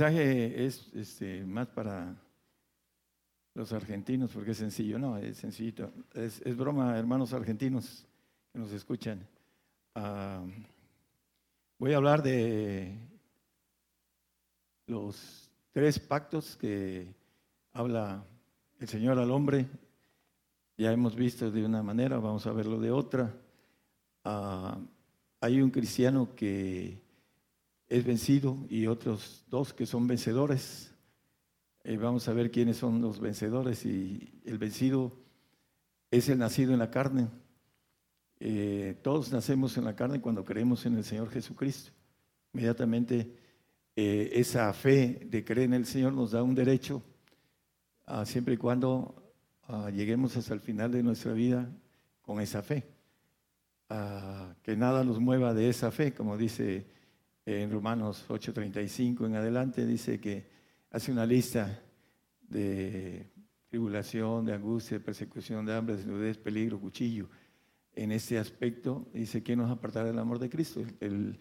Mensaje 0.00 0.64
es 0.64 0.90
este, 0.94 1.44
más 1.44 1.68
para 1.68 2.16
los 3.52 3.70
argentinos 3.74 4.30
porque 4.32 4.52
es 4.52 4.56
sencillo, 4.56 4.98
no, 4.98 5.18
es 5.18 5.36
sencillito. 5.36 5.92
Es, 6.14 6.40
broma, 6.56 6.98
hermanos 6.98 7.34
argentinos 7.34 8.06
que 8.50 8.58
nos 8.58 8.72
escuchan. 8.72 9.20
Ah, 9.94 10.42
voy 11.78 11.92
a 11.92 11.98
hablar 11.98 12.22
de 12.22 12.96
los 14.86 15.50
tres 15.70 15.98
pactos 15.98 16.56
que 16.56 17.14
habla 17.74 18.24
el 18.78 18.88
Señor 18.88 19.18
al 19.18 19.30
hombre. 19.30 19.66
Ya 20.78 20.92
hemos 20.92 21.14
visto 21.14 21.50
de 21.50 21.62
una 21.62 21.82
manera, 21.82 22.16
vamos 22.16 22.46
a 22.46 22.52
verlo 22.52 22.80
de 22.80 22.90
otra. 22.90 23.34
Ah, 24.24 24.78
hay 25.42 25.60
un 25.60 25.70
cristiano 25.70 26.34
que 26.34 26.98
es 27.90 28.04
vencido 28.04 28.56
y 28.70 28.86
otros 28.86 29.44
dos 29.50 29.74
que 29.74 29.84
son 29.84 30.06
vencedores. 30.06 30.94
Eh, 31.82 31.96
vamos 31.96 32.28
a 32.28 32.32
ver 32.32 32.52
quiénes 32.52 32.76
son 32.76 33.02
los 33.02 33.18
vencedores 33.18 33.84
y 33.84 34.40
el 34.44 34.58
vencido 34.58 35.12
es 36.10 36.28
el 36.28 36.38
nacido 36.38 36.72
en 36.72 36.78
la 36.78 36.90
carne. 36.90 37.28
Eh, 38.38 38.96
todos 39.02 39.32
nacemos 39.32 39.76
en 39.76 39.84
la 39.84 39.96
carne 39.96 40.20
cuando 40.20 40.44
creemos 40.44 40.86
en 40.86 40.96
el 40.96 41.04
Señor 41.04 41.30
Jesucristo. 41.30 41.90
Inmediatamente 42.52 43.34
eh, 43.96 44.30
esa 44.34 44.72
fe 44.72 45.26
de 45.28 45.44
creer 45.44 45.66
en 45.66 45.74
el 45.74 45.84
Señor 45.84 46.12
nos 46.12 46.30
da 46.30 46.44
un 46.44 46.54
derecho, 46.54 47.02
siempre 48.24 48.54
y 48.54 48.56
cuando 48.56 49.14
lleguemos 49.92 50.36
hasta 50.36 50.54
el 50.54 50.60
final 50.60 50.90
de 50.90 51.02
nuestra 51.02 51.32
vida 51.32 51.70
con 52.22 52.40
esa 52.40 52.62
fe. 52.62 52.88
que 54.62 54.76
nada 54.76 55.04
nos 55.04 55.20
mueva 55.20 55.54
de 55.54 55.68
esa 55.68 55.92
fe, 55.92 56.12
como 56.12 56.36
dice 56.36 56.86
en 57.46 57.70
Romanos 57.70 58.24
8:35 58.28 59.26
en 59.26 59.36
adelante, 59.36 59.86
dice 59.86 60.20
que 60.20 60.46
hace 60.90 61.12
una 61.12 61.26
lista 61.26 61.82
de 62.42 63.30
tribulación, 63.68 64.44
de 64.44 64.54
angustia, 64.54 64.98
de 64.98 65.04
persecución, 65.04 65.64
de 65.64 65.74
hambre, 65.74 65.96
desnudez, 65.96 66.38
peligro, 66.38 66.80
cuchillo. 66.80 67.28
En 67.94 68.12
este 68.12 68.38
aspecto 68.38 69.08
dice, 69.12 69.42
¿quién 69.42 69.58
nos 69.58 69.70
apartará 69.70 70.06
del 70.06 70.18
amor 70.18 70.38
de 70.38 70.50
Cristo? 70.50 70.82
El, 71.00 71.38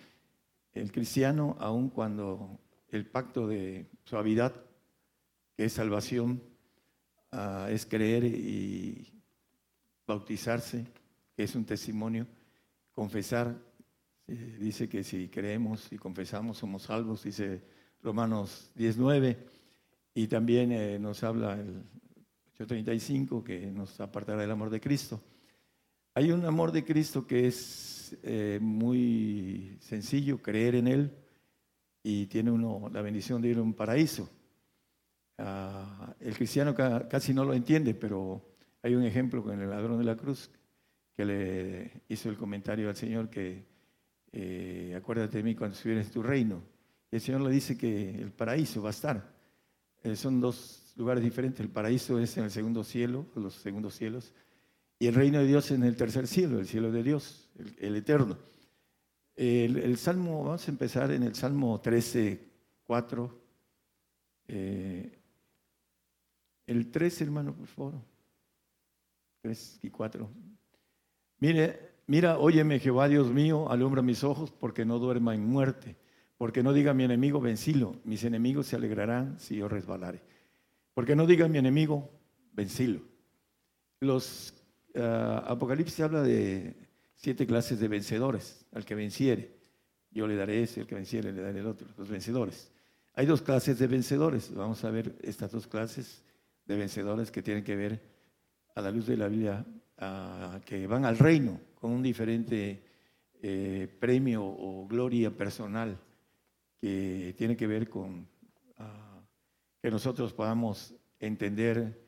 el 0.74 0.92
cristiano, 0.92 1.56
aun 1.60 1.90
cuando 1.90 2.60
el 2.90 3.06
pacto 3.06 3.48
de 3.48 3.90
suavidad, 4.04 4.54
que 5.56 5.66
es 5.66 5.74
salvación, 5.74 6.42
ah, 7.32 7.68
es 7.70 7.86
creer 7.86 8.24
y 8.26 9.22
bautizarse, 10.08 10.86
que 11.36 11.44
es 11.44 11.56
un 11.56 11.66
testimonio, 11.66 12.28
confesar, 12.92 13.56
dice 14.30 14.88
que 14.88 15.04
si 15.04 15.28
creemos 15.28 15.92
y 15.92 15.98
confesamos 15.98 16.58
somos 16.58 16.84
salvos, 16.84 17.24
dice 17.24 17.62
Romanos 18.02 18.72
19, 18.76 19.38
y 20.14 20.28
también 20.28 20.72
eh, 20.72 21.00
nos 21.00 21.24
habla 21.24 21.54
el 21.54 21.84
835 22.56 23.44
que 23.44 23.68
nos 23.68 24.00
apartará 24.00 24.42
del 24.42 24.52
amor 24.52 24.70
de 24.70 24.82
Cristo. 24.82 25.22
Hay 26.14 26.32
un 26.32 26.46
amor 26.46 26.72
de 26.72 26.84
Cristo 26.84 27.26
que 27.26 27.48
es 27.48 28.18
eh, 28.24 28.60
muy 28.62 29.78
sencillo 29.80 30.42
creer 30.42 30.76
en 30.76 30.88
Él 30.88 31.12
y 32.04 32.26
tiene 32.26 32.52
uno 32.52 32.90
la 32.92 33.02
bendición 33.02 33.42
de 33.42 33.50
ir 33.50 33.58
a 33.58 33.62
un 33.62 33.74
paraíso. 33.74 34.30
Ah, 35.38 36.14
el 36.20 36.36
cristiano 36.36 36.76
casi 36.76 37.34
no 37.34 37.46
lo 37.46 37.54
entiende, 37.54 37.94
pero 37.94 38.42
hay 38.82 38.96
un 38.96 39.04
ejemplo 39.04 39.44
con 39.44 39.60
el 39.60 39.70
ladrón 39.70 39.98
de 39.98 40.04
la 40.04 40.18
cruz 40.18 40.52
que 41.16 41.26
le 41.26 42.04
hizo 42.10 42.30
el 42.30 42.38
comentario 42.38 42.90
al 42.90 42.96
Señor 42.96 43.30
que 43.30 43.66
eh, 44.32 44.94
acuérdate 44.96 45.38
de 45.38 45.44
mí 45.44 45.56
cuando 45.56 45.76
estuvieras 45.76 46.08
en 46.08 46.14
tu 46.14 46.24
reino. 46.24 46.62
Y 47.12 47.16
el 47.16 47.22
Señor 47.22 47.42
le 47.42 47.52
dice 47.52 47.78
que 47.78 48.22
el 48.22 48.32
paraíso 48.32 48.82
va 48.82 48.90
a 48.90 48.92
estar. 48.92 49.34
Eh, 50.04 50.16
son 50.16 50.40
dos 50.40 50.94
lugares 50.96 51.24
diferentes. 51.24 51.60
El 51.60 51.70
paraíso 51.70 52.20
es 52.20 52.38
en 52.38 52.46
el 52.46 52.52
segundo 52.52 52.84
cielo, 52.84 53.26
los 53.36 53.56
segundos 53.56 53.96
cielos, 53.96 54.34
y 55.00 55.08
el 55.08 55.16
reino 55.16 55.40
de 55.40 55.48
Dios 55.48 55.72
en 55.72 55.84
el 55.84 55.96
tercer 55.96 56.28
cielo, 56.28 56.60
el 56.60 56.68
cielo 56.68 56.92
de 56.92 57.04
Dios, 57.04 57.50
el, 57.80 57.96
eterno. 57.96 58.38
El, 59.36 59.98
Salmo, 59.98 60.44
vamos 60.44 60.68
a 60.68 60.72
empezar 60.72 61.10
en 61.12 61.24
el 61.24 61.36
Salmo 61.36 61.80
13, 61.80 62.48
4. 62.84 63.42
Eh, 64.50 65.20
el 66.68 66.92
13, 66.92 67.24
hermano, 67.24 67.56
por 67.56 67.68
favor. 67.68 67.94
3 69.42 69.80
y 69.84 69.90
4. 69.90 70.30
Mire, 71.40 71.89
mira, 72.10 72.38
óyeme 72.38 72.80
Jehová, 72.80 73.08
Dios 73.08 73.32
mío, 73.32 73.72
alumbra 73.72 74.02
mis 74.02 74.24
ojos 74.24 74.52
porque 74.52 74.84
no 74.84 75.00
duerma 75.00 75.34
en 75.34 75.46
muerte, 75.46 75.96
porque 76.38 76.62
no 76.64 76.74
diga 76.74 76.94
mi 76.94 77.06
enemigo, 77.06 77.40
vencilo, 77.40 77.96
mis 78.04 78.24
enemigos 78.24 78.68
se 78.68 78.76
alegrarán 78.76 79.40
si 79.40 79.56
yo 79.56 79.70
resbalare. 79.70 80.22
Porque 80.94 81.16
no 81.16 81.26
diga 81.26 81.48
mi 81.48 81.58
enemigo, 81.58 82.10
vencilo. 82.54 83.02
Los 84.02 84.54
Ah, 84.96 85.44
Apocalipsis 85.48 86.00
habla 86.00 86.22
de 86.22 86.76
siete 87.16 87.46
clases 87.46 87.80
de 87.80 87.88
vencedores, 87.88 88.66
al 88.74 88.86
que 88.86 88.96
venciere. 88.96 89.58
Yo 90.12 90.28
le 90.28 90.36
daré 90.36 90.64
ese, 90.64 90.82
al 90.82 90.88
que 90.88 90.96
venciere 90.96 91.32
le 91.32 91.42
daré 91.42 91.60
el 91.60 91.68
otro, 91.68 91.88
los 91.98 92.10
vencedores. 92.10 92.72
Hay 93.14 93.26
dos 93.26 93.42
clases 93.42 93.78
de 93.78 93.88
vencedores. 93.88 94.54
Vamos 94.54 94.84
a 94.84 94.90
ver 94.90 95.16
estas 95.22 95.52
dos 95.52 95.68
clases 95.68 96.24
de 96.66 96.76
vencedores 96.76 97.32
que 97.32 97.42
tienen 97.42 97.64
que 97.64 97.76
ver 97.76 98.02
a 98.76 98.82
la 98.82 98.92
luz 98.92 99.08
de 99.08 99.18
la 99.18 99.28
Biblia, 99.28 99.66
que 100.66 100.88
van 100.88 101.06
al 101.06 101.18
reino 101.18 101.60
con 101.80 101.92
un 101.92 102.04
diferente 102.04 102.84
eh, 103.42 103.88
premio 104.00 104.46
o 104.46 104.86
gloria 104.88 105.32
personal 105.36 105.98
que 106.80 107.34
tiene 107.38 107.56
que 107.56 107.68
ver 107.68 107.90
con 107.90 108.28
ah, 108.78 109.22
que 109.82 109.90
nosotros 109.90 110.34
podamos 110.34 110.94
entender 111.20 112.00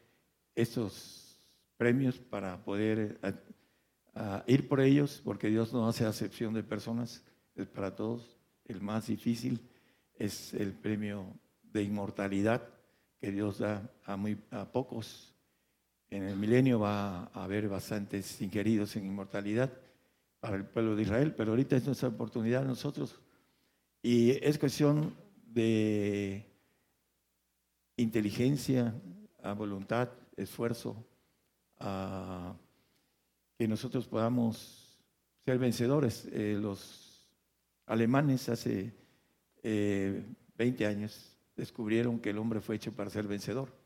estos 0.54 1.42
premios 1.78 2.20
para 2.20 2.64
poder 2.64 3.20
eh, 3.24 4.42
ir 4.48 4.68
por 4.68 4.82
ellos, 4.82 5.22
porque 5.24 5.50
Dios 5.50 5.74
no 5.74 5.88
hace 5.88 6.06
acepción 6.06 6.54
de 6.54 6.64
personas, 6.64 7.24
es 7.56 7.68
para 7.68 7.96
todos. 7.96 8.38
El 8.66 8.82
más 8.82 9.08
difícil 9.08 9.60
es 10.14 10.54
el 10.54 10.74
premio 10.74 11.26
de 11.64 11.84
inmortalidad 11.84 12.68
que 13.20 13.32
Dios 13.32 13.60
da 13.60 13.90
a, 14.06 14.18
muy, 14.18 14.38
a 14.52 14.72
pocos. 14.72 15.31
En 16.12 16.24
el 16.24 16.36
milenio 16.36 16.78
va 16.78 17.24
a 17.34 17.44
haber 17.46 17.70
bastantes 17.70 18.42
inquiridos 18.42 18.98
en 18.98 19.06
inmortalidad 19.06 19.72
para 20.42 20.58
el 20.58 20.66
pueblo 20.66 20.94
de 20.94 21.04
Israel, 21.04 21.34
pero 21.34 21.52
ahorita 21.52 21.78
es 21.78 21.86
nuestra 21.86 22.10
oportunidad 22.10 22.66
nosotros. 22.66 23.18
Y 24.04 24.32
es 24.46 24.60
cuestión 24.60 25.16
de 25.46 26.46
inteligencia, 27.96 28.94
a 29.42 29.54
voluntad, 29.54 30.10
esfuerzo, 30.36 30.98
que 33.58 33.68
nosotros 33.70 34.06
podamos 34.06 35.00
ser 35.46 35.60
vencedores. 35.60 36.28
Eh, 36.34 36.58
los 36.60 37.26
alemanes 37.86 38.50
hace 38.50 38.94
20 39.64 39.64
eh, 39.64 40.88
años 40.88 41.38
descubrieron 41.56 42.20
que 42.20 42.32
el 42.32 42.38
hombre 42.38 42.60
fue 42.60 42.76
hecho 42.76 42.92
para 42.92 43.10
ser 43.10 43.28
vencedor. 43.28 43.81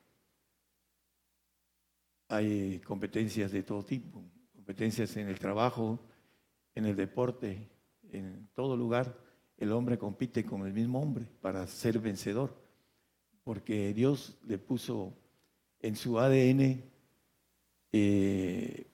Hay 2.28 2.80
competencias 2.80 3.52
de 3.52 3.64
todo 3.64 3.84
tipo, 3.84 4.24
competencias 4.54 5.16
en 5.18 5.28
el 5.28 5.40
trabajo, 5.40 6.00
en 6.74 6.86
el 6.86 6.96
deporte, 6.96 7.70
en 8.12 8.48
todo 8.54 8.76
lugar. 8.76 9.16
El 9.58 9.72
hombre 9.72 9.98
compite 9.98 10.44
con 10.44 10.66
el 10.66 10.74
mismo 10.74 11.02
hombre 11.02 11.26
para 11.42 11.66
ser 11.68 12.00
vencedor, 12.00 12.56
porque 13.44 13.94
Dios 13.94 14.38
le 14.46 14.58
puso 14.58 15.14
en 15.80 15.96
su 15.96 16.20
ADN 16.20 16.84
eh, 17.92 18.88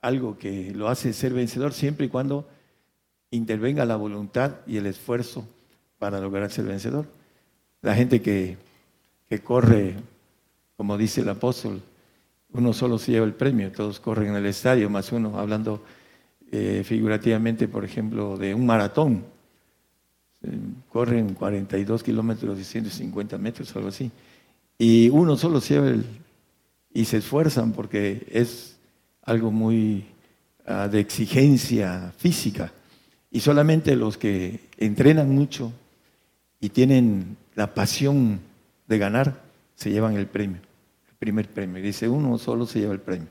algo 0.00 0.38
que 0.38 0.72
lo 0.72 0.88
hace 0.88 1.12
ser 1.12 1.34
vencedor 1.34 1.72
siempre 1.72 2.06
y 2.06 2.08
cuando 2.08 2.48
intervenga 3.30 3.84
la 3.84 3.96
voluntad 3.96 4.56
y 4.66 4.76
el 4.76 4.86
esfuerzo 4.86 5.46
para 5.98 6.20
lograr 6.20 6.50
ser 6.50 6.64
vencedor. 6.64 7.06
La 7.82 7.94
gente 7.94 8.22
que, 8.22 8.56
corre, 9.44 9.96
como 10.76 10.96
dice 10.96 11.20
el 11.20 11.28
apóstol, 11.28 11.82
uno 12.52 12.72
solo 12.72 12.98
se 12.98 13.12
lleva 13.12 13.26
el 13.26 13.34
premio, 13.34 13.70
todos 13.72 14.00
corren 14.00 14.28
en 14.28 14.36
el 14.36 14.46
estadio, 14.46 14.88
más 14.88 15.12
uno, 15.12 15.38
hablando 15.38 15.82
eh, 16.50 16.82
figurativamente, 16.84 17.68
por 17.68 17.84
ejemplo, 17.84 18.36
de 18.36 18.54
un 18.54 18.66
maratón. 18.66 19.24
Corren 20.88 21.34
42 21.34 22.02
kilómetros 22.02 22.58
y 22.58 22.64
150 22.64 23.36
metros, 23.38 23.74
algo 23.76 23.88
así. 23.88 24.10
Y 24.78 25.08
uno 25.10 25.36
solo 25.36 25.60
se 25.60 25.74
lleva 25.74 25.88
el, 25.88 26.04
y 26.92 27.04
se 27.04 27.18
esfuerzan 27.18 27.72
porque 27.72 28.26
es 28.30 28.76
algo 29.22 29.50
muy 29.50 30.06
ah, 30.66 30.88
de 30.88 31.00
exigencia 31.00 32.12
física. 32.16 32.72
Y 33.30 33.40
solamente 33.40 33.94
los 33.94 34.16
que 34.16 34.60
entrenan 34.78 35.30
mucho 35.34 35.72
y 36.60 36.70
tienen 36.70 37.36
la 37.54 37.74
pasión 37.74 38.40
de 38.86 38.98
ganar, 38.98 39.42
se 39.74 39.90
llevan 39.90 40.16
el 40.16 40.26
premio, 40.26 40.60
primer 41.18 41.48
premio. 41.48 41.82
Dice, 41.82 42.08
uno 42.08 42.38
solo 42.38 42.66
se 42.66 42.80
lleva 42.80 42.92
el 42.92 43.00
premio. 43.00 43.28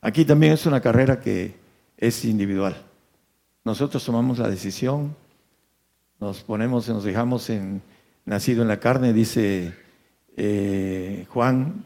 Aquí 0.00 0.24
también 0.24 0.52
es 0.52 0.66
una 0.66 0.80
carrera 0.80 1.20
que 1.20 1.54
es 1.96 2.24
individual. 2.24 2.76
Nosotros 3.64 4.04
tomamos 4.04 4.38
la 4.38 4.48
decisión, 4.48 5.14
nos 6.20 6.42
ponemos, 6.42 6.88
nos 6.88 7.04
dejamos 7.04 7.50
en 7.50 7.82
nacido 8.24 8.62
en 8.62 8.68
la 8.68 8.80
carne, 8.80 9.12
dice 9.12 9.72
eh, 10.36 11.26
Juan 11.28 11.84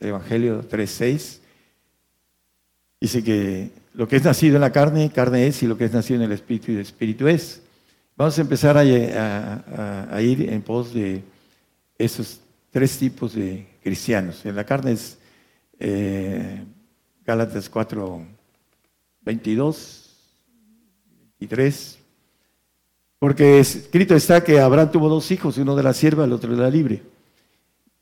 Evangelio 0.00 0.62
3.6. 0.68 1.40
Dice 3.00 3.22
que 3.22 3.70
lo 3.94 4.08
que 4.08 4.16
es 4.16 4.24
nacido 4.24 4.56
en 4.56 4.60
la 4.60 4.72
carne, 4.72 5.10
carne 5.10 5.46
es, 5.46 5.62
y 5.62 5.66
lo 5.66 5.78
que 5.78 5.84
es 5.84 5.92
nacido 5.92 6.20
en 6.20 6.26
el 6.26 6.32
espíritu, 6.32 6.72
y 6.72 6.76
el 6.76 6.80
espíritu 6.80 7.28
es. 7.28 7.62
Vamos 8.16 8.36
a 8.38 8.40
empezar 8.40 8.76
a, 8.76 8.84
ir 8.84 10.50
en 10.50 10.62
pos 10.62 10.92
de 10.92 11.22
esos 11.96 12.40
tres 12.70 12.98
tipos 12.98 13.34
de 13.34 13.66
cristianos. 13.82 14.44
En 14.44 14.56
la 14.56 14.64
carne 14.64 14.92
es 14.92 15.18
eh, 15.78 16.64
Gálatas 17.24 17.68
4, 17.68 18.26
22 19.22 20.16
y 21.40 21.46
3. 21.46 21.98
Porque 23.18 23.60
escrito 23.60 24.14
está 24.14 24.44
que 24.44 24.60
Abraham 24.60 24.90
tuvo 24.92 25.08
dos 25.08 25.30
hijos, 25.30 25.58
uno 25.58 25.74
de 25.74 25.82
la 25.82 25.92
sierva, 25.92 26.24
el 26.24 26.32
otro 26.32 26.54
de 26.54 26.62
la 26.62 26.70
libre. 26.70 27.02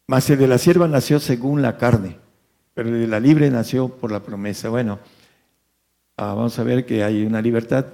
Mas 0.06 0.28
el 0.30 0.38
de 0.38 0.46
la 0.46 0.58
sierva 0.58 0.87
nació 0.87 1.18
según 1.18 1.62
la 1.62 1.78
carne, 1.78 2.18
pero 2.75 2.90
el 2.90 3.00
de 3.00 3.06
la 3.08 3.18
libre 3.18 3.50
nació 3.50 3.88
por 3.88 4.12
la 4.12 4.23
promesa. 4.23 4.68
Bueno, 4.68 5.00
ah, 6.16 6.35
vamos 6.35 6.58
a 6.58 6.62
ver 6.62 6.85
que 6.87 7.02
hay 7.02 7.25
una 7.25 7.42
libertad 7.42 7.87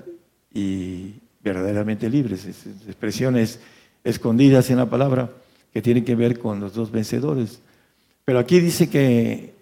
y 0.53 1.15
verdaderamente 1.43 2.11
libres, 2.11 2.45
expresiones 2.87 3.61
escondidas 4.05 4.69
en 4.71 4.77
la 4.77 4.91
palabra 4.91 5.31
que 5.73 5.83
tienen 5.83 6.05
que 6.05 6.15
ver 6.15 6.39
con 6.39 6.61
los 6.61 6.75
dos 6.75 6.91
vencedores. 6.91 7.61
Pero 8.25 8.39
aquí 8.39 8.61
dice 8.61 8.89
que 8.89 9.55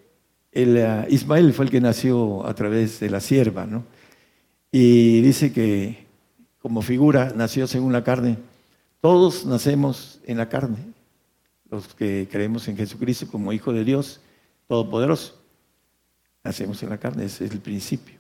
el, 0.53 0.77
ah, 0.85 1.07
Ismael 1.09 1.53
fue 1.53 1.67
el 1.67 1.71
que 1.71 1.81
nació 1.81 2.47
a 2.47 2.55
través 2.55 3.01
de 3.01 3.11
la 3.11 3.21
sierva, 3.21 3.67
¿no? 3.67 3.85
Y 4.73 5.21
dice 5.23 5.53
que 5.53 6.07
como 6.61 6.83
figura 6.83 7.33
nació 7.35 7.67
según 7.67 7.93
la 7.93 8.05
carne. 8.05 8.39
Todos 9.01 9.47
nacemos 9.47 10.21
en 10.25 10.37
la 10.39 10.49
carne, 10.49 10.79
los 11.71 11.95
que 11.95 12.29
creemos 12.31 12.69
en 12.69 12.77
Jesucristo 12.77 13.27
como 13.31 13.53
Hijo 13.53 13.73
de 13.73 13.85
Dios 13.85 14.21
Todopoderoso. 14.69 15.41
Nacemos 16.45 16.83
en 16.83 16.91
la 16.91 16.99
carne, 16.99 17.25
ese 17.25 17.47
es 17.47 17.51
el 17.51 17.61
principio. 17.61 18.17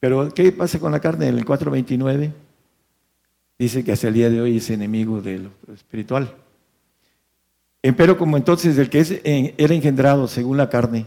Pero, 0.00 0.32
¿qué 0.32 0.52
pasa 0.52 0.78
con 0.78 0.92
la 0.92 1.00
carne? 1.00 1.28
En 1.28 1.38
el 1.38 1.44
429 1.44 2.32
dice 3.58 3.84
que 3.84 3.92
hasta 3.92 4.08
el 4.08 4.14
día 4.14 4.30
de 4.30 4.40
hoy 4.40 4.58
es 4.58 4.70
enemigo 4.70 5.20
de 5.20 5.38
lo 5.38 5.50
espiritual. 5.74 6.34
Pero 7.94 8.16
como 8.16 8.36
entonces 8.36 8.78
el 8.78 8.88
que 8.88 9.54
era 9.58 9.74
engendrado 9.74 10.28
según 10.28 10.56
la 10.56 10.68
carne, 10.68 11.06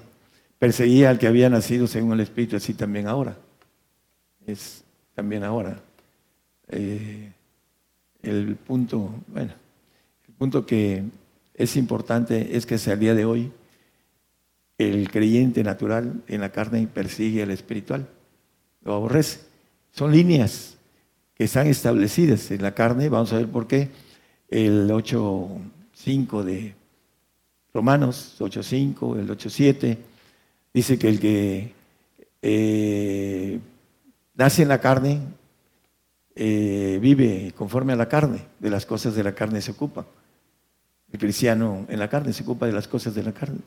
perseguía 0.59 1.09
al 1.09 1.17
que 1.17 1.27
había 1.27 1.50
nacido 1.50 1.88
según 1.88 2.13
el 2.13 2.19
Espíritu, 2.19 2.55
así 2.55 2.74
también 2.74 3.07
ahora. 3.07 3.38
Es 4.45 4.83
también 5.15 5.43
ahora. 5.43 5.79
Eh, 6.67 7.31
el 8.21 8.55
punto, 8.55 9.09
bueno, 9.27 9.53
el 10.27 10.33
punto 10.36 10.65
que 10.65 11.03
es 11.53 11.75
importante 11.75 12.55
es 12.55 12.65
que 12.65 12.75
hasta 12.75 12.93
el 12.93 13.00
día 13.00 13.15
de 13.15 13.25
hoy 13.25 13.51
el 14.77 15.09
creyente 15.12 15.63
natural 15.63 16.21
en 16.27 16.41
la 16.41 16.51
carne 16.51 16.88
persigue 16.88 17.43
al 17.43 17.51
espiritual, 17.51 18.07
lo 18.83 18.93
aborrece. 18.93 19.41
Son 19.91 20.12
líneas 20.12 20.77
que 21.36 21.45
están 21.45 21.67
establecidas 21.67 22.51
en 22.51 22.62
la 22.62 22.74
carne, 22.74 23.09
vamos 23.09 23.33
a 23.33 23.38
ver 23.38 23.48
por 23.48 23.67
qué. 23.67 23.89
El 24.50 24.89
8.5 26.06 26.44
de 26.44 26.75
Romanos, 27.74 28.36
8.5, 28.39 29.20
el 29.20 29.29
8.7, 29.29 29.98
dice 30.74 30.98
que 30.98 31.10
el 31.10 31.20
que 31.20 31.74
eh, 32.41 33.60
nace 34.36 34.63
en 34.63 34.70
la 34.70 34.79
carne 34.79 35.20
eh, 36.36 37.00
vive 37.01 37.53
conforme 37.56 37.94
a 37.94 37.98
la 37.98 38.08
carne, 38.08 38.46
de 38.60 38.70
las 38.70 38.86
cosas 38.86 39.15
de 39.15 39.24
la 39.24 39.36
carne 39.36 39.62
se 39.62 39.72
ocupa. 39.72 40.06
El 41.12 41.20
cristiano 41.20 41.86
en 41.89 42.00
la 42.00 42.10
carne 42.10 42.34
se 42.34 42.44
ocupa 42.44 42.65
de 42.65 42.72
las 42.72 42.88
cosas 42.88 43.13
de 43.13 43.24
la 43.24 43.34
carne 43.34 43.60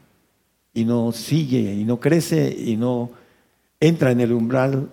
y 0.72 0.84
no 0.84 1.12
sigue 1.12 1.74
y 1.74 1.84
no 1.84 2.00
crece 2.00 2.54
y 2.56 2.76
no 2.76 3.10
entra 3.78 4.10
en 4.10 4.20
el 4.20 4.32
umbral 4.32 4.90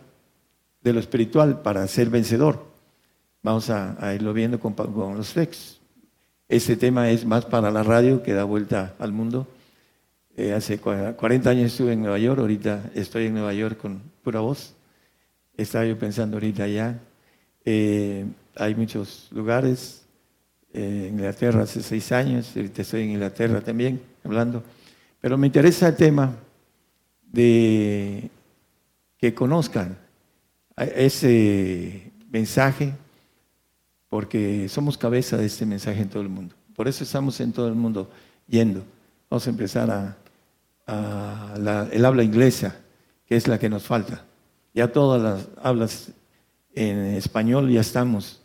de 0.81 0.93
lo 0.93 0.99
espiritual 0.99 1.61
para 1.61 1.87
ser 1.87 2.09
vencedor. 2.09 2.67
Vamos 3.41 3.69
a, 3.69 4.13
irlo 4.13 4.33
viendo 4.33 4.59
con, 4.59 4.75
los 5.15 5.29
flex. 5.29 5.78
Este 6.49 6.75
tema 6.75 7.11
es 7.11 7.25
más 7.25 7.45
para 7.45 7.69
la 7.69 7.83
radio 7.83 8.23
que 8.23 8.33
da 8.33 8.43
vuelta 8.43 8.95
al 8.97 9.11
mundo. 9.11 9.47
Eh, 10.35 10.51
hace 10.51 10.79
40 10.79 11.47
años 11.47 11.71
estuve 11.71 11.93
en 11.93 12.01
Nueva 12.01 12.17
York, 12.17 12.39
ahorita 12.39 12.89
estoy 12.95 13.27
en 13.27 13.35
Nueva 13.35 13.53
York 13.53 13.77
con 13.77 14.01
pura 14.23 14.39
voz. 14.39 14.73
Estaba 15.55 15.85
yo 15.85 15.99
pensando 15.99 16.37
ahorita 16.37 16.67
ya 16.67 16.99
eh, 17.63 18.25
hay 18.55 18.73
muchos 18.73 19.27
lugares. 19.31 20.07
Eh, 20.73 21.09
Inglaterra 21.11 21.61
hace 21.61 21.83
seis 21.83 22.11
años, 22.11 22.51
ahorita 22.55 22.81
estoy 22.81 23.03
en 23.03 23.11
Inglaterra 23.11 23.61
también 23.61 24.01
hablando. 24.23 24.63
Pero 25.21 25.37
me 25.37 25.45
interesa 25.45 25.89
el 25.89 25.95
tema 25.97 26.35
de 27.31 28.27
que 29.19 29.35
conozcan 29.35 29.95
ese 30.75 32.11
mensaje, 32.31 32.93
porque 34.09 34.67
somos 34.69 34.97
cabeza 34.97 35.37
de 35.37 35.45
este 35.45 35.65
mensaje 35.65 36.01
en 36.01 36.09
todo 36.09 36.23
el 36.23 36.29
mundo. 36.29 36.55
Por 36.75 36.87
eso 36.87 37.03
estamos 37.03 37.39
en 37.39 37.51
todo 37.51 37.67
el 37.67 37.75
mundo 37.75 38.09
yendo. 38.47 38.83
Vamos 39.29 39.45
a 39.45 39.49
empezar 39.49 40.15
a, 40.87 41.89
el 41.91 42.05
habla 42.05 42.23
inglesa, 42.23 42.75
que 43.27 43.35
es 43.35 43.47
la 43.47 43.59
que 43.59 43.69
nos 43.69 43.83
falta. 43.83 44.25
Ya 44.73 44.91
todas 44.91 45.21
las 45.21 45.47
hablas 45.61 46.11
en 46.73 46.97
español 47.15 47.69
ya 47.69 47.81
estamos 47.81 48.41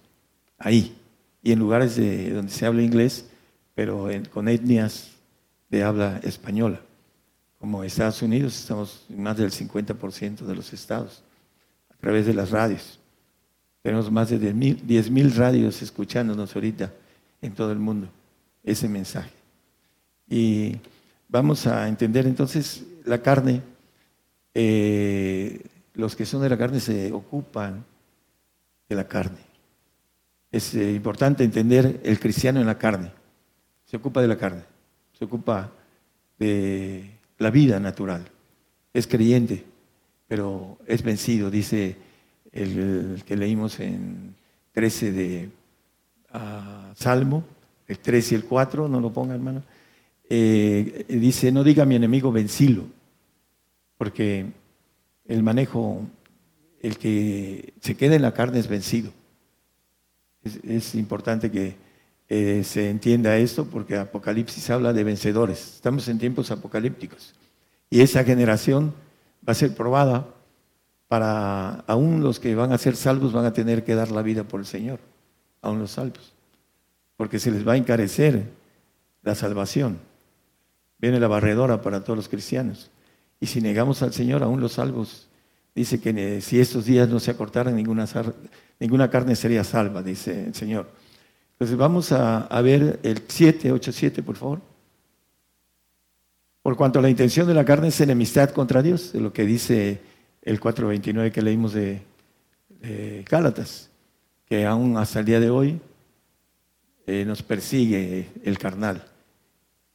ahí. 0.59 0.97
Y 1.43 1.53
en 1.53 1.59
lugares 1.59 1.97
de, 1.97 2.31
donde 2.31 2.53
se 2.53 2.67
habla 2.67 2.83
inglés, 2.83 3.27
pero 3.75 4.09
con 4.33 4.49
etnias 4.49 5.13
de 5.71 5.83
habla 5.83 6.21
española. 6.23 6.81
Como 7.59 7.83
Estados 7.83 8.21
Unidos, 8.21 8.59
estamos 8.59 9.07
en 9.09 9.23
más 9.23 9.39
del 9.39 9.51
50% 9.51 10.41
de 10.41 10.55
los 10.55 10.73
estados, 10.75 11.23
a 11.91 11.97
través 11.97 12.27
de 12.27 12.35
las 12.35 12.51
radios. 12.51 12.99
Tenemos 13.85 14.11
más 14.11 14.31
de 14.31 14.41
10.000 14.41 15.11
mil 15.11 15.35
radios 15.35 15.83
escuchándonos 15.83 16.55
ahorita 16.55 16.91
en 17.43 17.53
todo 17.53 17.71
el 17.71 17.79
mundo 17.79 18.09
ese 18.63 18.89
mensaje. 18.89 19.35
Y 20.27 20.77
vamos 21.29 21.67
a 21.67 21.87
entender 21.87 22.25
entonces 22.25 22.83
la 23.05 23.21
carne, 23.21 23.61
eh, 24.55 25.67
los 25.93 26.17
que 26.17 26.25
son 26.25 26.41
de 26.41 26.49
la 26.49 26.57
carne 26.57 26.81
se 26.81 27.13
ocupan 27.13 27.85
de 28.89 28.97
la 28.97 29.07
carne. 29.07 29.41
Es 30.51 30.75
eh, 30.75 30.95
importante 30.95 31.45
entender 31.45 32.01
el 32.05 32.19
cristiano 32.19 32.61
en 32.61 32.67
la 32.67 32.79
carne. 32.79 33.13
Se 33.85 33.99
ocupa 33.99 34.23
de 34.23 34.29
la 34.29 34.39
carne, 34.39 34.63
se 35.13 35.27
ocupa 35.27 35.71
de 36.39 37.11
la 37.37 37.51
vida 37.51 37.79
natural. 37.81 38.25
Es 38.95 39.07
creyente, 39.07 39.63
pero 40.27 40.79
es 40.87 41.03
vencido, 41.03 41.51
dice 41.51 42.14
el, 42.55 43.23
que 43.27 43.37
leímos 43.37 43.81
en 43.81 44.35
13 44.73 45.13
de 45.13 45.51
ah, 46.33 46.93
Salmo, 46.95 47.45
el 47.87 47.99
3 47.99 48.33
y 48.33 48.35
el 48.37 48.45
4, 48.45 48.89
no 48.89 49.01
lo 49.01 49.13
ponga 49.13 49.35
hermano. 49.35 49.63
Eh, 50.29 51.05
dice, 51.09 51.53
no 51.53 51.65
diga 51.65 51.85
mi 51.85 51.97
enemigo 51.97 52.33
vencilo, 52.33 52.85
porque 53.99 54.47
el 55.27 55.43
manejo 55.43 56.03
el 56.81 56.99
que 56.99 57.75
se 57.81 57.97
queda 57.97 58.15
en 58.15 58.23
la 58.23 58.35
carne 58.35 58.59
es 58.59 58.69
vencido. 58.69 59.11
Es, 60.63 60.95
importante 60.95 61.51
que 61.51 61.77
eh, 62.29 62.63
se 62.65 62.91
entienda 62.91 63.39
esto 63.39 63.65
porque 63.65 63.97
Apocalipsis 63.97 64.69
habla 64.69 64.93
de 64.93 65.03
vencedores. 65.03 65.77
Estamos 65.77 66.07
en 66.09 66.19
tiempos 66.19 66.51
apocalípticos. 66.51 67.35
Y 67.89 68.03
esa 68.03 68.23
generación 68.23 68.93
va 69.47 69.53
a 69.53 69.55
ser 69.55 69.75
probada 69.75 70.34
para 71.09 71.85
aún 71.87 72.23
los 72.23 72.41
que 72.41 72.55
van 72.55 72.73
a 72.73 72.79
ser 72.79 72.97
salvos 72.97 73.33
van 73.33 73.45
a 73.45 73.53
tener 73.53 73.85
que 73.85 73.95
dar 73.95 74.11
la 74.11 74.23
vida 74.23 74.45
por 74.45 74.61
el 74.61 74.67
Señor, 74.67 75.01
aún 75.63 75.79
los 75.79 75.93
salvos. 75.93 76.33
Porque 77.17 77.39
se 77.39 77.51
les 77.51 77.67
va 77.67 77.75
a 77.75 77.77
encarecer 77.77 78.49
la 79.23 79.35
salvación. 79.35 79.99
Viene 80.99 81.21
la 81.21 81.29
barredora 81.29 81.83
para 81.83 82.03
todos 82.03 82.17
los 82.17 82.29
cristianos. 82.29 82.91
Y 83.41 83.47
si 83.47 83.61
negamos 83.61 84.03
al 84.03 84.13
Señor, 84.13 84.43
aún 84.43 84.61
los 84.61 84.73
salvos 84.73 85.29
Dice 85.75 86.01
que 86.01 86.41
si 86.41 86.61
estos 86.61 86.85
días 86.85 87.09
no 87.09 87.19
se 87.19 87.33
acortaran, 87.33 87.75
ninguna, 87.75 88.07
ninguna 88.79 89.11
carne 89.11 89.35
sería 89.35 89.65
salva, 89.65 90.03
dice 90.03 90.47
el 90.47 90.55
Señor. 90.55 90.89
Entonces 91.53 91.77
vamos 91.77 92.13
a, 92.13 92.49
ver 92.63 93.01
el 93.03 93.23
7, 93.27 93.73
8, 93.73 93.93
7, 93.93 94.23
por 94.23 94.37
favor. 94.37 94.61
Por 96.63 96.77
cuanto 96.77 97.01
la 97.01 97.11
intención 97.11 97.47
de 97.47 97.55
la 97.55 97.65
carne 97.65 97.89
es 97.89 98.01
enemistad 98.01 98.51
contra 98.51 98.83
Dios, 98.83 99.13
de 99.13 99.21
lo 99.21 99.33
que 99.33 99.45
dice 99.45 100.01
el 100.45 100.61
4.29 100.61 101.33
que 101.33 101.43
leímos 101.43 101.73
de, 101.73 102.03
de 102.69 103.25
Gálatas, 103.29 103.91
que 104.47 104.67
aún 104.67 104.97
hasta 104.97 105.21
el 105.21 105.25
día 105.25 105.41
de 105.41 105.51
hoy 105.51 105.81
eh, 107.07 107.25
nos 107.25 107.43
persigue 107.43 108.29
el 108.45 108.59
carnal. 108.59 109.05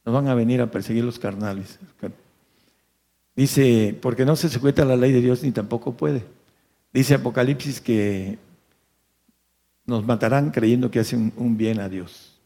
Nos 0.04 0.14
van 0.14 0.28
a 0.28 0.34
venir 0.34 0.60
a 0.60 0.70
perseguir 0.70 1.04
los 1.04 1.18
carnales. 1.18 1.78
Dice, 3.36 3.96
porque 4.02 4.24
no 4.24 4.36
se 4.36 4.48
sujeta 4.48 4.82
a 4.82 4.86
la 4.86 4.96
ley 4.96 5.12
de 5.12 5.20
Dios 5.20 5.42
ni 5.42 5.52
tampoco 5.52 5.96
puede. 5.96 6.24
Dice 6.92 7.14
Apocalipsis 7.14 7.80
que 7.80 8.38
nos 9.86 10.04
matarán 10.04 10.50
creyendo 10.50 10.90
que 10.90 11.00
hacen 11.00 11.32
un 11.36 11.56
bien 11.56 11.80
a 11.80 11.88
Dios. 11.88 12.38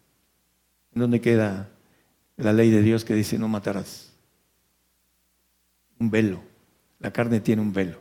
¿En 0.94 1.00
dónde 1.00 1.20
queda 1.20 1.70
la 2.36 2.52
ley 2.52 2.70
de 2.70 2.82
Dios 2.82 3.04
que 3.04 3.14
dice 3.14 3.38
no 3.38 3.48
matarás? 3.48 4.12
Un 5.98 6.10
velo. 6.10 6.53
La 7.04 7.12
carne 7.12 7.40
tiene 7.40 7.60
un 7.60 7.70
velo. 7.70 7.98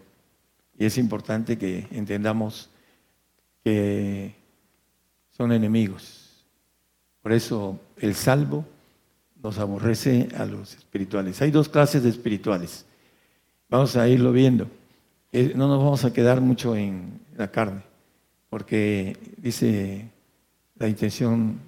Y 0.79 0.85
es 0.85 0.97
importante 0.97 1.57
que 1.57 1.87
entendamos 1.91 2.69
que 3.61 4.33
son 5.29 5.51
enemigos. 5.51 6.45
Por 7.21 7.33
eso 7.33 7.81
el 7.97 8.15
salvo 8.15 8.65
nos 9.43 9.59
aborrece 9.59 10.29
a 10.37 10.45
los 10.45 10.73
espirituales. 10.75 11.41
Hay 11.41 11.51
dos 11.51 11.67
clases 11.67 12.03
de 12.03 12.11
espirituales. 12.11 12.85
Vamos 13.67 13.97
a 13.97 14.07
irlo 14.07 14.31
viendo. 14.31 14.69
Eh, 15.33 15.51
no 15.53 15.67
nos 15.67 15.79
vamos 15.79 16.05
a 16.05 16.13
quedar 16.13 16.39
mucho 16.39 16.73
en 16.73 17.19
la 17.35 17.51
carne, 17.51 17.81
porque 18.49 19.17
dice 19.35 20.07
la 20.77 20.87
intención 20.87 21.59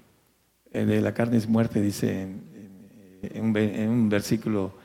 eh, 0.72 0.86
de 0.86 1.02
la 1.02 1.14
carne 1.14 1.36
es 1.36 1.50
muerte, 1.50 1.82
dice 1.82 2.22
en, 2.22 3.58
en 3.58 3.90
un 3.90 4.08
versículo 4.08 4.85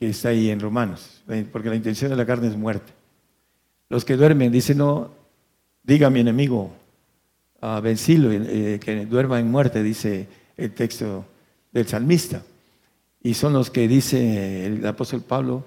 que 0.00 0.08
está 0.08 0.30
ahí 0.30 0.48
en 0.48 0.60
Romanos, 0.60 1.22
porque 1.52 1.68
la 1.68 1.76
intención 1.76 2.10
de 2.10 2.16
la 2.16 2.24
carne 2.24 2.48
es 2.48 2.56
muerte. 2.56 2.90
Los 3.90 4.06
que 4.06 4.16
duermen, 4.16 4.50
dice, 4.50 4.74
no, 4.74 5.10
diga 5.82 6.08
mi 6.08 6.20
enemigo, 6.20 6.72
a 7.60 7.80
vencilo, 7.80 8.32
eh, 8.32 8.80
que 8.82 9.04
duerma 9.04 9.38
en 9.38 9.50
muerte, 9.50 9.82
dice 9.82 10.26
el 10.56 10.72
texto 10.72 11.26
del 11.70 11.86
salmista. 11.86 12.42
Y 13.22 13.34
son 13.34 13.52
los 13.52 13.70
que 13.70 13.86
dice 13.88 14.64
el 14.64 14.86
apóstol 14.86 15.20
Pablo, 15.20 15.66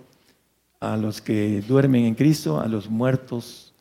a 0.79 0.97
los 0.97 1.21
que 1.21 1.61
duermen 1.61 2.05
en 2.05 2.15
Cristo, 2.15 2.59
a 2.59 2.67
los 2.67 2.89
muertos, 2.89 3.71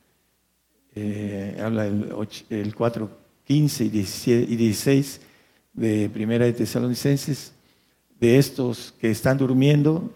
eh, 0.95 1.59
habla 1.65 1.87
el, 1.87 2.13
el 2.51 2.75
4, 2.75 3.11
15 3.47 3.85
y 3.85 3.89
16 3.89 5.21
de 5.73 6.11
Primera 6.11 6.45
de 6.45 6.53
Tesalonicenses, 6.53 7.55
de 8.21 8.37
estos 8.37 8.93
que 9.01 9.11
están 9.11 9.39
durmiendo, 9.39 10.13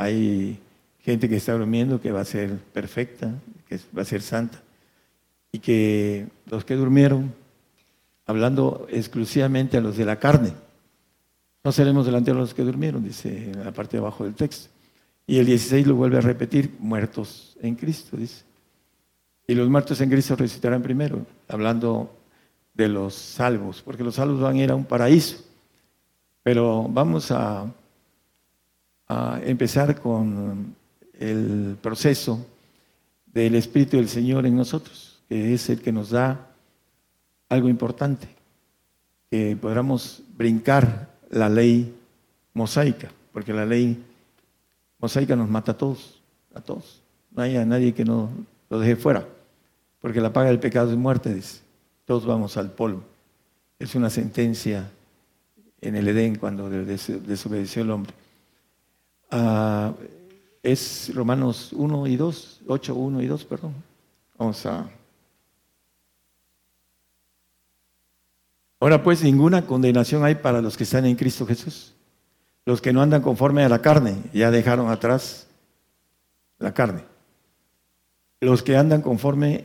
hay 0.00 0.58
gente 1.00 1.28
que 1.28 1.36
está 1.36 1.52
durmiendo 1.52 2.00
que 2.00 2.10
va 2.10 2.22
a 2.22 2.24
ser 2.24 2.56
perfecta, 2.56 3.34
que 3.68 3.78
va 3.96 4.00
a 4.00 4.06
ser 4.06 4.22
santa. 4.22 4.62
Y 5.52 5.58
que 5.58 6.26
los 6.46 6.64
que 6.64 6.74
durmieron, 6.74 7.34
hablando 8.24 8.86
exclusivamente 8.88 9.76
a 9.76 9.82
los 9.82 9.98
de 9.98 10.06
la 10.06 10.18
carne, 10.18 10.54
no 11.62 11.70
seremos 11.70 12.06
delante 12.06 12.32
de 12.32 12.38
los 12.38 12.54
que 12.54 12.62
durmieron, 12.62 13.04
dice 13.04 13.50
en 13.50 13.62
la 13.62 13.72
parte 13.72 13.98
de 13.98 13.98
abajo 13.98 14.24
del 14.24 14.32
texto. 14.34 14.70
Y 15.26 15.38
el 15.38 15.44
16 15.44 15.86
lo 15.86 15.96
vuelve 15.96 16.16
a 16.16 16.22
repetir, 16.22 16.74
muertos 16.78 17.58
en 17.60 17.74
Cristo, 17.74 18.16
dice. 18.16 18.44
Y 19.46 19.54
los 19.54 19.68
muertos 19.68 20.00
en 20.00 20.08
Cristo 20.08 20.34
resucitarán 20.34 20.80
primero, 20.80 21.26
hablando 21.46 22.16
de 22.72 22.88
los 22.88 23.14
salvos, 23.14 23.82
porque 23.82 24.02
los 24.02 24.14
salvos 24.14 24.40
van 24.40 24.56
a 24.56 24.62
ir 24.62 24.70
a 24.70 24.76
un 24.76 24.86
paraíso. 24.86 25.44
Pero 26.42 26.86
vamos 26.88 27.30
a 27.30 27.70
a 29.10 29.40
empezar 29.44 30.00
con 30.00 30.76
el 31.18 31.76
proceso 31.82 32.46
del 33.26 33.56
Espíritu 33.56 33.96
del 33.96 34.08
Señor 34.08 34.46
en 34.46 34.54
nosotros, 34.54 35.18
que 35.28 35.52
es 35.52 35.68
el 35.68 35.80
que 35.80 35.90
nos 35.90 36.10
da 36.10 36.46
algo 37.48 37.68
importante, 37.68 38.28
que 39.28 39.58
podamos 39.60 40.22
brincar 40.36 41.10
la 41.28 41.48
ley 41.48 41.92
mosaica, 42.54 43.10
porque 43.32 43.52
la 43.52 43.66
ley 43.66 44.00
mosaica 45.00 45.34
nos 45.34 45.50
mata 45.50 45.72
a 45.72 45.76
todos, 45.76 46.20
a 46.54 46.60
todos. 46.60 47.02
No 47.32 47.42
hay 47.42 47.56
a 47.56 47.66
nadie 47.66 47.92
que 47.92 48.04
no 48.04 48.30
lo 48.68 48.78
deje 48.78 48.94
fuera, 48.94 49.26
porque 50.00 50.20
la 50.20 50.32
paga 50.32 50.50
del 50.50 50.60
pecado 50.60 50.88
es 50.88 50.96
muerte, 50.96 51.34
dice. 51.34 51.62
Todos 52.04 52.24
vamos 52.26 52.56
al 52.56 52.70
polvo. 52.70 53.02
Es 53.76 53.96
una 53.96 54.08
sentencia 54.08 54.88
en 55.80 55.96
el 55.96 56.06
Edén 56.06 56.36
cuando 56.36 56.70
desobedeció 56.70 57.82
el 57.82 57.90
hombre. 57.90 58.12
Ah, 59.30 59.92
es 60.62 61.14
Romanos 61.14 61.72
1 61.72 62.06
y 62.06 62.16
2, 62.16 62.60
8, 62.66 62.94
1 62.94 63.22
y 63.22 63.26
2, 63.26 63.44
perdón. 63.44 63.74
Vamos 64.36 64.64
a... 64.66 64.88
Ahora 68.80 69.02
pues 69.02 69.22
ninguna 69.22 69.66
condenación 69.66 70.24
hay 70.24 70.36
para 70.36 70.62
los 70.62 70.76
que 70.76 70.84
están 70.84 71.04
en 71.04 71.16
Cristo 71.16 71.46
Jesús. 71.46 71.94
Los 72.64 72.80
que 72.80 72.92
no 72.92 73.02
andan 73.02 73.22
conforme 73.22 73.62
a 73.62 73.68
la 73.68 73.82
carne, 73.82 74.16
ya 74.32 74.50
dejaron 74.50 74.90
atrás 74.90 75.46
la 76.58 76.72
carne. 76.72 77.04
Los 78.40 78.62
que 78.62 78.76
andan 78.76 79.02
conforme, 79.02 79.64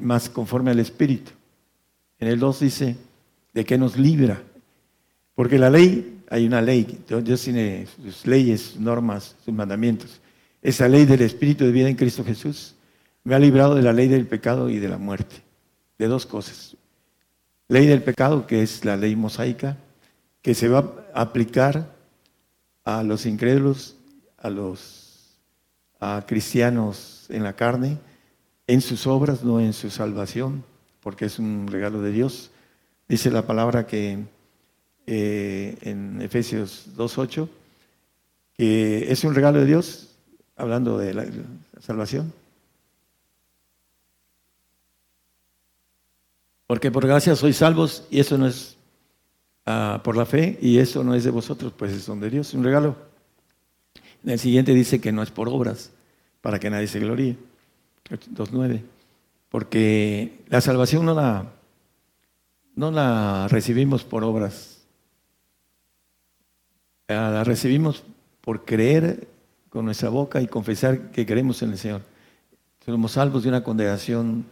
más 0.00 0.28
conforme 0.28 0.70
al 0.70 0.78
Espíritu. 0.78 1.32
En 2.20 2.28
el 2.28 2.38
2 2.38 2.60
dice, 2.60 2.96
de 3.52 3.64
qué 3.64 3.78
nos 3.78 3.96
libra. 3.96 4.42
Porque 5.34 5.58
la 5.58 5.70
ley 5.70 6.17
hay 6.30 6.46
una 6.46 6.60
ley, 6.60 7.02
Dios 7.22 7.42
tiene 7.42 7.86
sus 7.86 8.26
leyes, 8.26 8.76
normas, 8.78 9.36
sus 9.44 9.54
mandamientos. 9.54 10.20
Esa 10.60 10.88
ley 10.88 11.06
del 11.06 11.22
Espíritu 11.22 11.64
de 11.64 11.72
vida 11.72 11.88
en 11.88 11.96
Cristo 11.96 12.24
Jesús 12.24 12.74
me 13.24 13.34
ha 13.34 13.38
librado 13.38 13.74
de 13.74 13.82
la 13.82 13.92
ley 13.92 14.08
del 14.08 14.26
pecado 14.26 14.68
y 14.68 14.78
de 14.78 14.88
la 14.88 14.98
muerte. 14.98 15.36
De 15.98 16.06
dos 16.06 16.26
cosas. 16.26 16.76
Ley 17.68 17.86
del 17.86 18.02
pecado, 18.02 18.46
que 18.46 18.62
es 18.62 18.84
la 18.84 18.96
ley 18.96 19.16
mosaica, 19.16 19.76
que 20.42 20.54
se 20.54 20.68
va 20.68 20.92
a 21.14 21.22
aplicar 21.22 21.94
a 22.84 23.02
los 23.02 23.26
incrédulos, 23.26 23.96
a 24.38 24.50
los 24.50 25.38
cristianos 26.26 27.26
en 27.28 27.42
la 27.42 27.54
carne, 27.54 27.98
en 28.66 28.80
sus 28.80 29.06
obras, 29.06 29.44
no 29.44 29.60
en 29.60 29.72
su 29.72 29.90
salvación, 29.90 30.64
porque 31.00 31.24
es 31.24 31.38
un 31.38 31.66
regalo 31.68 32.00
de 32.02 32.12
Dios. 32.12 32.50
Dice 33.08 33.30
la 33.30 33.46
palabra 33.46 33.86
que 33.86 34.24
eh, 35.10 35.78
en 35.80 36.20
Efesios 36.20 36.84
2.8, 36.94 37.48
que 38.54 39.10
es 39.10 39.24
un 39.24 39.34
regalo 39.34 39.58
de 39.58 39.64
Dios, 39.64 40.10
hablando 40.54 40.98
de 40.98 41.14
la, 41.14 41.24
salvación. 41.80 42.30
Porque 46.66 46.90
por 46.90 47.06
gracia 47.06 47.34
sois 47.36 47.56
salvos 47.56 48.04
y 48.10 48.20
eso 48.20 48.36
no 48.36 48.46
es 48.46 48.76
ah, 49.64 50.02
por 50.04 50.14
la 50.14 50.26
fe 50.26 50.58
y 50.60 50.76
eso 50.76 51.02
no 51.02 51.14
es 51.14 51.24
de 51.24 51.30
vosotros, 51.30 51.72
pues 51.74 51.92
es 51.92 52.06
de 52.06 52.28
Dios, 52.28 52.52
un 52.52 52.64
regalo. 52.64 52.94
En 54.24 54.30
el 54.32 54.38
siguiente 54.38 54.74
dice 54.74 55.00
que 55.00 55.10
no 55.10 55.22
es 55.22 55.30
por 55.30 55.48
obras, 55.48 55.90
para 56.42 56.58
que 56.58 56.68
nadie 56.68 56.86
se 56.86 57.00
gloríe. 57.00 57.38
2.9. 58.10 58.82
Porque 59.48 60.44
la 60.48 60.60
salvación 60.60 61.06
no 61.06 61.14
la, 61.14 61.50
no 62.74 62.90
la 62.90 63.48
recibimos 63.48 64.04
por 64.04 64.22
obras 64.22 64.77
la 67.08 67.42
recibimos 67.42 68.04
por 68.42 68.64
creer 68.64 69.28
con 69.70 69.86
nuestra 69.86 70.10
boca 70.10 70.40
y 70.40 70.46
confesar 70.46 71.10
que 71.10 71.24
creemos 71.24 71.62
en 71.62 71.70
el 71.70 71.78
Señor. 71.78 72.02
Somos 72.84 73.12
salvos 73.12 73.42
de 73.42 73.48
una 73.48 73.64
condenación 73.64 74.46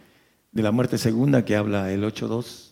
de 0.51 0.63
la 0.63 0.71
muerte 0.71 0.97
segunda 0.97 1.45
que 1.45 1.55
habla 1.55 1.91
el 1.91 2.03
8.2. 2.03 2.71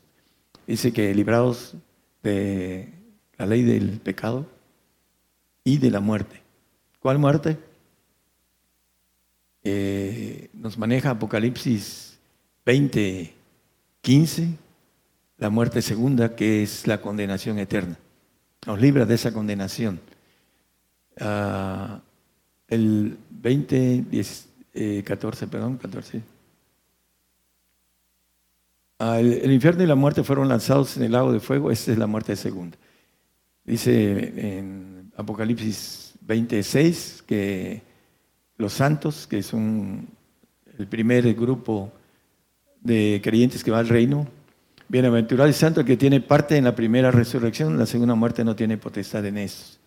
Dice 0.67 0.91
que 0.91 1.13
librados 1.13 1.75
de 2.23 2.89
la 3.37 3.45
ley 3.45 3.61
del 3.61 3.99
pecado 3.99 4.47
y 5.63 5.77
de 5.77 5.91
la 5.91 5.99
muerte. 5.99 6.41
¿Cuál 6.99 7.19
muerte? 7.19 7.57
Eh, 9.63 10.49
nos 10.53 10.77
maneja 10.77 11.11
Apocalipsis 11.11 12.17
20, 12.65 13.33
15, 14.01 14.49
la 15.37 15.49
muerte 15.49 15.81
segunda, 15.81 16.35
que 16.35 16.63
es 16.63 16.87
la 16.87 17.01
condenación 17.01 17.59
eterna 17.59 17.97
nos 18.65 18.79
libra 18.79 19.05
de 19.05 19.15
esa 19.15 19.31
condenación. 19.31 19.99
Ah, 21.19 22.01
el 22.67 23.17
20, 23.29 24.05
14, 25.03 25.45
eh, 25.45 25.47
perdón, 25.47 25.77
14. 25.77 26.21
Ah, 28.99 29.19
el, 29.19 29.51
infierno 29.51 29.83
y 29.83 29.87
la 29.87 29.95
muerte 29.95 30.23
fueron 30.23 30.47
lanzados 30.47 30.97
en 30.97 31.03
el 31.03 31.11
lago 31.11 31.31
de 31.31 31.39
fuego, 31.39 31.69
esta 31.69 31.91
es 31.91 31.97
la 31.97 32.07
muerte 32.07 32.35
segunda. 32.35 32.77
Dice 33.63 34.57
en 34.57 35.11
Apocalipsis 35.17 36.13
26 36.21 37.23
que 37.27 37.81
los 38.57 38.73
santos, 38.73 39.27
que 39.27 39.43
son 39.43 40.07
el 40.77 40.87
primer 40.87 41.33
grupo 41.33 41.91
de 42.81 43.19
creyentes 43.23 43.63
que 43.63 43.71
va 43.71 43.79
al 43.79 43.89
reino, 43.89 44.27
Bienaventurado 44.87 45.49
y 45.49 45.53
santo 45.53 45.81
el 45.81 45.87
que 45.87 45.97
tiene 45.97 46.21
parte 46.21 46.57
en 46.57 46.63
la 46.63 46.75
primera 46.75 47.09
resurrección, 47.09 47.77
la 47.77 47.85
segunda 47.85 48.15
muerte 48.15 48.43
no 48.43 48.55
tiene 48.55 48.77
potestad 48.77 49.25
en 49.25 49.37
estos. 49.37 49.79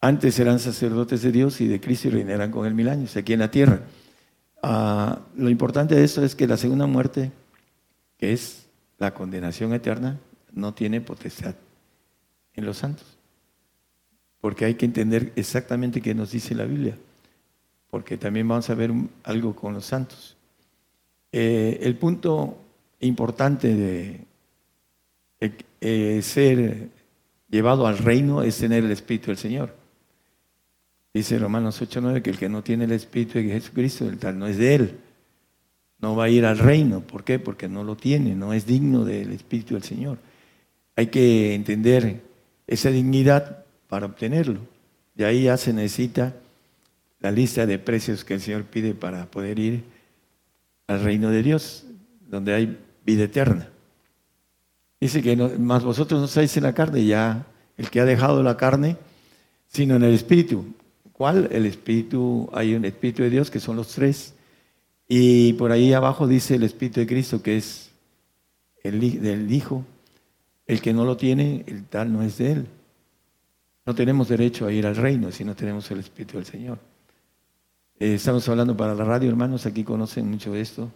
Antes 0.00 0.34
serán 0.34 0.58
sacerdotes 0.58 1.22
de 1.22 1.32
Dios 1.32 1.60
y 1.60 1.68
de 1.68 1.80
Cristo 1.80 2.08
y 2.08 2.12
reinarán 2.12 2.50
con 2.50 2.66
él 2.66 2.74
mil 2.74 2.88
años 2.88 3.16
aquí 3.16 3.32
en 3.34 3.40
la 3.40 3.50
tierra. 3.50 3.80
Ah, 4.62 5.20
lo 5.36 5.50
importante 5.50 5.94
de 5.94 6.04
esto 6.04 6.24
es 6.24 6.34
que 6.34 6.46
la 6.46 6.56
segunda 6.56 6.86
muerte, 6.86 7.30
que 8.18 8.32
es 8.32 8.66
la 8.98 9.12
condenación 9.12 9.72
eterna, 9.74 10.18
no 10.52 10.74
tiene 10.74 11.00
potestad 11.00 11.54
en 12.54 12.64
los 12.64 12.78
santos. 12.78 13.18
Porque 14.40 14.64
hay 14.64 14.74
que 14.74 14.86
entender 14.86 15.32
exactamente 15.36 16.00
qué 16.00 16.14
nos 16.14 16.30
dice 16.30 16.54
la 16.54 16.64
Biblia. 16.64 16.96
Porque 17.90 18.16
también 18.16 18.48
vamos 18.48 18.68
a 18.70 18.74
ver 18.74 18.92
algo 19.24 19.54
con 19.54 19.74
los 19.74 19.84
santos. 19.84 20.36
Eh, 21.32 21.80
el 21.82 21.96
punto 21.96 22.65
importante 23.00 23.74
de 23.74 24.20
eh, 25.80 26.20
ser 26.22 26.88
llevado 27.48 27.86
al 27.86 27.98
reino 27.98 28.42
es 28.42 28.58
tener 28.58 28.84
el 28.84 28.90
Espíritu 28.90 29.26
del 29.28 29.36
Señor. 29.36 29.74
Dice 31.14 31.38
Romanos 31.38 31.80
8:9 31.80 32.22
que 32.22 32.30
el 32.30 32.38
que 32.38 32.48
no 32.48 32.62
tiene 32.62 32.84
el 32.84 32.92
Espíritu 32.92 33.38
de 33.38 33.44
Jesucristo, 33.44 34.08
el 34.08 34.18
tal 34.18 34.38
no 34.38 34.46
es 34.46 34.58
de 34.58 34.74
él. 34.74 34.98
no 35.98 36.14
va 36.14 36.24
a 36.24 36.28
ir 36.28 36.44
al 36.44 36.58
reino. 36.58 37.00
¿Por 37.00 37.24
qué? 37.24 37.38
Porque 37.38 37.68
no 37.68 37.82
lo 37.82 37.96
tiene, 37.96 38.34
no 38.34 38.52
es 38.52 38.66
digno 38.66 39.04
del 39.04 39.32
Espíritu 39.32 39.74
del 39.74 39.82
Señor. 39.82 40.18
Hay 40.94 41.06
que 41.06 41.54
entender 41.54 42.20
esa 42.66 42.90
dignidad 42.90 43.64
para 43.88 44.06
obtenerlo. 44.06 44.60
De 45.14 45.24
ahí 45.24 45.44
ya 45.44 45.56
se 45.56 45.72
necesita 45.72 46.34
la 47.20 47.30
lista 47.30 47.64
de 47.64 47.78
precios 47.78 48.24
que 48.24 48.34
el 48.34 48.40
Señor 48.42 48.64
pide 48.64 48.94
para 48.94 49.26
poder 49.26 49.58
ir 49.58 49.84
al 50.86 51.02
reino 51.02 51.30
de 51.30 51.42
Dios, 51.42 51.86
donde 52.28 52.54
hay 52.54 52.78
vida 53.06 53.24
eterna. 53.24 53.70
Dice 55.00 55.22
que 55.22 55.36
más 55.36 55.84
vosotros 55.84 56.20
no 56.20 56.26
estáis 56.26 56.56
en 56.56 56.64
la 56.64 56.74
carne, 56.74 57.06
ya 57.06 57.46
el 57.76 57.90
que 57.90 58.00
ha 58.00 58.04
dejado 58.04 58.42
la 58.42 58.56
carne, 58.56 58.96
sino 59.68 59.96
en 59.96 60.02
el 60.02 60.14
Espíritu. 60.14 60.64
¿Cuál? 61.12 61.48
El 61.52 61.64
Espíritu, 61.64 62.50
hay 62.52 62.74
un 62.74 62.84
Espíritu 62.84 63.22
de 63.22 63.30
Dios 63.30 63.50
que 63.50 63.60
son 63.60 63.76
los 63.76 63.88
tres. 63.88 64.34
Y 65.08 65.52
por 65.54 65.70
ahí 65.70 65.92
abajo 65.92 66.26
dice 66.26 66.56
el 66.56 66.64
Espíritu 66.64 67.00
de 67.00 67.06
Cristo 67.06 67.42
que 67.42 67.56
es 67.56 67.90
el 68.82 69.00
del 69.22 69.50
Hijo. 69.52 69.84
El 70.66 70.80
que 70.80 70.92
no 70.92 71.04
lo 71.04 71.16
tiene, 71.16 71.62
el 71.66 71.84
tal 71.84 72.12
no 72.12 72.22
es 72.22 72.38
de 72.38 72.52
él. 72.52 72.66
No 73.84 73.94
tenemos 73.94 74.28
derecho 74.28 74.66
a 74.66 74.72
ir 74.72 74.84
al 74.84 74.96
reino 74.96 75.30
si 75.30 75.44
no 75.44 75.54
tenemos 75.54 75.88
el 75.92 76.00
Espíritu 76.00 76.38
del 76.38 76.46
Señor. 76.46 76.78
Eh, 78.00 78.14
estamos 78.14 78.48
hablando 78.48 78.76
para 78.76 78.94
la 78.94 79.04
radio, 79.04 79.28
hermanos, 79.28 79.64
aquí 79.64 79.84
conocen 79.84 80.28
mucho 80.28 80.52
de 80.52 80.60
esto. 80.60 80.90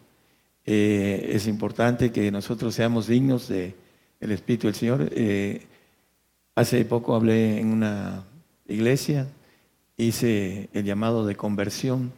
Eh, 0.64 1.30
es 1.32 1.46
importante 1.46 2.12
que 2.12 2.30
nosotros 2.30 2.74
seamos 2.74 3.06
dignos 3.06 3.48
del 3.48 3.74
Espíritu 4.20 4.66
del 4.66 4.74
Señor. 4.74 5.08
Eh, 5.12 5.66
hace 6.54 6.84
poco 6.84 7.14
hablé 7.14 7.60
en 7.60 7.68
una 7.68 8.24
iglesia, 8.68 9.26
hice 9.96 10.68
el 10.72 10.84
llamado 10.84 11.26
de 11.26 11.36
conversión. 11.36 12.12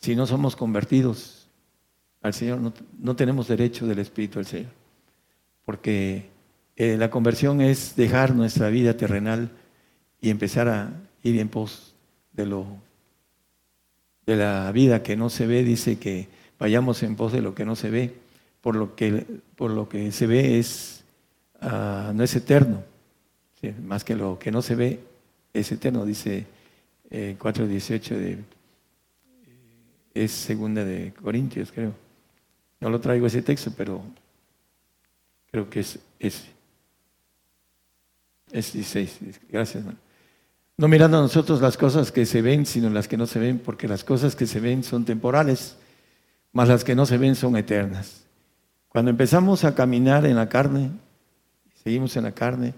Si 0.00 0.16
no 0.16 0.26
somos 0.26 0.56
convertidos 0.56 1.48
al 2.22 2.34
Señor, 2.34 2.60
no, 2.60 2.72
no 2.98 3.16
tenemos 3.16 3.48
derecho 3.48 3.86
del 3.86 3.98
Espíritu 3.98 4.38
del 4.38 4.46
Señor. 4.46 4.72
Porque 5.64 6.30
la 6.76 7.10
conversión 7.10 7.60
es 7.60 7.96
dejar 7.96 8.34
nuestra 8.34 8.68
vida 8.68 8.96
terrenal 8.96 9.50
y 10.20 10.30
empezar 10.30 10.68
a 10.68 10.92
ir 11.22 11.40
en 11.40 11.48
pos 11.48 11.94
de 12.32 12.46
lo 12.46 12.66
de 14.28 14.36
la 14.36 14.70
vida 14.72 15.02
que 15.02 15.16
no 15.16 15.30
se 15.30 15.46
ve, 15.46 15.64
dice 15.64 15.98
que 15.98 16.28
vayamos 16.58 17.02
en 17.02 17.16
pos 17.16 17.32
de 17.32 17.42
lo 17.42 17.54
que 17.54 17.64
no 17.64 17.76
se 17.76 17.90
ve, 17.90 18.14
por 18.60 18.76
lo 18.76 18.94
que, 18.94 19.24
por 19.56 19.70
lo 19.70 19.88
que 19.88 20.12
se 20.12 20.26
ve 20.26 20.58
es, 20.58 21.04
ah, 21.60 22.12
no 22.14 22.22
es 22.22 22.34
eterno, 22.34 22.82
más 23.84 24.04
que 24.04 24.14
lo 24.14 24.38
que 24.38 24.50
no 24.50 24.62
se 24.62 24.74
ve 24.74 25.00
es 25.52 25.72
eterno, 25.72 26.04
dice 26.04 26.46
eh, 27.10 27.36
4.18 27.38 28.08
de, 28.16 28.32
eh, 28.32 28.38
es 30.14 30.32
segunda 30.32 30.84
de 30.84 31.12
Corintios, 31.12 31.72
creo. 31.72 31.92
No 32.80 32.90
lo 32.90 33.00
traigo 33.00 33.26
ese 33.26 33.42
texto, 33.42 33.72
pero 33.76 34.02
creo 35.50 35.68
que 35.68 35.80
es 35.80 35.98
ese. 36.18 36.48
Es 38.52 38.72
16. 38.72 39.40
Gracias, 39.50 39.80
hermano. 39.80 39.98
No 40.76 40.86
mirando 40.86 41.18
a 41.18 41.22
nosotros 41.22 41.60
las 41.60 41.76
cosas 41.76 42.12
que 42.12 42.24
se 42.24 42.40
ven, 42.40 42.64
sino 42.64 42.88
las 42.88 43.08
que 43.08 43.16
no 43.16 43.26
se 43.26 43.40
ven, 43.40 43.58
porque 43.58 43.88
las 43.88 44.04
cosas 44.04 44.36
que 44.36 44.46
se 44.46 44.60
ven 44.60 44.84
son 44.84 45.04
temporales, 45.04 45.76
mas 46.58 46.68
las 46.68 46.82
que 46.82 46.96
no 46.96 47.06
se 47.06 47.18
ven 47.18 47.36
son 47.36 47.56
eternas. 47.56 48.24
Cuando 48.88 49.12
empezamos 49.12 49.62
a 49.62 49.76
caminar 49.76 50.26
en 50.26 50.34
la 50.34 50.48
carne, 50.48 50.90
seguimos 51.84 52.16
en 52.16 52.24
la 52.24 52.32
carne, 52.32 52.74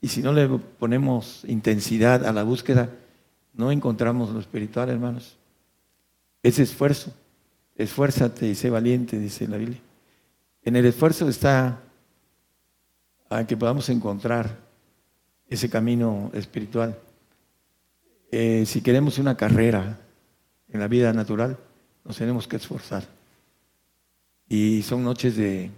y 0.00 0.06
si 0.06 0.22
no 0.22 0.32
le 0.32 0.48
ponemos 0.48 1.42
intensidad 1.48 2.24
a 2.26 2.32
la 2.32 2.44
búsqueda, 2.44 2.90
no 3.52 3.72
encontramos 3.72 4.30
lo 4.30 4.38
espiritual, 4.38 4.88
hermanos. 4.88 5.36
Es 6.44 6.60
esfuerzo. 6.60 7.12
Esfuérzate 7.74 8.46
y 8.46 8.54
sé 8.54 8.70
valiente, 8.70 9.18
dice 9.18 9.48
la 9.48 9.56
Biblia. 9.56 9.80
En 10.62 10.76
el 10.76 10.86
esfuerzo 10.86 11.28
está 11.28 11.80
a 13.30 13.44
que 13.48 13.56
podamos 13.56 13.88
encontrar 13.88 14.58
ese 15.48 15.68
camino 15.68 16.30
espiritual. 16.34 16.96
Eh, 18.30 18.62
si 18.64 18.80
queremos 18.80 19.18
una 19.18 19.36
carrera 19.36 19.98
en 20.68 20.78
la 20.78 20.86
vida 20.86 21.12
natural, 21.12 21.58
nos 22.04 22.16
tenemos 22.16 22.46
que 22.46 22.54
esforzar. 22.54 23.13
Y 24.56 24.82
son 24.84 25.02
noches 25.02 25.36
de 25.36 25.68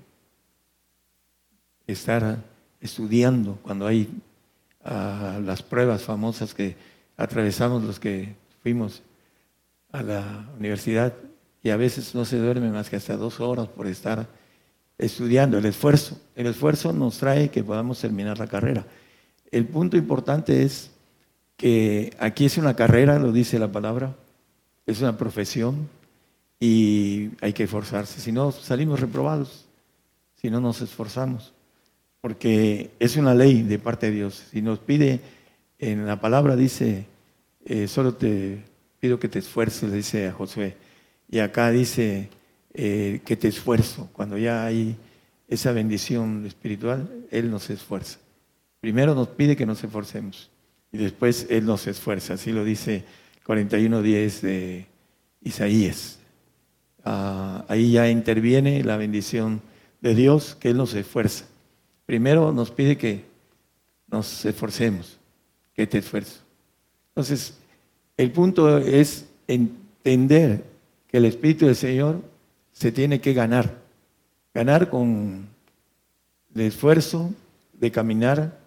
estar 1.87 2.37
estudiando 2.79 3.59
cuando 3.63 3.87
hay 3.87 4.07
ah, 4.85 5.41
las 5.43 5.63
pruebas 5.63 6.03
famosas 6.03 6.53
que 6.53 6.77
atravesamos 7.17 7.83
los 7.85 7.99
que 7.99 8.35
fuimos 8.63 9.01
a 9.93 10.03
la 10.03 10.51
universidad 10.59 11.15
y 11.63 11.71
a 11.71 11.79
veces 11.79 12.15
no 12.15 12.27
se 12.27 12.37
duerme 12.37 12.71
más 12.71 12.91
que 12.91 12.97
hasta 12.97 13.17
dos 13.17 13.41
horas 13.41 13.67
por 13.69 13.87
estar 13.87 14.27
estudiando. 14.99 15.57
El 15.57 15.65
esfuerzo, 15.65 16.21
el 16.35 16.49
esfuerzo 16.49 16.93
nos 16.93 17.17
trae 17.17 17.49
que 17.49 17.65
podamos 17.65 17.99
terminar 17.99 18.39
la 18.39 18.47
carrera. 18.47 18.85
El 19.51 19.65
punto 19.65 19.97
importante 19.97 20.65
es 20.65 20.91
que 21.57 22.15
aquí 22.19 22.45
es 22.45 22.59
una 22.59 22.77
carrera, 22.77 23.19
lo 23.19 23.33
dice 23.33 23.59
la 23.59 23.73
palabra, 23.73 24.15
es 24.85 25.01
una 25.01 25.17
profesión 25.17 25.89
y 26.59 27.31
hay 27.41 27.53
que 27.53 27.65
esforzarse. 27.65 28.21
Si 28.21 28.33
no, 28.33 28.53
salimos 28.53 29.01
reprobados, 29.01 29.67
si 30.35 30.51
no 30.51 30.61
nos 30.61 30.81
esforzamos, 30.81 31.53
porque 32.21 32.91
es 32.99 33.17
una 33.17 33.35
ley 33.35 33.63
de 33.63 33.79
parte 33.79 34.07
de 34.07 34.17
Dios. 34.17 34.47
Si 34.51 34.63
nos 34.63 34.79
pide, 34.79 35.21
en 35.79 36.07
la 36.07 36.21
palabra 36.21 36.57
dice, 36.57 37.07
eh, 37.65 37.89
solo 37.89 38.15
te 38.15 38.65
pido 39.01 39.19
que 39.19 39.29
te 39.29 39.39
esfuerces, 39.39 39.91
le 39.91 39.97
dice 39.97 40.29
a 40.29 40.33
Josué, 40.33 40.77
y 41.29 41.39
acá 41.41 41.71
dice 41.71 42.31
eh, 42.75 43.21
que 43.25 43.37
te 43.37 43.49
esfuerzo. 43.49 44.09
Cuando 44.13 44.39
ya 44.39 44.65
hay 44.65 44.97
esa 45.49 45.73
bendición 45.73 46.47
espiritual, 46.47 47.27
Él 47.31 47.51
nos 47.51 47.71
esfuerza. 47.71 48.19
Primero 48.81 49.15
nos 49.15 49.29
pide 49.29 49.57
que 49.57 49.67
nos 49.67 49.83
esforcemos 49.83 50.51
y 50.93 50.99
después 50.99 51.47
Él 51.51 51.67
nos 51.67 51.87
esfuerza. 51.87 52.35
Así 52.35 52.53
lo 52.53 52.65
dice 52.65 53.05
41.10 53.47 54.41
de 54.41 54.87
Isaías. 55.43 56.19
Ah, 57.09 57.65
ahí 57.69 57.93
ya 57.93 58.11
interviene 58.11 58.83
la 58.83 58.97
bendición 58.97 59.63
de 60.01 60.17
Dios, 60.17 60.57
que 60.59 60.71
Él 60.71 60.77
nos 60.77 60.93
esfuerza. 60.93 61.45
Primero 62.05 62.51
nos 62.51 62.73
pide 62.73 62.99
que 62.99 63.25
nos 64.09 64.45
esforcemos, 64.45 65.17
que 65.73 65.87
te 65.87 65.99
esfuerzo. 65.99 66.41
Entonces, 67.11 67.55
el 68.17 68.33
punto 68.33 68.79
es 68.79 69.27
entender 69.47 70.65
que 71.07 71.19
el 71.19 71.27
Espíritu 71.27 71.67
del 71.67 71.77
Señor 71.77 72.23
se 72.73 72.91
tiene 72.91 73.21
que 73.21 73.35
ganar. 73.35 73.79
Ganar 74.53 74.91
con 74.91 75.47
el 76.57 76.61
esfuerzo 76.61 77.33
de 77.73 77.93
caminar 77.93 78.59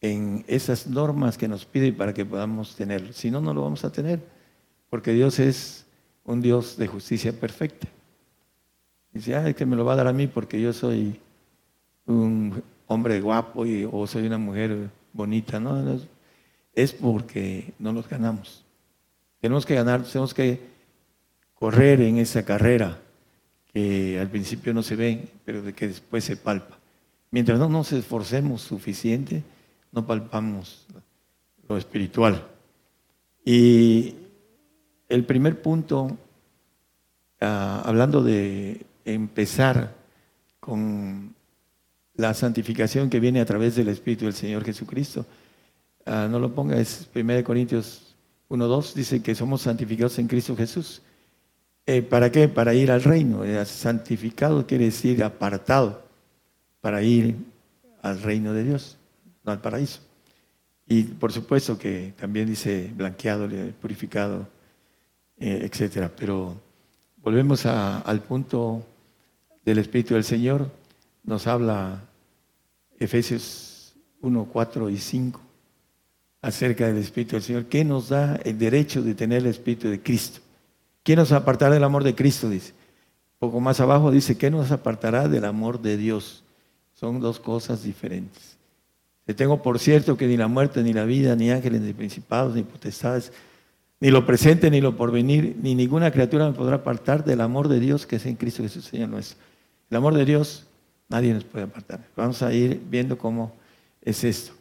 en 0.00 0.44
esas 0.48 0.88
normas 0.88 1.38
que 1.38 1.46
nos 1.46 1.64
pide 1.64 1.92
para 1.92 2.12
que 2.12 2.26
podamos 2.26 2.74
tenerlo. 2.74 3.12
Si 3.12 3.30
no, 3.30 3.40
no 3.40 3.54
lo 3.54 3.62
vamos 3.62 3.84
a 3.84 3.92
tener, 3.92 4.18
porque 4.90 5.12
Dios 5.12 5.38
es 5.38 5.83
un 6.24 6.40
Dios 6.40 6.76
de 6.76 6.86
justicia 6.86 7.32
perfecta. 7.32 7.86
Dice, 9.12 9.48
es 9.48 9.54
que 9.54 9.66
me 9.66 9.76
lo 9.76 9.84
va 9.84 9.92
a 9.92 9.96
dar 9.96 10.08
a 10.08 10.12
mí 10.12 10.26
porque 10.26 10.60
yo 10.60 10.72
soy 10.72 11.20
un 12.06 12.62
hombre 12.86 13.20
guapo 13.20 13.64
y, 13.64 13.88
o 13.90 14.06
soy 14.06 14.26
una 14.26 14.38
mujer 14.38 14.90
bonita. 15.12 15.60
No, 15.60 15.80
no, 15.80 16.00
es 16.74 16.92
porque 16.92 17.72
no 17.78 17.92
los 17.92 18.08
ganamos. 18.08 18.64
Tenemos 19.40 19.64
que 19.64 19.74
ganar, 19.74 20.02
tenemos 20.02 20.34
que 20.34 20.60
correr 21.54 22.00
en 22.00 22.18
esa 22.18 22.44
carrera 22.44 22.98
que 23.72 24.18
al 24.18 24.28
principio 24.28 24.72
no 24.72 24.82
se 24.82 24.96
ve, 24.96 25.28
pero 25.44 25.62
de 25.62 25.72
que 25.72 25.88
después 25.88 26.24
se 26.24 26.36
palpa. 26.36 26.78
Mientras 27.30 27.58
no 27.58 27.68
nos 27.68 27.92
esforcemos 27.92 28.62
suficiente, 28.62 29.42
no 29.92 30.06
palpamos 30.06 30.86
lo 31.68 31.76
espiritual. 31.76 32.46
Y 33.44 34.14
el 35.14 35.24
primer 35.24 35.62
punto, 35.62 36.16
ah, 37.40 37.82
hablando 37.84 38.22
de 38.22 38.84
empezar 39.04 39.94
con 40.60 41.34
la 42.16 42.34
santificación 42.34 43.10
que 43.10 43.20
viene 43.20 43.40
a 43.40 43.46
través 43.46 43.76
del 43.76 43.88
Espíritu 43.88 44.24
del 44.24 44.34
Señor 44.34 44.64
Jesucristo, 44.64 45.26
ah, 46.06 46.28
no 46.30 46.38
lo 46.38 46.54
ponga, 46.54 46.78
es 46.78 47.08
1 47.14 47.44
Corintios 47.44 48.14
1.2, 48.48 48.94
dice 48.94 49.22
que 49.22 49.34
somos 49.34 49.62
santificados 49.62 50.18
en 50.18 50.28
Cristo 50.28 50.56
Jesús. 50.56 51.02
Eh, 51.86 52.02
¿Para 52.02 52.30
qué? 52.30 52.48
Para 52.48 52.74
ir 52.74 52.90
al 52.90 53.02
reino. 53.02 53.44
Eh, 53.44 53.64
santificado 53.66 54.66
quiere 54.66 54.86
decir 54.86 55.22
apartado 55.22 56.02
para 56.80 57.02
ir 57.02 57.36
al 58.02 58.22
reino 58.22 58.52
de 58.52 58.64
Dios 58.64 58.96
al 59.44 59.60
paraíso. 59.60 60.00
Y 60.86 61.02
por 61.04 61.32
supuesto 61.32 61.78
que 61.78 62.14
también 62.18 62.46
dice 62.46 62.90
blanqueado, 62.94 63.48
purificado, 63.80 64.46
eh, 65.38 65.68
etcétera. 65.70 66.10
Pero 66.14 66.60
volvemos 67.22 67.66
al 67.66 68.20
punto 68.22 68.84
del 69.64 69.78
Espíritu 69.78 70.14
del 70.14 70.24
Señor. 70.24 70.70
Nos 71.22 71.46
habla 71.46 72.02
Efesios 72.98 73.94
1, 74.20 74.48
4 74.52 74.90
y 74.90 74.98
5 74.98 75.40
acerca 76.42 76.86
del 76.86 76.98
Espíritu 76.98 77.36
del 77.36 77.42
Señor. 77.42 77.64
¿Qué 77.66 77.84
nos 77.84 78.10
da 78.10 78.36
el 78.44 78.58
derecho 78.58 79.02
de 79.02 79.14
tener 79.14 79.38
el 79.38 79.46
Espíritu 79.46 79.88
de 79.88 80.00
Cristo? 80.00 80.40
¿Quién 81.02 81.18
nos 81.18 81.32
apartará 81.32 81.74
del 81.74 81.84
amor 81.84 82.04
de 82.04 82.14
Cristo? 82.14 82.48
Dice. 82.48 82.72
poco 83.38 83.60
más 83.60 83.80
abajo 83.80 84.10
dice, 84.10 84.36
¿qué 84.36 84.50
nos 84.50 84.70
apartará 84.70 85.28
del 85.28 85.44
amor 85.44 85.80
de 85.80 85.96
Dios? 85.96 86.44
Son 86.94 87.20
dos 87.20 87.40
cosas 87.40 87.82
diferentes. 87.82 88.56
Te 89.26 89.34
tengo 89.34 89.62
por 89.62 89.78
cierto 89.78 90.16
que 90.16 90.26
ni 90.26 90.36
la 90.36 90.48
muerte, 90.48 90.82
ni 90.82 90.92
la 90.92 91.04
vida, 91.04 91.34
ni 91.34 91.50
ángeles, 91.50 91.80
ni 91.80 91.92
principados, 91.92 92.54
ni 92.54 92.62
potestades, 92.62 93.32
ni 94.04 94.10
lo 94.10 94.26
presente, 94.26 94.70
ni 94.70 94.82
lo 94.82 94.98
porvenir, 94.98 95.56
ni 95.62 95.74
ninguna 95.74 96.10
criatura 96.10 96.46
me 96.46 96.52
podrá 96.52 96.76
apartar 96.76 97.24
del 97.24 97.40
amor 97.40 97.68
de 97.68 97.80
Dios 97.80 98.04
que 98.04 98.16
es 98.16 98.26
en 98.26 98.36
Cristo 98.36 98.62
Jesús, 98.62 98.84
Señor 98.84 99.08
nuestro. 99.08 99.38
El 99.88 99.96
amor 99.96 100.12
de 100.12 100.26
Dios 100.26 100.66
nadie 101.08 101.32
nos 101.32 101.44
puede 101.44 101.64
apartar. 101.64 102.06
Vamos 102.14 102.42
a 102.42 102.52
ir 102.52 102.82
viendo 102.90 103.16
cómo 103.16 103.54
es 104.02 104.22
esto. 104.22 104.52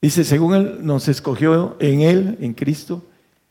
Dice, 0.00 0.24
según 0.24 0.54
Él 0.54 0.78
nos 0.80 1.08
escogió 1.08 1.76
en 1.78 2.00
Él, 2.00 2.38
en 2.40 2.54
Cristo, 2.54 3.04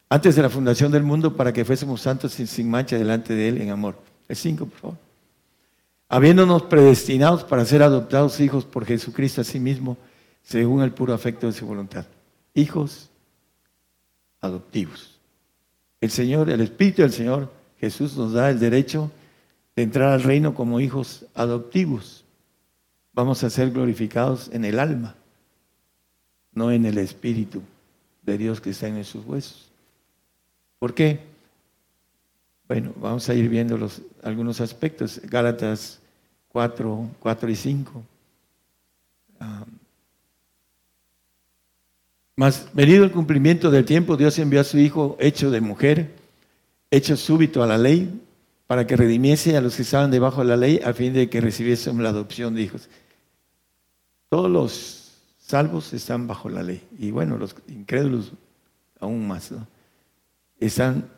antes 0.10 0.36
de 0.36 0.42
la 0.42 0.50
fundación 0.50 0.92
del 0.92 1.04
mundo, 1.04 1.38
para 1.38 1.54
que 1.54 1.64
fuésemos 1.64 2.02
santos 2.02 2.34
sin, 2.34 2.48
sin 2.48 2.68
mancha 2.68 2.98
delante 2.98 3.36
de 3.36 3.50
Él 3.50 3.62
en 3.62 3.70
amor. 3.70 4.00
El 4.28 4.36
5, 4.36 4.66
por 4.66 4.80
favor. 4.80 4.98
Habiéndonos 6.08 6.64
predestinados 6.64 7.44
para 7.44 7.66
ser 7.66 7.84
adoptados 7.84 8.40
hijos 8.40 8.66
por 8.66 8.84
Jesucristo 8.84 9.42
a 9.42 9.44
sí 9.44 9.60
mismo, 9.60 9.96
según 10.42 10.82
el 10.82 10.92
puro 10.92 11.14
afecto 11.14 11.46
de 11.46 11.54
su 11.54 11.68
voluntad. 11.68 12.08
Hijos 12.56 13.12
adoptivos. 14.42 15.19
El 16.02 16.12
Señor, 16.12 16.50
el 16.50 16.62
Espíritu 16.62 17.02
del 17.02 17.12
Señor 17.12 17.52
Jesús 17.80 18.16
nos 18.18 18.34
da 18.34 18.50
el 18.50 18.60
derecho 18.60 19.12
de 19.76 19.84
entrar 19.84 20.12
al 20.12 20.24
reino 20.24 20.54
como 20.54 20.80
hijos 20.80 21.26
adoptivos. 21.34 22.26
Vamos 23.14 23.44
a 23.44 23.50
ser 23.50 23.72
glorificados 23.72 24.50
en 24.54 24.66
el 24.66 24.80
alma, 24.80 25.16
no 26.54 26.72
en 26.72 26.86
el 26.86 26.98
Espíritu 26.98 27.62
de 28.24 28.38
Dios 28.38 28.62
que 28.62 28.72
está 28.72 28.88
en 28.88 29.04
sus 29.04 29.26
huesos. 29.26 29.70
¿Por 30.78 30.94
qué? 30.94 31.20
Bueno, 32.68 32.94
vamos 32.98 33.28
a 33.30 33.34
ir 33.34 33.50
viendo 33.50 33.78
los, 33.78 34.02
algunos 34.24 34.62
aspectos. 34.62 35.20
Gálatas 35.24 36.00
4, 36.50 37.10
4 37.20 37.50
y 37.50 37.56
5. 37.56 38.04
Mas 42.40 42.70
venido 42.72 43.04
el 43.04 43.12
cumplimiento 43.12 43.70
del 43.70 43.84
tiempo, 43.84 44.16
Dios 44.16 44.40
envió 44.40 44.62
a 44.62 44.64
su 44.64 44.78
Hijo 44.78 45.18
hecho 45.20 45.52
de 45.52 45.60
mujer, 45.60 46.16
hecho 46.90 47.18
súbito 47.18 47.64
a 47.64 47.68
la 47.68 47.78
ley, 47.78 48.22
para 48.66 48.88
que 48.88 48.96
redimiese 48.96 49.58
a 49.58 49.62
los 49.62 49.76
que 49.76 49.82
estaban 49.82 50.10
debajo 50.10 50.40
de 50.40 50.48
la 50.48 50.56
ley, 50.56 50.80
a 50.86 50.94
fin 50.94 51.12
de 51.12 51.30
que 51.30 51.42
recibiésemos 51.42 52.02
la 52.02 52.12
adopción 52.12 52.56
de 52.56 52.62
hijos. 52.62 52.88
Todos 54.30 54.50
los 54.50 55.12
salvos 55.38 55.92
están 55.92 56.28
bajo 56.28 56.48
la 56.48 56.64
ley. 56.64 56.82
Y 56.98 57.12
bueno, 57.12 57.38
los 57.38 57.54
incrédulos 57.68 58.32
aún 59.02 59.28
más. 59.28 59.52
¿no? 59.52 59.68
Están 60.62 61.10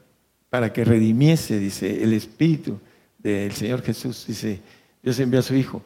para 0.49 0.73
que 0.73 0.83
redimiese, 0.83 1.59
dice, 1.59 2.03
el 2.03 2.13
Espíritu 2.13 2.79
del 3.19 3.51
Señor 3.51 3.83
Jesús. 3.83 4.25
Dice, 4.27 4.59
Dios 5.03 5.19
envió 5.19 5.41
a 5.41 5.43
su 5.43 5.53
Hijo. 5.53 5.83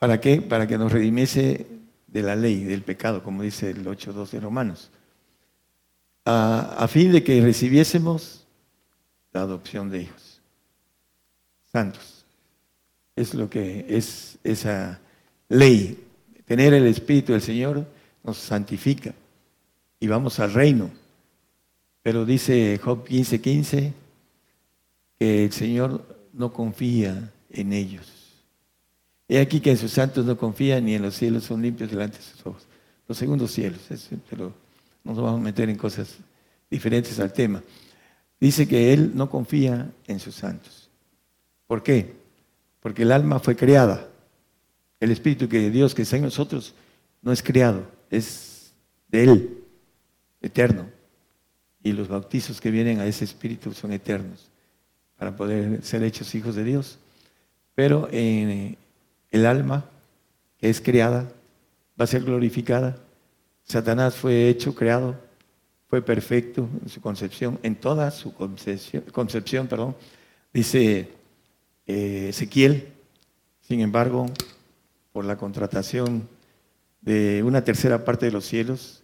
¿Para 0.00 0.20
qué? 0.20 0.42
Para 0.42 0.66
que 0.66 0.76
nos 0.76 0.90
redimiese 0.90 1.77
de 2.08 2.22
la 2.22 2.34
ley, 2.34 2.64
del 2.64 2.82
pecado, 2.82 3.22
como 3.22 3.42
dice 3.42 3.70
el 3.70 3.84
8.2 3.84 4.30
de 4.30 4.40
Romanos, 4.40 4.90
a, 6.24 6.86
fin 6.88 7.12
de 7.12 7.22
que 7.22 7.40
recibiésemos 7.40 8.46
la 9.32 9.42
adopción 9.42 9.90
de 9.90 10.02
hijos 10.02 10.40
santos. 11.72 12.24
Es 13.16 13.34
lo 13.34 13.48
que 13.48 13.86
es 13.88 14.38
esa 14.44 15.00
ley. 15.48 16.04
Tener 16.44 16.74
el 16.74 16.86
Espíritu 16.86 17.32
del 17.32 17.42
Señor 17.42 17.86
nos 18.22 18.36
santifica 18.36 19.14
y 20.00 20.06
vamos 20.06 20.38
al 20.38 20.52
reino. 20.52 20.90
Pero 22.02 22.24
dice 22.24 22.78
Job 22.82 23.06
15:15 23.06 23.40
15, 23.40 23.92
que 25.18 25.44
el 25.44 25.52
Señor 25.52 26.28
no 26.32 26.52
confía 26.52 27.32
en 27.50 27.72
ellos. 27.72 28.17
He 29.28 29.38
aquí 29.38 29.60
que 29.60 29.70
en 29.70 29.76
sus 29.76 29.92
santos 29.92 30.24
no 30.24 30.38
confían 30.38 30.86
ni 30.86 30.94
en 30.94 31.02
los 31.02 31.14
cielos 31.14 31.44
son 31.44 31.60
limpios 31.60 31.90
delante 31.90 32.16
de 32.16 32.24
sus 32.24 32.46
ojos. 32.46 32.66
Los 33.06 33.18
segundos 33.18 33.52
cielos, 33.52 33.80
pero 34.28 34.54
no 35.04 35.12
nos 35.12 35.22
vamos 35.22 35.40
a 35.40 35.44
meter 35.44 35.68
en 35.68 35.76
cosas 35.76 36.16
diferentes 36.70 37.20
al 37.20 37.32
tema. 37.32 37.62
Dice 38.40 38.66
que 38.66 38.92
Él 38.92 39.12
no 39.14 39.28
confía 39.28 39.90
en 40.06 40.18
sus 40.18 40.34
santos. 40.34 40.90
¿Por 41.66 41.82
qué? 41.82 42.14
Porque 42.80 43.02
el 43.02 43.12
alma 43.12 43.38
fue 43.38 43.54
creada. 43.54 44.08
El 45.00 45.10
Espíritu 45.10 45.48
que 45.48 45.70
Dios 45.70 45.94
que 45.94 46.02
está 46.02 46.16
en 46.16 46.22
nosotros 46.22 46.74
no 47.20 47.32
es 47.32 47.42
creado, 47.42 47.86
es 48.10 48.72
de 49.08 49.24
Él, 49.24 49.64
eterno. 50.40 50.88
Y 51.82 51.92
los 51.92 52.08
bautizos 52.08 52.60
que 52.60 52.70
vienen 52.70 53.00
a 53.00 53.06
ese 53.06 53.24
Espíritu 53.24 53.72
son 53.72 53.92
eternos 53.92 54.50
para 55.18 55.36
poder 55.36 55.82
ser 55.82 56.02
hechos 56.02 56.34
hijos 56.34 56.54
de 56.54 56.64
Dios. 56.64 56.98
Pero 57.74 58.08
en, 58.10 58.76
el 59.30 59.46
alma 59.46 59.84
que 60.58 60.70
es 60.70 60.80
creada 60.80 61.32
va 61.98 62.04
a 62.04 62.06
ser 62.06 62.24
glorificada. 62.24 62.96
Satanás 63.64 64.14
fue 64.14 64.48
hecho, 64.48 64.74
creado, 64.74 65.16
fue 65.88 66.02
perfecto 66.02 66.68
en 66.82 66.88
su 66.88 67.00
concepción, 67.00 67.58
en 67.62 67.76
toda 67.76 68.10
su 68.10 68.34
concepción, 68.34 69.66
perdón, 69.66 69.96
dice 70.52 71.10
eh, 71.86 72.28
Ezequiel. 72.30 72.92
Sin 73.60 73.80
embargo, 73.80 74.26
por 75.12 75.24
la 75.24 75.36
contratación 75.36 76.28
de 77.00 77.42
una 77.42 77.64
tercera 77.64 78.04
parte 78.04 78.26
de 78.26 78.32
los 78.32 78.44
cielos, 78.44 79.02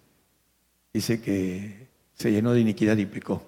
dice 0.93 1.21
que 1.21 1.89
se 2.15 2.31
llenó 2.31 2.53
de 2.53 2.61
iniquidad 2.61 2.97
y 2.97 3.07
pecó. 3.07 3.43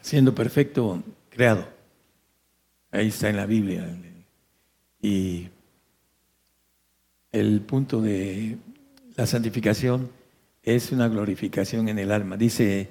Siendo 0.00 0.34
perfecto, 0.34 1.02
creado. 1.30 1.73
Ahí 2.94 3.08
está 3.08 3.28
en 3.28 3.36
la 3.36 3.46
Biblia. 3.46 3.84
Y 5.02 5.48
el 7.32 7.60
punto 7.62 8.00
de 8.00 8.56
la 9.16 9.26
santificación 9.26 10.08
es 10.62 10.92
una 10.92 11.08
glorificación 11.08 11.88
en 11.88 11.98
el 11.98 12.12
alma. 12.12 12.36
Dice 12.36 12.88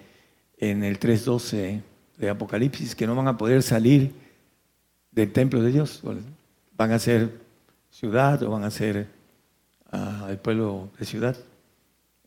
en 0.58 0.84
el 0.84 1.00
3.12 1.00 1.82
de 2.18 2.30
Apocalipsis 2.30 2.96
que 2.96 3.08
no 3.08 3.16
van 3.16 3.30
a 3.30 3.38
poder 3.38 3.64
salir 3.64 4.12
del 5.12 5.32
templo 5.32 5.62
de 5.62 5.72
Dios. 5.72 6.04
Van 6.76 6.92
a 6.92 7.00
ser 7.00 7.40
ciudad 7.90 8.44
o 8.44 8.50
van 8.50 8.66
a 8.66 8.72
ser 8.72 9.08
uh, 9.94 10.28
el 10.28 10.38
pueblo 10.38 10.90
de 11.00 11.06
ciudad. 11.06 11.38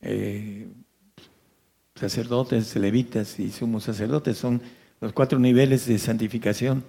Eh, 0.01 0.67
sacerdotes, 1.95 2.75
levitas 2.75 3.39
y 3.39 3.51
sumos 3.51 3.85
sacerdotes 3.85 4.39
son 4.39 4.63
los 4.99 5.13
cuatro 5.13 5.39
niveles 5.39 5.85
de 5.85 5.99
santificación 5.99 6.83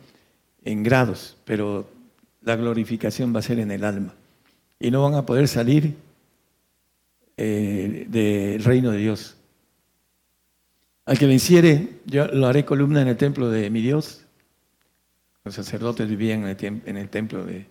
en 0.64 0.84
grados, 0.84 1.38
pero 1.46 1.90
la 2.42 2.56
glorificación 2.56 3.34
va 3.36 3.40
a 3.40 3.44
ser 3.44 3.60
en 3.60 3.72
el 3.72 3.84
alma. 3.84 4.14
Y 4.80 4.92
no 4.92 5.02
van 5.04 5.16
a 5.16 5.26
poder 5.26 5.48
salir 5.48 5.96
eh, 7.36 8.06
del 8.10 8.64
reino 8.64 8.92
de 8.92 8.98
Dios. 8.98 9.38
Al 11.06 11.18
que 11.18 11.26
venciere, 11.26 12.00
yo 12.06 12.28
lo 12.28 12.48
haré 12.48 12.66
columna 12.66 13.02
en 13.02 13.08
el 13.08 13.18
templo 13.18 13.50
de 13.50 13.70
mi 13.70 13.82
Dios. 13.82 14.26
Los 15.46 15.56
sacerdotes 15.56 16.10
vivían 16.10 16.44
en 16.44 16.98
el, 16.98 17.10
templo 17.10 17.46
de, 17.46 17.66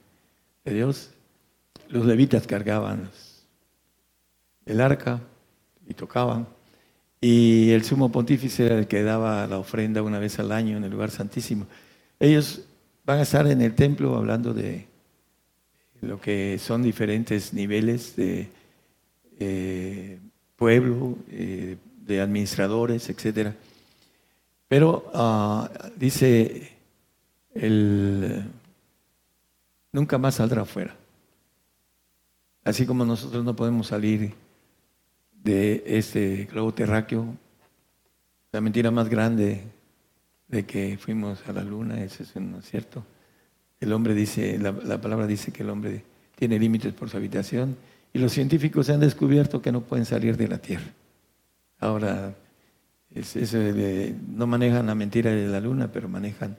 Dios. 0.65 1.11
Los 1.89 2.07
levitas 2.07 2.47
cargaban 2.47 3.11
el 4.65 4.81
arca 4.81 5.21
y 5.87 5.95
tocaban. 5.95 6.49
Y 7.21 7.71
el 7.71 7.85
sumo 7.85 8.11
pontífice 8.11 8.67
era 8.67 8.79
el 8.79 8.87
que 8.87 9.03
daba 9.03 9.47
la 9.47 9.59
ofrenda 9.59 10.03
una 10.03 10.19
vez 10.19 10.39
al 10.39 10.53
año 10.53 10.77
en 10.77 10.85
el 10.85 10.91
lugar 10.91 11.11
santísimo. 11.11 11.67
Ellos 12.19 12.63
van 13.07 13.21
a 13.21 13.23
estar 13.23 13.47
en 13.47 13.63
el 13.63 13.75
templo 13.75 14.17
hablando 14.17 14.53
de 14.53 14.89
lo 16.03 16.21
que 16.21 16.59
son 16.59 16.83
diferentes 16.83 17.55
niveles 17.55 18.17
de 18.17 18.49
eh, 19.39 20.19
pueblo, 20.57 21.17
eh, 21.31 21.77
de 22.05 22.21
administradores, 22.21 23.09
etc. 23.09 23.53
Pero 24.67 25.09
ah, 25.15 25.71
dice, 25.97 26.73
el, 27.55 28.45
nunca 29.93 30.19
más 30.19 30.35
saldrá 30.35 30.63
afuera. 30.63 30.97
Así 32.65 32.85
como 32.87 33.05
nosotros 33.05 33.45
no 33.45 33.55
podemos 33.55 33.87
salir 33.87 34.35
de 35.45 35.85
este 35.87 36.49
globo 36.51 36.75
terráqueo, 36.75 37.25
la 38.51 38.61
mentira 38.61 38.91
más 38.91 39.09
grande 39.09 39.63
de 40.49 40.65
que 40.65 40.97
fuimos 40.99 41.47
a 41.49 41.53
la 41.53 41.63
luna, 41.63 42.03
eso 42.03 42.23
es 42.23 42.37
no 42.37 42.59
es 42.59 42.71
cierto. 42.71 43.05
El 43.81 43.93
hombre 43.93 44.15
dice, 44.15 44.59
la, 44.59 45.01
palabra 45.01 45.27
dice 45.27 45.53
que 45.53 45.63
el 45.63 45.71
hombre 45.71 46.03
tiene 46.35 46.59
límites 46.59 46.93
por 46.95 47.11
su 47.11 47.17
habitación 47.17 47.77
y 48.13 48.19
los 48.19 48.33
científicos 48.33 48.89
han 48.89 49.01
descubierto 49.01 49.61
que 49.61 49.73
no 49.73 49.83
pueden 49.83 50.07
salir 50.07 50.37
de 50.37 50.49
la 50.49 50.59
Tierra. 50.59 50.91
Ahora, 51.79 52.35
no 54.29 54.47
manejan 54.47 54.87
la 54.87 54.95
mentira 54.95 55.31
de 55.31 55.49
la 55.49 55.61
luna, 55.61 55.91
pero 55.93 56.09
manejan 56.09 56.57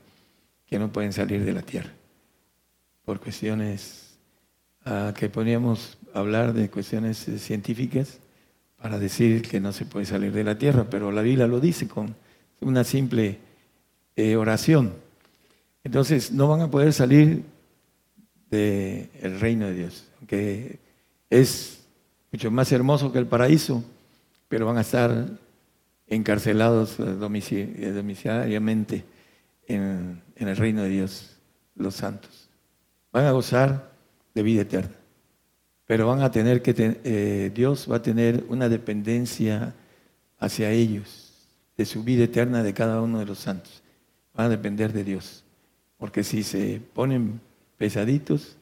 que 0.66 0.78
no 0.78 0.92
pueden 0.92 1.14
salir 1.14 1.44
de 1.44 1.54
la 1.54 1.62
Tierra. 1.62 1.92
Por 3.04 3.20
cuestiones 3.20 4.08
que 5.16 5.30
podríamos 5.30 5.98
hablar 6.14 6.54
de 6.54 6.70
cuestiones 6.70 7.28
eh, 7.28 7.40
científicas 7.40 8.20
para 8.82 9.00
decir 9.00 9.42
que 9.42 9.60
no 9.60 9.74
se 9.74 9.86
puede 9.86 10.06
salir 10.06 10.32
de 10.32 10.44
la 10.44 10.58
Tierra, 10.58 10.86
pero 10.90 11.12
la 11.12 11.22
Biblia 11.22 11.48
lo 11.48 11.60
dice 11.60 11.88
con 11.88 12.16
una 12.62 12.84
simple 12.84 13.38
eh, 14.18 14.36
oración. 14.36 14.94
Entonces 15.86 16.34
no 16.34 16.50
van 16.50 16.60
a 16.62 16.70
poder 16.70 16.92
salir 16.92 17.46
del 18.50 19.40
reino 19.40 19.68
de 19.68 19.74
Dios, 19.74 20.06
que 20.28 20.80
es 21.30 21.86
mucho 22.32 22.50
más 22.52 22.72
hermoso 22.72 23.14
que 23.14 23.20
el 23.20 23.28
paraíso, 23.28 23.84
pero 24.50 24.66
van 24.66 24.78
a 24.78 24.82
estar 24.82 25.28
encarcelados 26.08 26.98
domiciliariamente 26.98 29.04
en, 29.68 30.22
en 30.36 30.48
el 30.48 30.58
reino 30.58 30.82
de 30.84 30.90
Dios, 30.90 31.38
los 31.76 31.96
santos. 31.96 32.50
Van 33.12 33.26
a 33.26 33.32
gozar 33.32 33.92
de 34.34 34.44
vida 34.44 34.62
eterna, 34.62 34.96
pero 35.86 36.08
van 36.08 36.22
a 36.22 36.32
tener 36.32 36.62
que, 36.62 37.00
eh, 37.04 37.52
Dios 37.54 37.88
va 37.90 37.98
a 37.98 38.02
tener 38.02 38.46
una 38.50 38.70
dependencia 38.70 39.74
hacia 40.40 40.72
ellos, 40.72 41.34
de 41.78 41.86
su 41.86 42.04
vida 42.04 42.24
eterna 42.24 42.64
de 42.64 42.74
cada 42.74 43.02
uno 43.02 43.20
de 43.20 43.26
los 43.26 43.40
santos. 43.40 43.84
Van 44.38 44.46
a 44.46 44.50
depender 44.50 44.94
de 44.94 45.04
Dios, 45.04 45.44
porque 45.98 46.24
si 46.24 46.44
se 46.44 46.80
ponen 46.94 47.42
pesaditos, 47.76 48.56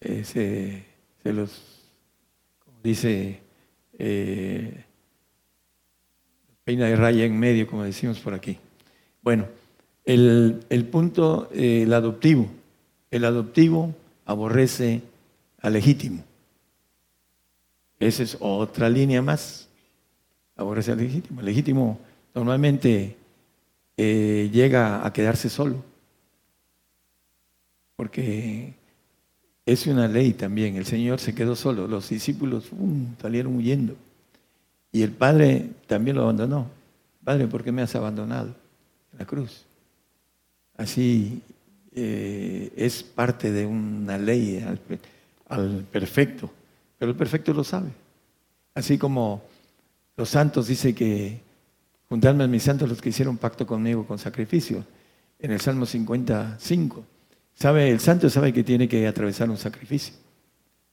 eh, 0.00 0.22
se, 0.22 0.84
los, 1.32 1.60
como 2.64 2.78
dice, 2.80 3.40
eh, 3.98 4.84
peina 6.62 6.86
de 6.86 6.94
raya 6.94 7.24
en 7.24 7.36
medio, 7.36 7.66
como 7.66 7.82
decimos 7.82 8.20
por 8.20 8.32
aquí. 8.32 8.58
Bueno, 9.22 9.46
el, 10.04 10.88
punto, 10.88 11.50
eh, 11.52 11.82
el 11.82 11.92
adoptivo. 11.92 12.48
El 13.10 13.24
adoptivo 13.24 13.92
aborrece 14.24 15.02
al 15.60 15.72
legítimo. 15.72 16.22
Esa 17.98 18.22
es 18.22 18.36
otra 18.38 18.88
línea 18.88 19.20
más. 19.20 19.68
Aborrece 20.54 20.92
al 20.92 20.98
legítimo. 20.98 21.40
El 21.40 21.46
legítimo 21.46 21.98
normalmente 22.34 23.16
eh, 23.98 24.48
llega 24.50 25.04
a 25.04 25.12
quedarse 25.12 25.50
solo. 25.50 25.84
Porque 27.96 28.74
es 29.66 29.86
una 29.86 30.08
ley 30.08 30.32
también. 30.32 30.76
El 30.76 30.86
Señor 30.86 31.20
se 31.20 31.34
quedó 31.34 31.54
solo. 31.54 31.86
Los 31.86 32.08
discípulos 32.08 32.70
salieron 33.20 33.56
huyendo. 33.56 33.94
Y 34.92 35.02
el 35.02 35.10
Padre 35.10 35.68
también 35.86 36.16
lo 36.16 36.22
abandonó. 36.22 36.70
Padre, 37.22 37.46
¿por 37.46 37.62
qué 37.62 37.72
me 37.72 37.82
has 37.82 37.94
abandonado? 37.94 38.54
En 39.12 39.18
la 39.18 39.26
cruz. 39.26 39.66
Así 40.76 41.42
eh, 41.94 42.72
es 42.76 43.02
parte 43.02 43.50
de 43.50 43.66
una 43.66 44.16
ley 44.16 44.64
al, 45.48 45.84
perfecto, 45.90 46.48
pero 46.98 47.10
el 47.10 47.16
perfecto 47.16 47.52
lo 47.52 47.64
sabe. 47.64 47.90
Así 48.74 48.96
como 48.96 49.42
los 50.16 50.28
santos 50.28 50.68
dice 50.68 50.94
que 50.94 51.40
juntarme 52.08 52.44
a 52.44 52.48
mis 52.48 52.62
santos 52.62 52.88
los 52.88 53.00
que 53.00 53.10
hicieron 53.10 53.36
pacto 53.36 53.66
conmigo 53.66 54.06
con 54.06 54.18
sacrificio, 54.18 54.84
en 55.38 55.52
el 55.52 55.60
Salmo 55.60 55.86
55. 55.86 57.04
Sabe, 57.54 57.90
el 57.90 58.00
santo 58.00 58.30
sabe 58.30 58.52
que 58.52 58.64
tiene 58.64 58.88
que 58.88 59.06
atravesar 59.06 59.50
un 59.50 59.56
sacrificio, 59.56 60.14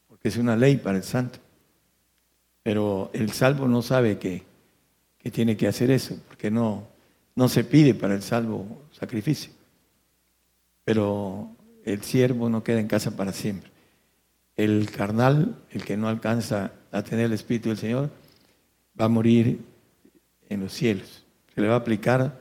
porque 0.07 0.29
es 0.29 0.37
una 0.37 0.55
ley 0.55 0.77
para 0.77 0.97
el 0.97 1.03
santo. 1.03 1.39
Pero 2.63 3.11
el 3.13 3.31
salvo 3.31 3.67
no 3.67 3.81
sabe 3.81 4.17
que, 4.17 4.43
que 5.19 5.31
tiene 5.31 5.55
que 5.55 5.67
hacer 5.67 5.91
eso, 5.91 6.17
porque 6.27 6.49
no, 6.49 6.87
no 7.35 7.47
se 7.47 7.63
pide 7.63 7.93
para 7.93 8.15
el 8.15 8.23
salvo 8.23 8.83
sacrificio. 8.91 9.51
Pero 10.83 11.55
el 11.83 12.01
siervo 12.01 12.49
no 12.49 12.63
queda 12.63 12.79
en 12.79 12.87
casa 12.87 13.15
para 13.15 13.31
siempre. 13.31 13.71
El 14.55 14.89
carnal, 14.89 15.55
el 15.69 15.83
que 15.83 15.97
no 15.97 16.07
alcanza 16.07 16.71
a 16.91 17.03
tener 17.03 17.25
el 17.25 17.33
Espíritu 17.33 17.69
del 17.69 17.77
Señor, 17.77 18.09
va 18.99 19.05
a 19.05 19.09
morir 19.09 19.59
en 20.49 20.61
los 20.61 20.73
cielos. 20.73 21.23
Se 21.53 21.61
le 21.61 21.67
va 21.67 21.75
a 21.75 21.79
aplicar 21.79 22.39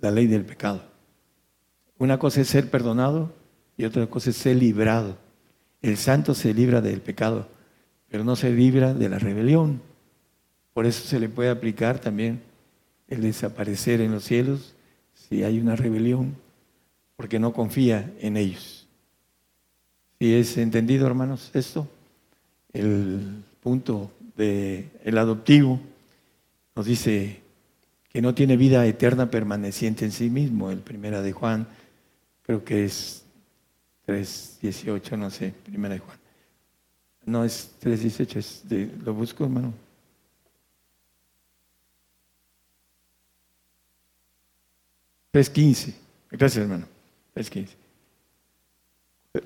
la 0.00 0.10
ley 0.10 0.26
del 0.26 0.44
pecado. 0.44 0.82
Una 1.98 2.18
cosa 2.18 2.40
es 2.40 2.48
ser 2.48 2.70
perdonado 2.70 3.32
y 3.76 3.84
otra 3.84 4.06
cosa 4.06 4.30
es 4.30 4.36
ser 4.36 4.56
librado. 4.56 5.16
El 5.82 5.96
santo 5.96 6.34
se 6.34 6.54
libra 6.54 6.80
del 6.80 7.00
pecado, 7.00 7.48
pero 8.08 8.24
no 8.24 8.36
se 8.36 8.50
libra 8.50 8.94
de 8.94 9.08
la 9.08 9.18
rebelión. 9.18 9.80
Por 10.72 10.86
eso 10.86 11.06
se 11.06 11.20
le 11.20 11.28
puede 11.28 11.50
aplicar 11.50 11.98
también 11.98 12.42
el 13.08 13.22
desaparecer 13.22 14.00
en 14.00 14.12
los 14.12 14.24
cielos 14.24 14.74
si 15.14 15.44
hay 15.44 15.60
una 15.60 15.76
rebelión 15.76 16.36
porque 17.16 17.38
no 17.38 17.52
confía 17.52 18.12
en 18.20 18.36
ellos. 18.36 18.88
Si 20.18 20.34
es 20.34 20.56
entendido, 20.56 21.06
hermanos, 21.06 21.50
esto, 21.54 21.88
el 22.72 23.42
punto 23.60 24.10
del 24.36 24.90
el 25.04 25.18
adoptivo 25.18 25.80
nos 26.74 26.86
dice 26.86 27.40
que 28.10 28.22
no 28.22 28.34
tiene 28.34 28.56
vida 28.56 28.86
eterna 28.86 29.30
permaneciente 29.30 30.04
en 30.04 30.12
sí 30.12 30.30
mismo. 30.30 30.70
El 30.70 30.78
primera 30.78 31.22
de 31.22 31.32
Juan, 31.32 31.66
creo 32.42 32.64
que 32.64 32.84
es 32.84 33.24
3.18, 34.06 35.18
no 35.18 35.30
sé, 35.30 35.52
primera 35.64 35.94
de 35.94 36.00
Juan. 36.00 36.18
No 37.26 37.44
es 37.44 37.70
3.18, 37.82 38.36
es 38.36 38.62
lo 39.04 39.14
busco, 39.14 39.44
hermano. 39.44 39.72
quince. 45.52 45.94
Gracias, 46.30 46.62
hermano. 46.62 46.86
Es 47.34 47.50
que 47.50 47.66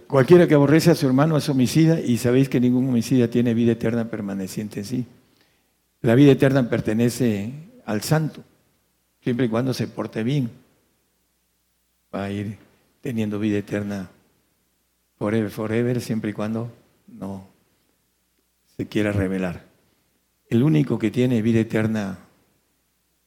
cualquiera 0.06 0.46
que 0.46 0.54
aborrece 0.54 0.90
a 0.90 0.94
su 0.94 1.06
hermano 1.06 1.36
es 1.38 1.48
homicida 1.48 1.98
y 2.00 2.18
sabéis 2.18 2.48
que 2.50 2.60
ningún 2.60 2.88
homicida 2.88 3.28
tiene 3.28 3.54
vida 3.54 3.72
eterna 3.72 4.10
permaneciente 4.10 4.80
en 4.80 4.84
sí. 4.84 5.06
La 6.00 6.14
vida 6.14 6.32
eterna 6.32 6.68
pertenece 6.68 7.52
al 7.84 8.02
santo, 8.02 8.44
siempre 9.20 9.46
y 9.46 9.48
cuando 9.48 9.74
se 9.74 9.88
porte 9.88 10.22
bien. 10.22 10.50
Va 12.14 12.24
a 12.24 12.30
ir 12.30 12.56
teniendo 13.00 13.38
vida 13.38 13.58
eterna 13.58 14.10
forever, 15.18 15.50
forever, 15.50 16.00
siempre 16.00 16.30
y 16.30 16.32
cuando 16.32 16.70
no 17.06 17.46
se 18.76 18.86
quiera 18.86 19.12
revelar. 19.12 19.64
El 20.48 20.62
único 20.62 20.98
que 20.98 21.10
tiene 21.10 21.42
vida 21.42 21.60
eterna, 21.60 22.18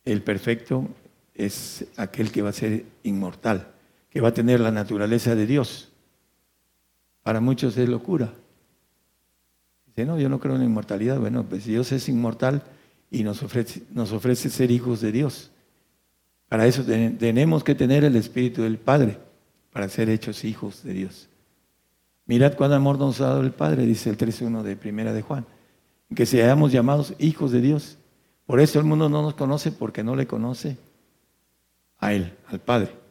el 0.05 0.23
perfecto, 0.23 0.87
es 1.35 1.85
aquel 1.97 2.31
que 2.31 2.41
va 2.41 2.49
a 2.49 2.53
ser 2.53 2.85
inmortal 3.03 3.67
que 4.11 4.21
va 4.21 4.27
a 4.29 4.33
tener 4.33 4.59
la 4.59 4.71
naturaleza 4.71 5.35
de 5.35 5.47
Dios. 5.47 5.89
Para 7.23 7.39
muchos 7.39 7.77
es 7.77 7.87
locura. 7.87 8.33
Dice, 9.95 10.05
no, 10.05 10.19
yo 10.19 10.29
no 10.29 10.39
creo 10.39 10.55
en 10.55 10.61
la 10.61 10.65
inmortalidad. 10.65 11.19
Bueno, 11.19 11.43
pues 11.43 11.65
Dios 11.65 11.91
es 11.91 12.09
inmortal 12.09 12.63
y 13.09 13.23
nos 13.23 13.43
ofrece, 13.43 13.83
nos 13.91 14.11
ofrece 14.11 14.49
ser 14.49 14.71
hijos 14.71 15.01
de 15.01 15.11
Dios. 15.11 15.51
Para 16.49 16.65
eso 16.65 16.83
tenemos 16.83 17.63
que 17.63 17.75
tener 17.75 18.03
el 18.03 18.15
Espíritu 18.15 18.63
del 18.63 18.77
Padre, 18.77 19.17
para 19.71 19.87
ser 19.87 20.09
hechos 20.09 20.43
hijos 20.43 20.83
de 20.83 20.93
Dios. 20.93 21.29
Mirad 22.25 22.55
cuán 22.55 22.73
amor 22.73 22.99
nos 22.99 23.21
ha 23.21 23.27
dado 23.27 23.41
el 23.41 23.51
Padre, 23.51 23.85
dice 23.85 24.09
el 24.09 24.17
3.1 24.17 24.61
de 24.63 24.75
Primera 24.75 25.13
de 25.13 25.21
Juan, 25.21 25.45
que 26.13 26.25
seamos 26.25 26.71
llamados 26.71 27.13
hijos 27.19 27.51
de 27.51 27.61
Dios. 27.61 27.97
Por 28.45 28.59
eso 28.59 28.79
el 28.79 28.85
mundo 28.85 29.07
no 29.07 29.21
nos 29.21 29.33
conoce, 29.35 29.71
porque 29.71 30.03
no 30.03 30.15
le 30.15 30.27
conoce 30.27 30.77
a 31.99 32.13
Él, 32.13 32.33
al 32.47 32.59
Padre 32.59 33.01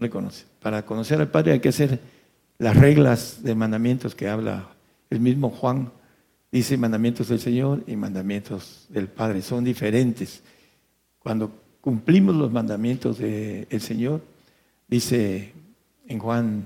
reconoce. 0.00 0.44
Para 0.60 0.84
conocer 0.84 1.20
al 1.20 1.28
Padre 1.28 1.52
hay 1.52 1.60
que 1.60 1.70
hacer 1.70 2.00
las 2.58 2.76
reglas 2.76 3.42
de 3.42 3.54
mandamientos 3.54 4.14
que 4.14 4.28
habla 4.28 4.68
el 5.10 5.20
mismo 5.20 5.50
Juan. 5.50 5.92
Dice 6.56 6.78
mandamientos 6.78 7.28
del 7.28 7.38
Señor 7.38 7.84
y 7.86 7.96
mandamientos 7.96 8.86
del 8.88 9.08
Padre. 9.08 9.42
Son 9.42 9.62
diferentes. 9.62 10.42
Cuando 11.18 11.52
cumplimos 11.82 12.34
los 12.34 12.50
mandamientos 12.50 13.18
del 13.18 13.80
Señor, 13.82 14.22
dice 14.88 15.52
en 16.06 16.18
Juan 16.18 16.64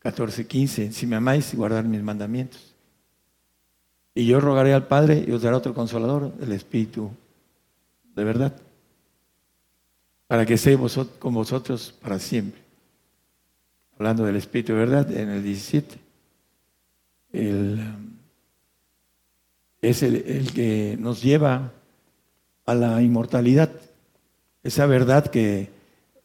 14, 0.00 0.48
15, 0.48 0.90
si 0.90 1.06
me 1.06 1.14
amáis, 1.14 1.54
guardar 1.54 1.84
mis 1.84 2.02
mandamientos. 2.02 2.74
Y 4.16 4.26
yo 4.26 4.40
rogaré 4.40 4.74
al 4.74 4.88
Padre 4.88 5.24
y 5.24 5.30
os 5.30 5.42
dará 5.42 5.56
otro 5.58 5.74
consolador, 5.74 6.32
el 6.40 6.50
Espíritu 6.50 7.12
de 8.16 8.24
verdad 8.24 8.52
para 10.26 10.44
que 10.44 10.54
esté 10.54 10.76
con 11.20 11.34
vosotros 11.34 11.94
para 12.02 12.18
siempre. 12.18 12.60
Hablando 13.96 14.24
del 14.24 14.34
Espíritu 14.34 14.72
de 14.72 14.78
verdad, 14.80 15.12
en 15.12 15.28
el 15.28 15.44
17, 15.44 15.98
es 19.80 20.02
el, 20.02 20.52
que 20.52 20.96
nos 20.98 21.22
lleva 21.22 21.72
a 22.66 22.74
la 22.74 23.02
inmortalidad, 23.02 23.70
esa 24.62 24.86
verdad 24.86 25.26
que 25.26 25.70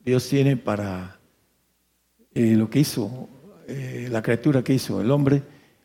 Dios 0.04 0.28
tiene 0.28 0.58
para 0.58 1.20
eh, 2.34 2.56
lo 2.56 2.70
que 2.70 2.80
hizo, 2.80 3.30
eh, 3.68 4.08
la 4.12 4.22
criatura 4.22 4.64
que 4.64 4.74
hizo 4.74 5.02
el 5.02 5.12
hombre, 5.12 5.44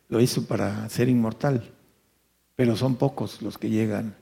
lo 0.09 0.19
hizo 0.19 0.45
para 0.45 0.89
ser 0.89 1.07
inmortal, 1.07 1.63
pero 2.55 2.75
son 2.75 2.95
pocos 2.95 3.41
los 3.41 3.57
que 3.57 3.69
llegan 3.69 4.15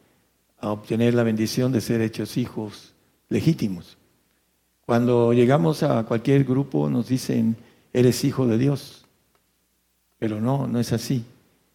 a 0.59 0.71
obtener 0.71 1.13
la 1.13 1.23
bendición 1.23 1.71
de 1.71 1.81
ser 1.81 2.01
hechos 2.01 2.37
hijos 2.37 2.93
legítimos. 3.29 3.97
Cuando 4.85 5.33
llegamos 5.33 5.83
a 5.83 6.03
cualquier 6.03 6.43
grupo 6.43 6.89
nos 6.89 7.07
dicen, 7.07 7.57
eres 7.93 8.23
hijo 8.23 8.47
de 8.47 8.57
Dios. 8.57 9.05
Pero 10.19 10.39
no, 10.39 10.67
no 10.67 10.79
es 10.79 10.93
así. 10.93 11.25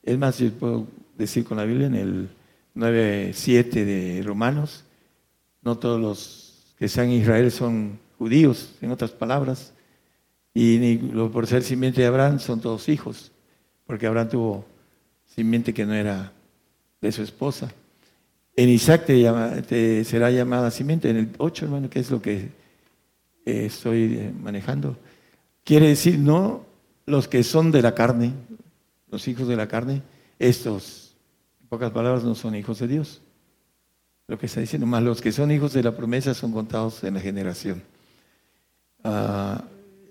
Es 0.02 0.18
más, 0.18 0.38
yo 0.38 0.50
puedo 0.52 0.86
decir 1.22 1.44
con 1.44 1.56
la 1.56 1.64
Biblia 1.64 1.86
en 1.86 1.94
el 1.94 2.28
9.7 2.74 3.84
de 3.84 4.22
Romanos, 4.24 4.84
no 5.62 5.78
todos 5.78 6.00
los 6.00 6.74
que 6.78 6.88
sean 6.88 7.10
Israel 7.10 7.50
son 7.50 7.98
judíos, 8.18 8.74
en 8.80 8.90
otras 8.90 9.10
palabras, 9.10 9.72
y 10.54 10.78
ni 10.78 10.96
por 11.28 11.46
ser 11.46 11.62
simiente 11.62 12.00
de 12.00 12.06
Abraham 12.06 12.38
son 12.38 12.60
todos 12.60 12.88
hijos, 12.88 13.32
porque 13.86 14.06
Abraham 14.06 14.28
tuvo 14.28 14.64
simiente 15.34 15.72
que 15.72 15.86
no 15.86 15.94
era 15.94 16.32
de 17.00 17.12
su 17.12 17.22
esposa. 17.22 17.72
En 18.54 18.68
Isaac 18.68 19.06
te, 19.06 20.04
será 20.04 20.30
llamada 20.30 20.70
simiente, 20.70 21.08
en 21.08 21.16
el 21.16 21.30
8, 21.38 21.64
hermano, 21.64 21.88
que 21.88 22.00
es 22.00 22.10
lo 22.10 22.20
que 22.20 22.50
eh, 23.46 23.66
estoy 23.66 24.14
eh, 24.14 24.32
manejando. 24.42 24.96
Quiere 25.64 25.88
decir, 25.88 26.18
no 26.18 26.66
los 27.06 27.28
que 27.28 27.42
son 27.42 27.72
de 27.72 27.82
la 27.82 27.94
carne, 27.94 28.32
los 29.10 29.26
hijos 29.26 29.48
de 29.48 29.56
la 29.56 29.68
carne, 29.68 30.02
estos, 30.38 31.01
pocas 31.72 31.90
palabras, 31.90 32.22
no 32.22 32.34
son 32.34 32.54
hijos 32.54 32.80
de 32.80 32.86
Dios. 32.86 33.22
Lo 34.26 34.38
que 34.38 34.44
está 34.44 34.60
diciendo, 34.60 34.86
más 34.86 35.02
los 35.02 35.22
que 35.22 35.32
son 35.32 35.50
hijos 35.50 35.72
de 35.72 35.82
la 35.82 35.96
promesa 35.96 36.34
son 36.34 36.52
contados 36.52 37.02
en 37.02 37.14
la 37.14 37.20
generación. 37.20 37.82
Ah, 39.02 39.64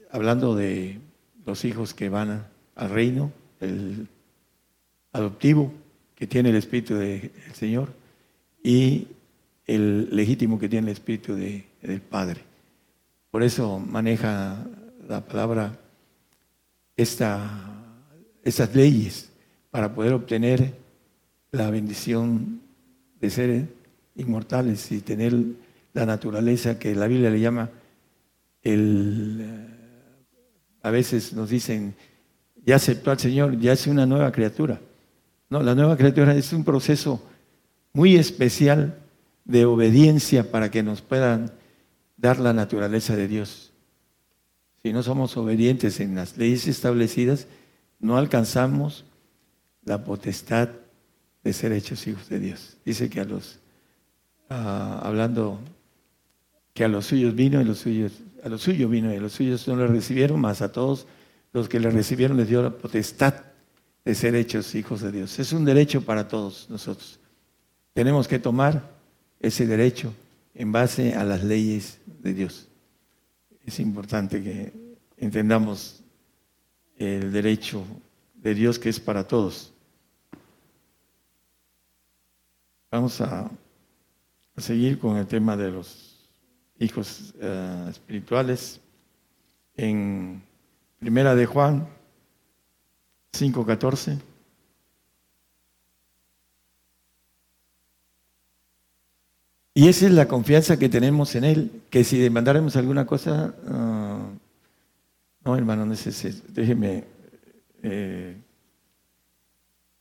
hablando 0.09 0.55
de 0.55 0.97
los 1.45 1.64
hijos 1.64 1.93
que 1.93 2.09
van 2.09 2.47
al 2.74 2.89
reino, 2.89 3.32
el 3.59 4.07
adoptivo 5.14 5.72
que 6.16 6.26
tiene 6.26 6.49
el 6.49 6.55
Espíritu 6.55 6.95
del 6.95 7.30
Señor 7.53 7.89
y 8.64 9.09
el 9.68 10.16
legítimo 10.16 10.57
que 10.57 10.68
tiene 10.68 10.88
el 10.88 10.93
Espíritu 10.93 11.36
del 11.36 12.01
Padre. 12.01 12.41
Por 13.30 13.43
eso 13.43 13.78
maneja 13.78 14.66
la 15.07 15.22
palabra 15.22 15.78
esta, 16.97 17.84
estas 18.43 18.74
leyes 18.74 19.30
para 19.70 19.93
poder 19.93 20.14
obtener 20.14 20.82
la 21.52 21.70
bendición 21.70 22.62
de 23.20 23.30
ser 23.30 23.68
inmortales 24.16 24.91
y 24.91 25.02
tener 25.02 25.34
la 25.93 26.06
naturaleza 26.06 26.80
que 26.80 26.95
la 26.95 27.08
Biblia 27.08 27.30
le 27.30 27.39
llama 27.39 27.70
el 28.64 29.68
a 30.84 30.89
veces 30.89 31.34
nos 31.34 31.49
dicen 31.49 31.95
ya 32.66 32.76
aceptó 32.76 33.12
al 33.12 33.20
Señor, 33.20 33.60
ya 33.60 33.74
es 33.74 33.88
una 33.88 34.06
nueva 34.06 34.32
criatura. 34.32 34.80
No, 35.49 35.62
la 35.64 35.76
nueva 35.76 35.97
criatura 35.97 36.36
es 36.36 36.54
un 36.54 36.64
proceso 36.64 37.22
muy 37.93 38.16
especial 38.16 38.99
de 39.45 39.66
obediencia 39.66 40.52
para 40.52 40.70
que 40.70 40.84
nos 40.84 41.02
puedan 41.02 41.52
dar 42.18 42.39
la 42.39 42.54
naturaleza 42.54 43.16
de 43.16 43.28
Dios. 43.28 43.72
Si 44.82 44.93
no 44.93 45.04
somos 45.04 45.36
obedientes 45.38 45.99
en 45.99 46.16
las 46.16 46.38
leyes 46.38 46.68
establecidas, 46.68 47.47
no 47.99 48.18
alcanzamos 48.18 49.06
la 49.84 50.04
potestad 50.04 50.70
de 51.43 51.53
ser 51.53 51.71
hechos 51.71 52.05
hijos 52.07 52.29
de 52.29 52.39
Dios. 52.39 52.77
Dice 52.85 53.09
que 53.09 53.19
a 53.19 53.25
los, 53.25 53.59
ah, 54.49 54.99
hablando, 55.03 55.59
que 56.73 56.83
a 56.83 56.87
los 56.87 57.05
suyos 57.05 57.35
vino 57.35 57.61
y 57.61 57.65
los 57.65 57.79
suyos, 57.79 58.13
a 58.43 58.49
los 58.49 58.61
suyos 58.61 58.89
vino 58.89 59.13
y 59.13 59.19
los 59.19 59.33
suyos 59.33 59.67
no 59.67 59.75
le 59.75 59.87
recibieron, 59.87 60.39
más 60.39 60.61
a 60.61 60.71
todos 60.71 61.07
los 61.53 61.67
que 61.67 61.79
le 61.79 61.89
recibieron 61.89 62.37
les 62.37 62.47
dio 62.47 62.61
la 62.61 62.69
potestad 62.69 63.33
de 64.05 64.15
ser 64.15 64.35
hechos 64.35 64.73
hijos 64.75 65.01
de 65.01 65.11
Dios. 65.11 65.37
Es 65.39 65.53
un 65.53 65.65
derecho 65.65 66.01
para 66.01 66.27
todos 66.27 66.67
nosotros. 66.69 67.19
Tenemos 67.93 68.27
que 68.27 68.39
tomar 68.39 68.89
ese 69.39 69.67
derecho 69.67 70.13
en 70.55 70.71
base 70.71 71.13
a 71.13 71.23
las 71.23 71.43
leyes 71.43 71.99
de 72.05 72.33
Dios. 72.33 72.67
Es 73.65 73.79
importante 73.79 74.41
que 74.41 74.73
entendamos 75.17 76.01
el 76.97 77.31
derecho 77.31 77.83
de 78.35 78.55
Dios 78.55 78.79
que 78.79 78.89
es 78.89 78.99
para 78.99 79.27
todos. 79.27 79.73
Vamos 82.91 83.21
a, 83.21 83.49
seguir 84.57 84.99
con 84.99 85.15
el 85.15 85.25
tema 85.25 85.55
de 85.55 85.71
los 85.71 86.29
hijos 86.77 87.33
eh, 87.39 87.87
espirituales 87.89 88.81
en 89.77 90.43
Primera 90.99 91.33
de 91.33 91.45
Juan 91.45 91.87
5.14. 93.31 94.19
Y 99.73 99.87
esa 99.87 100.07
es 100.07 100.11
la 100.11 100.27
confianza 100.27 100.77
que 100.77 100.89
tenemos 100.89 101.33
en 101.35 101.45
Él, 101.45 101.81
que 101.89 102.03
si 102.03 102.19
demandáramos 102.19 102.75
alguna 102.75 103.05
cosa, 103.05 103.55
ah, 103.67 104.27
no 105.45 105.55
hermano, 105.55 105.85
no 105.85 105.93
es 105.93 106.43
déjeme, 106.53 107.05
eh, 107.83 108.35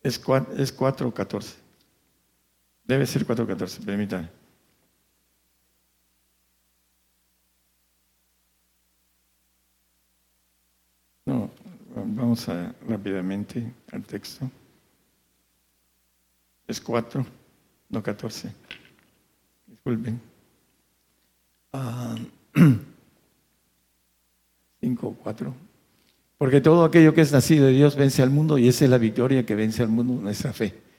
es 0.03 0.21
4.14. 0.27 1.60
Debe 2.91 3.07
ser 3.07 3.25
4.14, 3.25 3.85
permítame. 3.85 4.29
No, 11.25 11.49
vamos 11.95 12.49
rápidamente 12.89 13.73
al 13.93 14.03
texto. 14.03 14.51
Es 16.67 16.81
4, 16.81 17.25
no 17.91 18.03
14. 18.03 18.53
Disculpen. 19.69 20.21
Ah, 21.73 22.17
5, 24.81 25.17
4. 25.23 25.55
Porque 26.39 26.61
todo 26.61 26.85
aquello 26.85 27.15
que 27.15 27.21
es 27.21 27.31
nacido 27.31 27.67
de 27.67 27.73
Dios 27.73 27.95
vence 27.95 28.21
al 28.21 28.31
mundo 28.31 28.59
y 28.59 28.67
esa 28.67 28.85
es 28.85 28.91
la 28.91 28.99
victoria 28.99 29.47
que 29.47 29.55
vence 29.55 29.81
al 29.85 29.91
mundo, 29.91 30.21
nuestra 30.21 30.53
fe. 30.53 30.90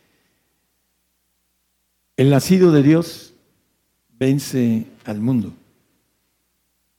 El 2.22 2.30
nacido 2.30 2.72
de 2.72 2.84
Dios 2.84 3.34
vence 4.20 4.86
al 5.06 5.20
mundo. 5.20 5.56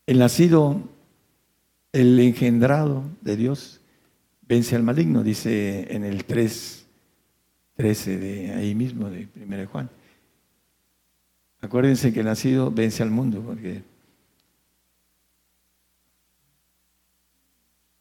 El 0.05 0.19
nacido 0.19 0.83
el 1.93 2.19
engendrado 2.19 3.05
de 3.21 3.37
Dios 3.37 3.81
vence 4.41 4.75
al 4.75 4.83
maligno, 4.83 5.23
dice 5.23 5.95
en 5.95 6.03
el 6.05 6.25
3, 6.25 6.87
13 7.77 8.19
de 8.19 8.53
ahí 8.53 8.75
mismo, 8.75 9.11
de 9.11 9.29
1 9.37 9.69
Juan. 9.69 9.89
Acuérdense 11.61 12.13
que 12.13 12.19
el 12.19 12.27
nacido 12.27 12.73
vence 12.73 13.05
al 13.05 13.13
mundo, 13.13 13.41
porque 13.47 13.85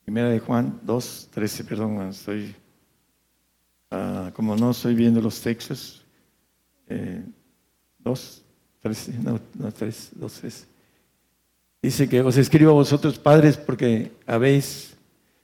Primera 0.06 0.30
de 0.30 0.40
Juan 0.40 0.80
2, 0.82 1.30
13, 1.32 1.64
perdón, 1.66 2.02
estoy, 2.10 2.56
ah, 3.92 4.32
como 4.34 4.56
no 4.56 4.72
estoy 4.72 4.96
viendo 4.96 5.22
los 5.22 5.40
textos, 5.40 6.01
2, 8.00 8.44
13, 8.82 9.14
no, 9.24 9.40
no 9.56 9.72
3, 9.72 10.10
2, 10.16 10.34
3. 10.34 10.68
Dice 11.82 12.08
que 12.08 12.22
os 12.22 12.38
escribo 12.38 12.72
a 12.72 12.76
vosotros 12.76 13.18
padres 13.18 13.58
porque 13.58 14.12
habéis 14.28 14.94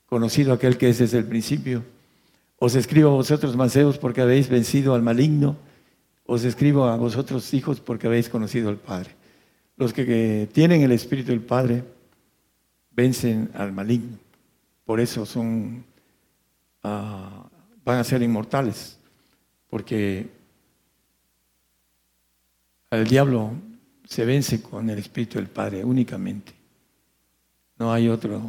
conocido 0.05 0.51
a 0.51 0.55
aquel 0.55 0.77
que 0.77 0.89
es 0.89 0.99
desde 0.99 1.17
el 1.17 1.25
principio. 1.25 1.83
Os 2.59 2.75
escribo 2.75 3.09
a 3.09 3.13
vosotros 3.13 3.55
mancebos 3.55 3.97
porque 3.97 4.21
habéis 4.21 4.49
vencido 4.49 4.93
al 4.93 5.01
maligno. 5.01 5.55
Os 6.25 6.43
escribo 6.43 6.85
a 6.85 6.95
vosotros 6.95 7.53
hijos 7.53 7.79
porque 7.79 8.07
habéis 8.07 8.29
conocido 8.29 8.69
al 8.69 8.77
Padre. 8.77 9.11
Los 9.77 9.93
que, 9.93 10.49
tienen 10.51 10.81
el 10.81 10.91
Espíritu 10.91 11.29
del 11.29 11.41
Padre 11.41 11.83
vencen 12.91 13.49
al 13.53 13.71
maligno. 13.71 14.17
Por 14.85 14.99
eso 14.99 15.25
son, 15.25 15.83
ah, 16.83 17.47
van 17.83 17.99
a 17.99 18.03
ser 18.03 18.21
inmortales. 18.21 18.97
Porque 19.69 20.36
al 22.97 23.07
diablo 23.07 23.51
se 24.05 24.25
vence 24.25 24.61
con 24.61 24.89
el 24.89 24.99
Espíritu 24.99 25.37
del 25.37 25.47
Padre 25.47 25.83
únicamente. 25.83 26.53
No 27.77 27.91
hay 27.93 28.09
otro 28.09 28.41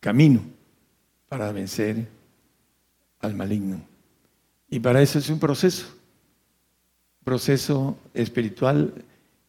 camino 0.00 0.40
para 1.28 1.52
vencer 1.52 2.08
al 3.20 3.34
maligno. 3.34 3.80
Y 4.70 4.80
para 4.80 5.02
eso 5.02 5.18
es 5.18 5.28
un 5.28 5.38
proceso, 5.38 5.86
proceso 7.24 7.96
espiritual 8.14 9.04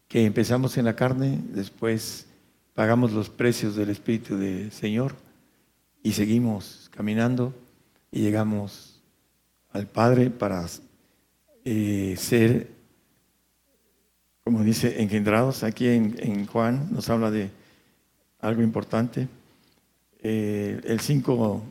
que 0.08 0.26
empezamos 0.26 0.78
en 0.78 0.86
la 0.86 0.96
carne, 0.96 1.40
después 1.54 2.28
pagamos 2.74 3.14
los 3.14 3.30
precios 3.30 3.76
del 3.76 3.90
Espíritu 3.90 4.38
del 4.38 4.72
Señor 4.72 5.16
y 6.04 6.12
seguimos 6.12 6.90
caminando 6.94 7.54
y 8.12 8.20
llegamos 8.22 9.02
al 9.72 9.88
Padre 9.88 10.30
para 10.30 10.68
eh, 11.64 12.16
ser 12.18 12.73
como 14.44 14.64
dice, 14.64 15.02
engendrados. 15.02 15.64
Aquí 15.64 15.88
en, 15.88 16.46
Juan 16.46 16.90
nos 16.92 17.10
habla 17.10 17.32
de 17.32 17.50
algo 18.40 18.62
importante. 18.62 19.28
Eh, 20.22 20.82
el 20.84 21.00
5, 21.00 21.64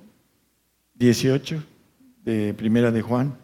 18 0.95 1.63
de 2.25 2.55
Primera 2.55 2.91
de 2.91 3.03
Juan. 3.03 3.37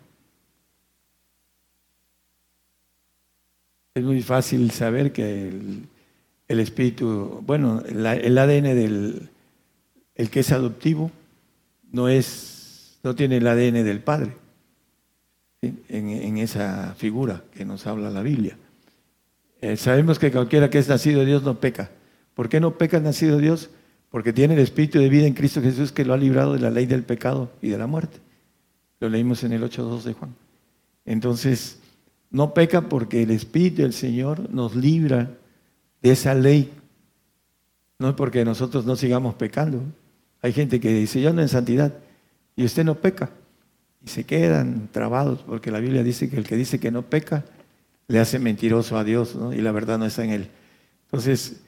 Es 3.94 4.04
muy 4.04 4.22
fácil 4.22 4.70
saber 4.70 5.12
que 5.12 5.48
el, 6.46 6.60
espíritu, 6.60 7.42
bueno, 7.44 7.82
el 7.84 8.38
ADN 8.38 8.74
del 8.74 9.28
el 10.14 10.30
que 10.30 10.40
es 10.40 10.50
adoptivo 10.50 11.12
no 11.92 12.08
es, 12.08 12.98
no 13.02 13.14
tiene 13.14 13.36
el 13.36 13.46
ADN 13.46 13.84
del 13.84 14.00
padre 14.00 14.32
en 15.62 16.38
esa 16.38 16.94
figura 16.96 17.42
que 17.54 17.64
nos 17.64 17.86
habla 17.86 18.10
la 18.10 18.22
Biblia 18.22 18.56
Eh, 19.60 19.76
sabemos 19.76 20.18
que 20.18 20.30
cualquiera 20.30 20.70
que 20.70 20.78
es 20.78 20.88
nacido 20.88 21.20
de 21.20 21.26
Dios 21.26 21.42
no 21.42 21.58
peca. 21.58 21.90
¿Por 22.34 22.48
qué 22.48 22.60
no 22.60 22.78
peca 22.78 23.00
nacido 23.00 23.36
de 23.36 23.42
Dios? 23.42 23.70
Porque 24.10 24.32
tiene 24.32 24.54
el 24.54 24.60
Espíritu 24.60 24.98
de 24.98 25.08
vida 25.08 25.26
en 25.26 25.34
Cristo 25.34 25.60
Jesús 25.60 25.92
que 25.92 26.04
lo 26.04 26.14
ha 26.14 26.16
librado 26.16 26.54
de 26.54 26.60
la 26.60 26.70
ley 26.70 26.86
del 26.86 27.02
pecado 27.02 27.50
y 27.60 27.68
de 27.68 27.78
la 27.78 27.86
muerte. 27.86 28.18
Lo 29.00 29.08
leímos 29.08 29.42
en 29.44 29.52
el 29.52 29.62
8.2 29.62 30.02
de 30.02 30.12
Juan. 30.12 30.34
Entonces, 31.04 31.78
no 32.30 32.54
peca 32.54 32.82
porque 32.82 33.22
el 33.22 33.30
Espíritu 33.30 33.82
del 33.82 33.92
Señor 33.92 34.50
nos 34.50 34.76
libra 34.76 35.30
de 36.02 36.12
esa 36.12 36.34
ley. 36.34 36.72
No 37.98 38.10
es 38.10 38.14
porque 38.14 38.44
nosotros 38.44 38.86
no 38.86 38.96
sigamos 38.96 39.34
pecando. 39.34 39.82
Hay 40.40 40.52
gente 40.52 40.78
que 40.78 40.92
dice, 40.92 41.20
yo 41.20 41.30
ando 41.30 41.42
en 41.42 41.48
santidad 41.48 41.94
y 42.54 42.64
usted 42.64 42.84
no 42.84 42.94
peca. 42.94 43.30
Y 44.04 44.08
se 44.08 44.24
quedan 44.24 44.88
trabados 44.92 45.40
porque 45.40 45.72
la 45.72 45.80
Biblia 45.80 46.04
dice 46.04 46.30
que 46.30 46.36
el 46.36 46.46
que 46.46 46.56
dice 46.56 46.78
que 46.78 46.92
no 46.92 47.02
peca 47.02 47.44
le 48.08 48.18
hace 48.18 48.38
mentiroso 48.38 48.98
a 48.98 49.04
Dios 49.04 49.36
y 49.52 49.60
la 49.60 49.70
verdad 49.70 49.98
no 49.98 50.06
está 50.06 50.24
en 50.24 50.30
él. 50.30 50.48
Entonces, 51.04 51.60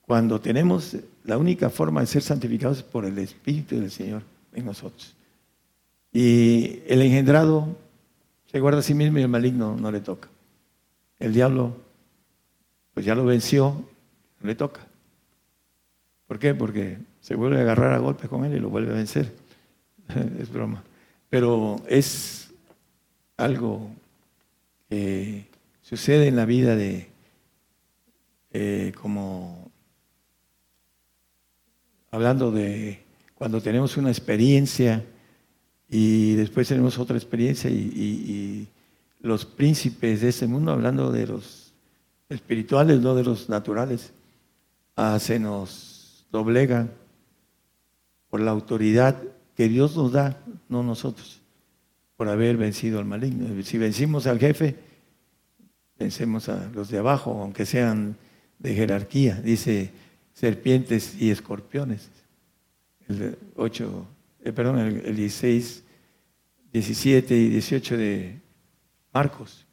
cuando 0.00 0.40
tenemos 0.40 0.96
la 1.24 1.38
única 1.38 1.70
forma 1.70 2.00
de 2.00 2.06
ser 2.06 2.22
santificados 2.22 2.78
es 2.78 2.82
por 2.82 3.04
el 3.04 3.18
Espíritu 3.18 3.78
del 3.78 3.90
Señor 3.90 4.22
en 4.52 4.64
nosotros. 4.64 5.14
Y 6.12 6.80
el 6.86 7.02
engendrado 7.02 7.76
se 8.50 8.60
guarda 8.60 8.80
a 8.80 8.82
sí 8.82 8.94
mismo 8.94 9.18
y 9.18 9.22
el 9.22 9.28
maligno 9.28 9.76
no 9.76 9.90
le 9.90 10.00
toca. 10.00 10.28
El 11.18 11.32
diablo, 11.32 11.76
pues 12.92 13.06
ya 13.06 13.14
lo 13.14 13.24
venció, 13.24 13.84
no 14.40 14.46
le 14.46 14.54
toca. 14.54 14.86
¿Por 16.26 16.38
qué? 16.38 16.54
Porque 16.54 16.98
se 17.20 17.34
vuelve 17.34 17.58
a 17.58 17.62
agarrar 17.62 17.92
a 17.92 17.98
golpes 17.98 18.28
con 18.28 18.44
él 18.44 18.54
y 18.54 18.60
lo 18.60 18.70
vuelve 18.70 18.92
a 18.92 18.96
vencer. 18.96 19.32
es 20.38 20.50
broma. 20.52 20.82
Pero 21.30 21.76
es 21.88 22.50
algo 23.36 23.90
que 24.88 25.51
sucede 25.82 26.28
en 26.28 26.36
la 26.36 26.46
vida 26.46 26.76
de 26.76 27.08
eh, 28.52 28.92
como 29.00 29.70
hablando 32.10 32.50
de 32.50 33.02
cuando 33.34 33.60
tenemos 33.60 33.96
una 33.96 34.10
experiencia 34.10 35.04
y 35.88 36.34
después 36.34 36.68
tenemos 36.68 36.98
otra 36.98 37.16
experiencia 37.16 37.70
y, 37.70 38.68
los 39.20 39.46
príncipes 39.46 40.20
de 40.20 40.30
ese 40.30 40.48
mundo, 40.48 40.72
hablando 40.72 41.12
de 41.12 41.28
los 41.28 41.72
espirituales, 42.28 43.00
no 43.00 43.14
de 43.14 43.22
los 43.22 43.48
naturales, 43.48 44.12
ah, 44.96 45.16
se 45.20 45.38
nos 45.38 46.26
doblegan 46.32 46.90
por 48.28 48.40
la 48.40 48.50
autoridad 48.50 49.22
que 49.56 49.68
Dios 49.68 49.96
nos 49.96 50.10
da, 50.10 50.42
no 50.68 50.82
nosotros, 50.82 51.40
por 52.16 52.28
haber 52.28 52.56
vencido 52.56 52.98
al 52.98 53.04
maligno. 53.04 53.46
Si 53.62 53.78
vencimos 53.78 54.26
al 54.26 54.40
jefe, 54.40 54.74
vencemos 56.02 56.48
a 56.48 56.68
los 56.74 56.88
de 56.88 56.98
abajo, 56.98 57.40
aunque 57.40 57.64
sean 57.64 58.16
de 58.58 58.74
jerarquía. 58.74 59.36
Dice 59.36 59.90
serpientes 60.34 61.14
y 61.20 61.30
escorpiones. 61.30 62.10
El 63.08 63.38
8, 63.56 64.06
eh, 64.44 64.52
perdón, 64.52 64.78
el, 64.78 65.16
16, 65.16 65.84
17 66.72 67.36
y 67.36 67.48
18 67.48 67.96
de 67.96 68.40
Marcos. 69.12 69.66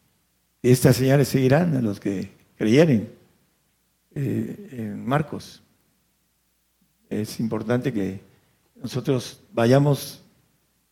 Y 0.61 0.71
estas 0.71 0.97
señales 0.97 1.27
seguirán 1.27 1.75
a 1.75 1.82
los 1.82 1.99
que 1.99 2.32
creyeren 2.57 3.09
eh, 4.13 4.69
en 4.71 5.05
Marcos. 5.05 5.63
Es 7.09 7.39
importante 7.39 7.91
que 7.91 8.21
nosotros 8.75 9.41
vayamos 9.51 10.21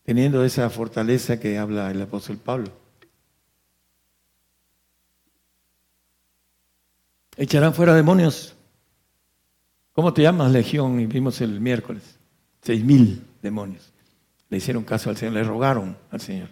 teniendo 0.03 0.43
esa 0.43 0.69
fortaleza 0.69 1.39
que 1.39 1.57
habla 1.57 1.91
el 1.91 2.01
apóstol 2.01 2.38
Pablo. 2.38 2.86
Echarán 7.38 7.73
fuera 7.73 7.93
demonios 7.93 8.57
¿Cómo 9.97 10.13
te 10.13 10.21
llamas, 10.21 10.51
Legión? 10.51 10.99
Y 10.99 11.07
vimos 11.07 11.41
el 11.41 11.59
miércoles, 11.59 12.19
seis 12.61 12.83
mil 12.83 13.19
demonios. 13.41 13.91
Le 14.47 14.57
hicieron 14.57 14.83
caso 14.83 15.09
al 15.09 15.17
Señor, 15.17 15.33
le 15.33 15.43
rogaron 15.43 15.97
al 16.11 16.21
Señor. 16.21 16.49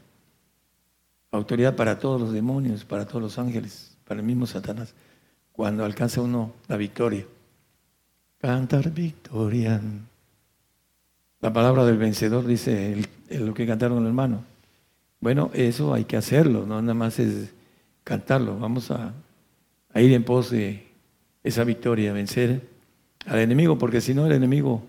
Autoridad 1.30 1.76
para 1.76 2.00
todos 2.00 2.20
los 2.20 2.34
demonios, 2.34 2.84
para 2.86 3.06
todos 3.06 3.22
los 3.22 3.38
ángeles, 3.38 3.96
para 4.04 4.20
el 4.20 4.26
mismo 4.26 4.48
Satanás, 4.48 4.96
cuando 5.52 5.86
alcanza 5.86 6.22
uno 6.22 6.54
la 6.68 6.76
victoria. 6.76 7.24
Cantar 8.40 8.90
victoria. 8.90 9.80
La 11.40 11.54
palabra 11.54 11.86
del 11.86 12.00
vencedor 12.00 12.48
dice 12.48 13.08
lo 13.30 13.54
que 13.54 13.68
cantaron 13.68 14.00
los 14.00 14.08
hermanos. 14.08 14.40
Bueno, 15.20 15.52
eso 15.54 15.94
hay 15.94 16.06
que 16.06 16.18
hacerlo, 16.18 16.66
no 16.66 16.82
nada 16.82 16.96
más 16.96 17.20
es 17.20 17.54
cantarlo. 18.04 18.58
Vamos 18.58 18.90
a, 18.90 19.14
a 19.96 20.02
ir 20.02 20.12
en 20.12 20.26
pos 20.26 20.52
de 20.52 20.84
esa 21.42 21.64
victoria, 21.64 22.12
vencer 22.12 22.62
al 23.26 23.40
enemigo, 23.40 23.78
porque 23.78 24.02
si 24.02 24.14
no 24.14 24.26
el 24.26 24.34
enemigo 24.34 24.84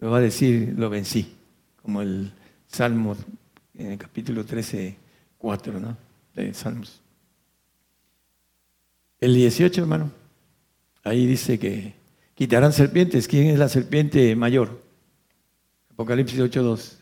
me 0.00 0.08
va 0.08 0.16
a 0.16 0.20
decir, 0.22 0.74
lo 0.76 0.88
vencí, 0.88 1.34
como 1.82 2.00
el 2.00 2.32
Salmo 2.66 3.14
en 3.76 3.92
el 3.92 3.98
capítulo 3.98 4.46
13, 4.46 4.96
4, 5.36 5.80
¿no? 5.80 5.98
De 6.34 6.54
Salmos. 6.54 7.02
El 9.20 9.34
18, 9.34 9.82
hermano, 9.82 10.10
ahí 11.04 11.26
dice 11.26 11.58
que 11.58 11.92
quitarán 12.34 12.72
serpientes. 12.72 13.28
¿Quién 13.28 13.48
es 13.48 13.58
la 13.58 13.68
serpiente 13.68 14.34
mayor? 14.34 14.80
Apocalipsis 15.90 16.40
8.2. 16.40 16.96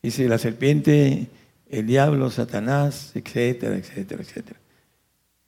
Dice 0.00 0.28
la 0.28 0.38
serpiente, 0.38 1.26
el 1.68 1.86
diablo, 1.88 2.30
Satanás, 2.30 3.10
etcétera, 3.16 3.76
etcétera, 3.76 4.22
etcétera 4.22 4.59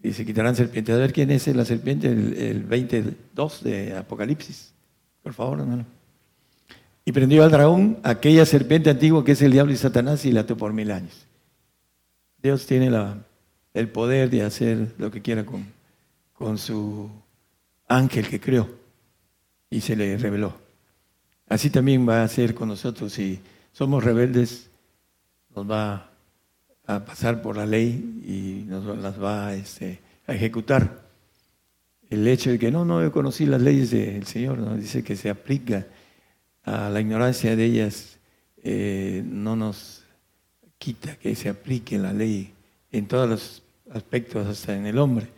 y 0.02 0.12
se 0.12 0.26
quitarán 0.26 0.56
serpientes. 0.56 0.94
A 0.94 0.98
ver 0.98 1.12
quién 1.12 1.30
es 1.30 1.46
la 1.48 1.64
serpiente, 1.64 2.08
el, 2.08 2.64
22 2.64 3.62
de 3.62 3.96
Apocalipsis. 3.96 4.72
Por 5.22 5.32
favor, 5.32 5.60
hermano. 5.60 5.84
Y 7.04 7.12
prendió 7.12 7.44
al 7.44 7.50
dragón, 7.50 7.98
aquella 8.02 8.44
serpiente 8.44 8.90
antigua 8.90 9.24
que 9.24 9.32
es 9.32 9.42
el 9.42 9.52
diablo 9.52 9.72
y 9.72 9.76
Satanás, 9.76 10.24
y 10.24 10.32
la 10.32 10.40
ató 10.40 10.56
por 10.56 10.72
mil 10.72 10.90
años. 10.90 11.26
Dios 12.42 12.66
tiene 12.66 12.90
el 13.74 13.88
poder 13.88 14.30
de 14.30 14.42
hacer 14.42 14.94
lo 14.98 15.10
que 15.10 15.22
quiera 15.22 15.46
con, 15.46 15.66
con 16.32 16.58
su 16.58 17.08
ángel 17.88 18.28
que 18.28 18.40
creó 18.40 18.68
y 19.70 19.80
se 19.80 19.94
le 19.94 20.16
reveló. 20.18 20.54
Así 21.48 21.70
también 21.70 22.08
va 22.08 22.22
a 22.22 22.28
ser 22.28 22.54
con 22.54 22.68
nosotros. 22.68 23.12
Si 23.12 23.40
somos 23.72 24.02
rebeldes, 24.02 24.70
nos 25.54 25.70
va 25.70 26.11
a 26.86 27.04
pasar 27.04 27.42
por 27.42 27.56
la 27.56 27.66
ley 27.66 28.22
y 28.26 28.64
nos 28.68 28.98
las 28.98 29.22
va 29.22 29.54
este, 29.54 30.00
a 30.26 30.34
ejecutar. 30.34 31.02
El 32.10 32.26
hecho 32.28 32.50
de 32.50 32.58
que 32.58 32.70
no, 32.70 32.84
no 32.84 33.02
yo 33.02 33.12
conocí 33.12 33.46
las 33.46 33.62
leyes 33.62 33.90
del 33.90 34.26
Señor, 34.26 34.58
¿no? 34.58 34.76
dice 34.76 35.02
que 35.02 35.16
se 35.16 35.30
aplica 35.30 35.86
a 36.64 36.90
la 36.90 37.00
ignorancia 37.00 37.56
de 37.56 37.64
ellas, 37.64 38.18
eh, 38.62 39.22
no 39.24 39.56
nos 39.56 40.04
quita 40.78 41.16
que 41.16 41.34
se 41.34 41.48
aplique 41.48 41.98
la 41.98 42.12
ley 42.12 42.52
en 42.90 43.06
todos 43.06 43.28
los 43.28 43.62
aspectos, 43.92 44.46
hasta 44.46 44.76
en 44.76 44.86
el 44.86 44.98
hombre. 44.98 45.28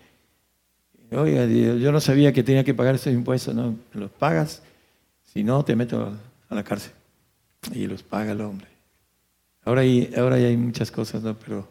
Oiga, 1.10 1.46
yo 1.46 1.92
no 1.92 2.00
sabía 2.00 2.32
que 2.32 2.42
tenía 2.42 2.64
que 2.64 2.74
pagar 2.74 2.96
esos 2.96 3.12
impuestos, 3.12 3.54
no, 3.54 3.76
los 3.92 4.10
pagas, 4.10 4.62
si 5.22 5.44
no 5.44 5.64
te 5.64 5.76
meto 5.76 6.12
a 6.48 6.54
la 6.54 6.64
cárcel. 6.64 6.92
Y 7.72 7.86
los 7.86 8.02
paga 8.02 8.32
el 8.32 8.40
hombre. 8.40 8.73
Ahora, 9.64 9.80
hay, 9.80 10.12
ahora 10.16 10.38
ya 10.38 10.48
hay 10.48 10.56
muchas 10.56 10.90
cosas, 10.90 11.22
¿no? 11.22 11.38
Pero 11.38 11.66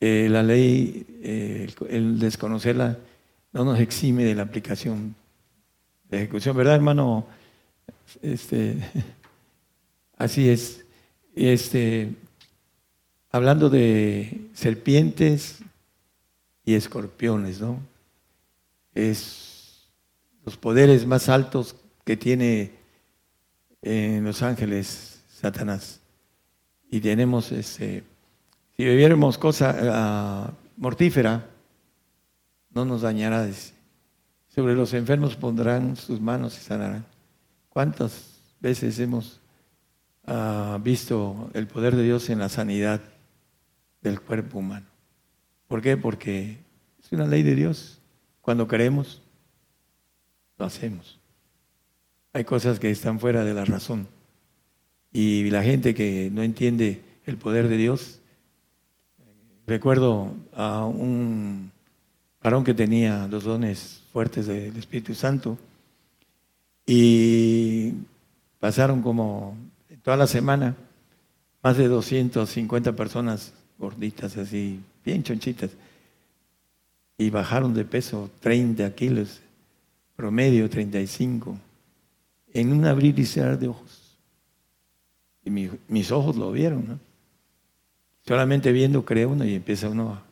eh, 0.00 0.26
la 0.28 0.42
ley, 0.42 1.06
eh, 1.22 1.72
el 1.88 2.18
desconocerla, 2.18 2.98
no 3.52 3.64
nos 3.64 3.78
exime 3.78 4.24
de 4.24 4.34
la 4.34 4.42
aplicación 4.42 5.14
de 6.08 6.16
ejecución, 6.18 6.56
¿verdad, 6.56 6.74
hermano? 6.74 7.26
Este, 8.22 8.76
así 10.16 10.48
es. 10.48 10.84
Este, 11.36 12.12
hablando 13.30 13.70
de 13.70 14.48
serpientes 14.52 15.60
y 16.64 16.74
escorpiones, 16.74 17.60
¿no? 17.60 17.78
Es 18.94 19.88
los 20.44 20.56
poderes 20.56 21.06
más 21.06 21.28
altos 21.28 21.76
que 22.04 22.16
tiene 22.16 22.72
en 23.80 24.24
los 24.24 24.42
ángeles 24.42 25.22
Satanás 25.28 26.01
y 26.92 27.00
tenemos, 27.00 27.50
este, 27.52 28.04
si 28.76 28.84
bebiéramos 28.84 29.38
cosa 29.38 29.74
ah, 29.80 30.50
mortífera, 30.76 31.48
no 32.68 32.84
nos 32.84 33.00
dañará. 33.00 33.48
Sobre 34.48 34.74
los 34.74 34.92
enfermos 34.92 35.34
pondrán 35.34 35.96
sus 35.96 36.20
manos 36.20 36.54
y 36.58 36.60
sanarán. 36.60 37.06
¿Cuántas 37.70 38.42
veces 38.60 38.98
hemos 38.98 39.40
ah, 40.26 40.78
visto 40.84 41.50
el 41.54 41.66
poder 41.66 41.96
de 41.96 42.02
Dios 42.02 42.28
en 42.28 42.40
la 42.40 42.50
sanidad 42.50 43.00
del 44.02 44.20
cuerpo 44.20 44.58
humano? 44.58 44.86
¿Por 45.68 45.80
qué? 45.80 45.96
Porque 45.96 46.58
es 47.02 47.10
una 47.10 47.26
ley 47.26 47.42
de 47.42 47.54
Dios. 47.54 48.00
Cuando 48.42 48.68
queremos, 48.68 49.22
lo 50.58 50.66
hacemos. 50.66 51.18
Hay 52.34 52.44
cosas 52.44 52.78
que 52.78 52.90
están 52.90 53.18
fuera 53.18 53.44
de 53.44 53.54
la 53.54 53.64
razón. 53.64 54.08
Y 55.12 55.50
la 55.50 55.62
gente 55.62 55.94
que 55.94 56.30
no 56.32 56.42
entiende 56.42 57.02
el 57.26 57.36
poder 57.36 57.68
de 57.68 57.76
Dios, 57.76 58.18
recuerdo 59.66 60.34
a 60.54 60.86
un 60.86 61.70
varón 62.42 62.64
que 62.64 62.74
tenía 62.74 63.26
los 63.28 63.44
dones 63.44 64.02
fuertes 64.12 64.46
del 64.46 64.76
Espíritu 64.76 65.14
Santo. 65.14 65.58
Y 66.86 67.92
pasaron 68.58 69.02
como 69.02 69.56
toda 70.02 70.16
la 70.16 70.26
semana 70.26 70.74
más 71.62 71.76
de 71.76 71.86
250 71.88 72.92
personas 72.92 73.52
gorditas, 73.78 74.36
así, 74.36 74.80
bien 75.04 75.22
chonchitas. 75.22 75.70
Y 77.18 77.30
bajaron 77.30 77.72
de 77.74 77.84
peso 77.84 78.30
30 78.40 78.92
kilos, 78.94 79.40
promedio 80.16 80.68
35, 80.68 81.56
en 82.54 82.72
un 82.72 82.84
abrir 82.84 83.18
y 83.18 83.26
cerrar 83.26 83.58
de 83.58 83.68
ojos. 83.68 84.01
Y 85.44 85.50
mis 85.50 86.12
ojos 86.12 86.36
lo 86.36 86.52
vieron, 86.52 86.86
¿no? 86.88 87.12
Solamente 88.26 88.70
viendo 88.70 89.04
cree 89.04 89.26
uno 89.26 89.44
y 89.44 89.54
empieza 89.54 89.88
uno 89.88 90.22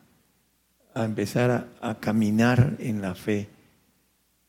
a, 0.93 1.05
empezar 1.05 1.67
a, 1.81 1.99
caminar 1.99 2.75
en 2.79 3.01
la 3.01 3.15
fe 3.15 3.49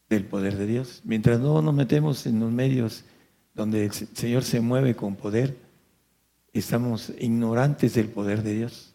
del 0.09 0.25
poder 0.25 0.57
de 0.57 0.67
Dios. 0.67 1.03
Mientras 1.05 1.41
no 1.41 1.61
nos 1.61 1.75
metemos 1.75 2.25
en 2.27 2.39
los 2.39 2.53
medios 2.53 3.05
donde 3.55 3.85
el 3.85 3.93
Señor 3.93 4.45
se 4.45 4.61
mueve 4.61 4.95
con 4.95 5.17
poder, 5.17 5.57
estamos 6.53 7.13
ignorantes 7.19 7.95
del 7.95 8.09
poder 8.09 8.43
de 8.43 8.55
Dios, 8.55 8.95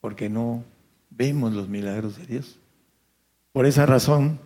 porque 0.00 0.28
no 0.28 0.62
vemos 1.08 1.54
los 1.54 1.68
milagros 1.68 2.18
de 2.18 2.26
Dios. 2.26 2.58
Por 3.52 3.64
esa 3.64 3.86
razón, 3.86 4.38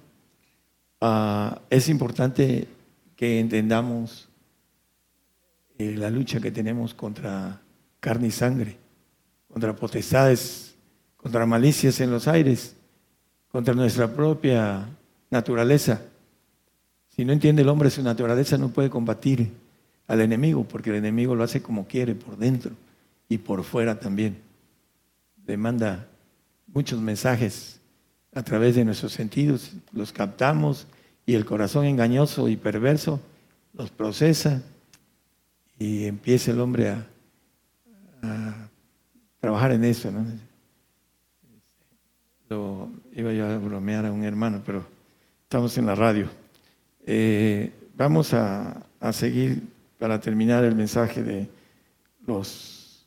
ah, 1.01 1.61
es 1.69 1.89
importante 1.89 2.69
que 3.17 3.41
entendamos 3.41 4.29
eh, 5.79 5.95
la 5.97 6.11
lucha 6.11 6.41
que 6.41 6.51
tenemos 6.51 6.95
contra 6.95 7.61
carne 8.01 8.29
y 8.29 8.31
sangre 8.31 8.85
contra 9.55 9.77
potestades, 9.77 10.75
contra 11.16 11.47
malicias 11.47 12.01
en 12.01 12.11
los 12.11 12.27
aires, 12.27 12.75
contra 13.53 13.72
nuestra 13.72 14.12
propia 14.12 14.85
naturaleza. 15.31 16.03
Si 17.11 17.25
no 17.25 17.33
entiende 17.33 17.62
el 17.62 17.68
hombre 17.68 17.89
su 17.89 18.03
naturaleza, 18.03 18.59
no 18.59 18.70
puede 18.70 18.91
combatir 18.91 19.53
al 20.09 20.20
enemigo, 20.20 20.64
porque 20.64 20.91
el 20.91 20.97
enemigo 20.97 21.37
lo 21.37 21.45
hace 21.45 21.62
como 21.62 21.87
quiere, 21.87 22.16
por 22.16 22.37
dentro 22.37 22.72
y 23.29 23.39
por 23.39 23.62
fuera 23.62 24.01
también. 24.01 24.39
Demanda 25.47 26.09
muchos 26.66 27.01
mensajes 27.01 27.79
a 28.35 28.43
través 28.43 28.75
de 28.75 28.85
nuestros 28.85 29.12
sentidos, 29.12 29.70
los 29.93 30.12
captamos 30.12 30.89
y 31.27 31.35
el 31.35 31.45
corazón 31.45 31.85
engañoso 31.85 32.49
y 32.49 32.57
perverso 32.57 33.20
los 33.72 33.93
procesa 33.93 34.62
y 35.79 36.05
empieza 36.05 36.51
el 36.51 36.61
hombre 36.61 36.91
a, 36.91 37.07
a 38.22 38.68
trabajar 39.41 39.72
en 39.72 39.85
eso. 39.85 40.11
¿no? 40.11 40.25
Lo, 42.49 42.91
iba 43.12 43.33
yo 43.33 43.47
a 43.47 43.59
bromear 43.59 44.07
a 44.07 44.12
un 44.12 44.25
hermano, 44.25 44.62
pero 44.64 44.85
estamos 45.43 45.77
en 45.79 45.87
la 45.87 45.95
radio. 45.95 46.29
Eh, 47.07 47.70
vamos 47.97 48.33
a, 48.35 48.83
seguir 49.12 49.62
para 49.99 50.18
terminar 50.18 50.64
el 50.64 50.75
mensaje 50.75 51.22
de 51.22 51.47
los 52.27 53.07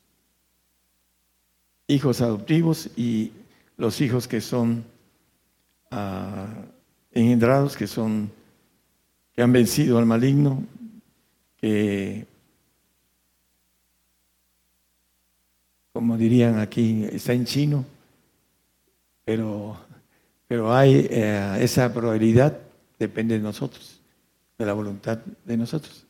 hijos 1.87 2.21
adoptivos 2.21 2.91
y 2.95 3.31
los 3.77 3.99
hijos 3.99 4.27
que 4.27 4.39
son 4.39 4.83
uh, 5.91 6.61
engendrados, 7.11 7.75
que 7.75 7.87
son 7.87 8.31
que 9.33 9.41
han 9.41 9.51
vencido 9.51 9.97
al 9.97 10.05
maligno, 10.05 10.63
que 11.57 12.27
como 15.97 16.15
dirían 16.15 16.59
aquí, 16.59 17.05
está 17.11 17.33
en 17.33 17.45
chino, 17.45 17.83
pero, 19.25 19.75
pero 20.47 20.71
hay 20.71 21.07
eh, 21.09 21.57
esa 21.59 21.91
probabilidad, 21.91 22.55
depende 22.99 23.33
de 23.33 23.41
nosotros, 23.41 23.99
de 24.59 24.65
la 24.67 24.73
voluntad 24.73 25.17
de 25.43 25.57
nosotros, 25.57 26.05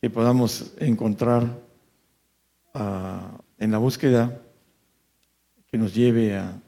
que 0.00 0.08
podamos 0.08 0.72
encontrar 0.78 1.54
ah, 2.72 3.30
en 3.58 3.72
la 3.72 3.76
búsqueda 3.76 4.40
que 5.70 5.76
nos 5.76 5.94
lleve 5.94 6.38
a, 6.38 6.58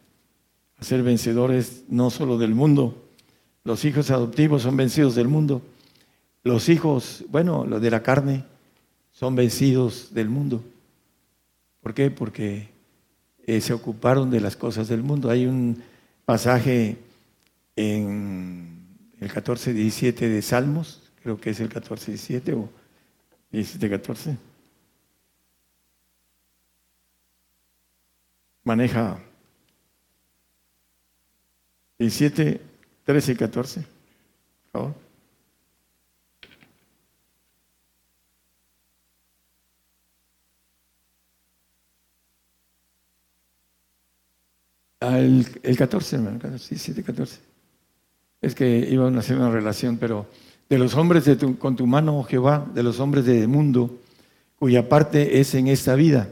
a 0.76 0.84
ser 0.84 1.02
vencedores 1.02 1.84
no 1.88 2.10
solo 2.10 2.36
del 2.36 2.54
mundo, 2.54 3.02
los 3.64 3.82
hijos 3.86 4.10
adoptivos 4.10 4.60
son 4.60 4.76
vencidos 4.76 5.14
del 5.14 5.28
mundo, 5.28 5.62
los 6.44 6.68
hijos, 6.68 7.24
bueno, 7.30 7.64
los 7.64 7.80
de 7.80 7.90
la 7.90 8.02
carne, 8.02 8.44
son 9.10 9.34
vencidos 9.36 10.12
del 10.12 10.28
mundo. 10.28 10.62
¿Por 11.86 11.94
qué? 11.94 12.10
Porque 12.10 12.68
eh, 13.46 13.60
se 13.60 13.72
ocuparon 13.72 14.28
de 14.28 14.40
las 14.40 14.56
cosas 14.56 14.88
del 14.88 15.04
mundo. 15.04 15.30
Hay 15.30 15.46
un 15.46 15.84
pasaje 16.24 16.96
en 17.76 18.88
el 19.20 19.32
14-17 19.32 20.18
de 20.18 20.42
Salmos, 20.42 21.12
creo 21.22 21.40
que 21.40 21.50
es 21.50 21.60
el 21.60 21.68
14-17 21.68 22.54
o 22.54 22.68
17-14. 23.52 24.36
Maneja 28.64 29.20
17, 32.00 32.60
13 33.04 33.30
y 33.30 33.36
14, 33.36 33.80
por 34.72 34.72
favor. 34.72 35.05
El, 45.14 45.46
el 45.62 45.76
14, 45.76 46.16
hermano, 46.16 46.58
sí, 46.58 46.76
7, 46.76 47.02
14. 47.02 47.38
Es 48.40 48.54
que 48.54 48.88
iban 48.90 49.16
a 49.16 49.20
hacer 49.20 49.36
una 49.36 49.50
relación, 49.50 49.98
pero 49.98 50.26
de 50.68 50.78
los 50.78 50.94
hombres 50.94 51.24
de 51.24 51.36
con 51.56 51.76
tu 51.76 51.86
mano, 51.86 52.18
oh 52.18 52.24
Jehová, 52.24 52.66
de 52.74 52.82
los 52.82 53.00
hombres 53.00 53.24
del 53.24 53.48
mundo, 53.48 53.98
cuya 54.58 54.88
parte 54.88 55.40
es 55.40 55.54
en 55.54 55.68
esta 55.68 55.94
vida, 55.94 56.28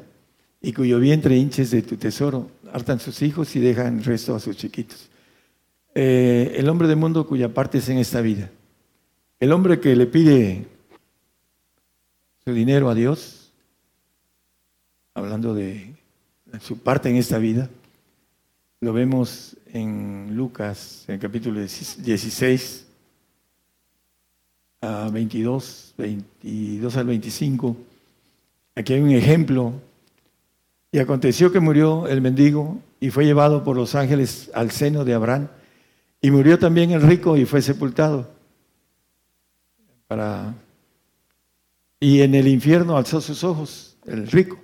y 0.61 0.73
cuyo 0.73 0.99
vientre 0.99 1.37
hinches 1.37 1.71
de 1.71 1.83
tu 1.83 1.97
tesoro, 1.97 2.51
hartan 2.73 2.99
sus 2.99 3.23
hijos 3.23 3.55
y 3.55 3.61
dejan 3.61 3.99
el 3.99 4.05
resto 4.05 4.35
a 4.35 4.41
sus 4.41 4.57
chiquitos. 4.57 5.11
Eh, 5.95 6.55
el 6.57 6.69
hombre 6.69 6.89
del 6.89 6.97
mundo 6.97 7.27
cuya 7.27 7.53
parte 7.53 7.79
es 7.79 7.89
en 7.89 7.99
esta 7.99 8.21
vida. 8.21 8.51
El 9.39 9.53
hombre 9.53 9.79
que 9.79 9.95
le 9.95 10.07
pide 10.07 10.67
su 12.45 12.53
dinero 12.53 12.89
a 12.89 12.95
Dios, 12.95 13.53
hablando 15.13 15.55
de 15.55 15.95
su 16.61 16.79
parte 16.79 17.11
en 17.11 17.17
esta 17.17 17.39
vida, 17.39 17.69
lo 18.85 18.93
vemos 18.93 19.57
en 19.73 20.37
Lucas, 20.37 21.05
en 21.09 21.15
el 21.15 21.21
capítulo 21.21 21.59
16, 21.59 22.87
a 24.83 25.09
22, 25.11 25.95
22 25.97 26.97
al 26.97 27.07
25. 27.07 27.77
Aquí 28.75 28.93
hay 28.93 29.01
un 29.01 29.11
ejemplo. 29.11 29.73
Y 30.93 30.99
aconteció 30.99 31.51
que 31.51 31.61
murió 31.61 32.07
el 32.07 32.21
mendigo 32.21 32.79
y 33.01 33.11
fue 33.11 33.25
llevado 33.25 33.65
por 33.65 33.75
los 33.75 33.95
ángeles 33.95 34.51
al 34.55 34.71
seno 34.71 35.05
de 35.05 35.15
Abraham. 35.15 35.49
Y 36.21 36.31
murió 36.31 36.59
también 36.59 36.91
el 36.91 37.01
rico 37.01 37.37
y 37.39 37.47
fue 37.47 37.63
sepultado. 37.63 38.31
Y 41.99 42.21
en 42.21 42.35
el 42.35 42.47
infierno 42.47 42.99
alzó 42.99 43.23
sus 43.23 43.43
ojos, 43.45 43.97
el 44.07 44.27
rico, 44.29 44.59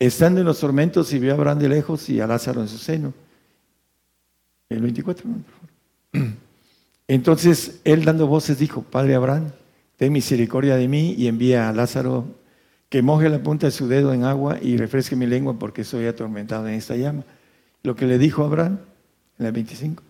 estando 0.00 0.40
en 0.40 0.46
los 0.46 0.58
tormentos 0.58 1.12
y 1.12 1.20
vio 1.20 1.30
a 1.32 1.36
Abraham 1.36 1.60
de 1.60 1.68
lejos 1.68 2.08
y 2.10 2.20
a 2.20 2.26
Lázaro 2.26 2.60
en 2.60 2.68
su 2.68 2.78
seno. 2.78 3.14
El 4.68 4.80
24, 4.80 5.28
Entonces 7.08 7.80
él 7.84 8.04
dando 8.04 8.26
voces 8.26 8.58
dijo, 8.58 8.82
Padre 8.82 9.14
Abraham, 9.14 9.52
ten 9.96 10.12
misericordia 10.12 10.76
de 10.76 10.88
mí 10.88 11.14
y 11.16 11.28
envía 11.28 11.68
a 11.68 11.72
Lázaro 11.72 12.26
que 12.88 13.02
moje 13.02 13.28
la 13.28 13.42
punta 13.42 13.66
de 13.66 13.70
su 13.70 13.86
dedo 13.86 14.12
en 14.12 14.24
agua 14.24 14.58
y 14.60 14.76
refresque 14.76 15.14
mi 15.14 15.26
lengua 15.26 15.58
porque 15.58 15.84
soy 15.84 16.06
atormentado 16.06 16.66
en 16.68 16.74
esta 16.74 16.96
llama. 16.96 17.24
Lo 17.82 17.94
que 17.94 18.06
le 18.06 18.18
dijo 18.18 18.44
Abraham 18.44 18.78
en 19.38 19.46
el 19.46 19.52
25. 19.52 20.02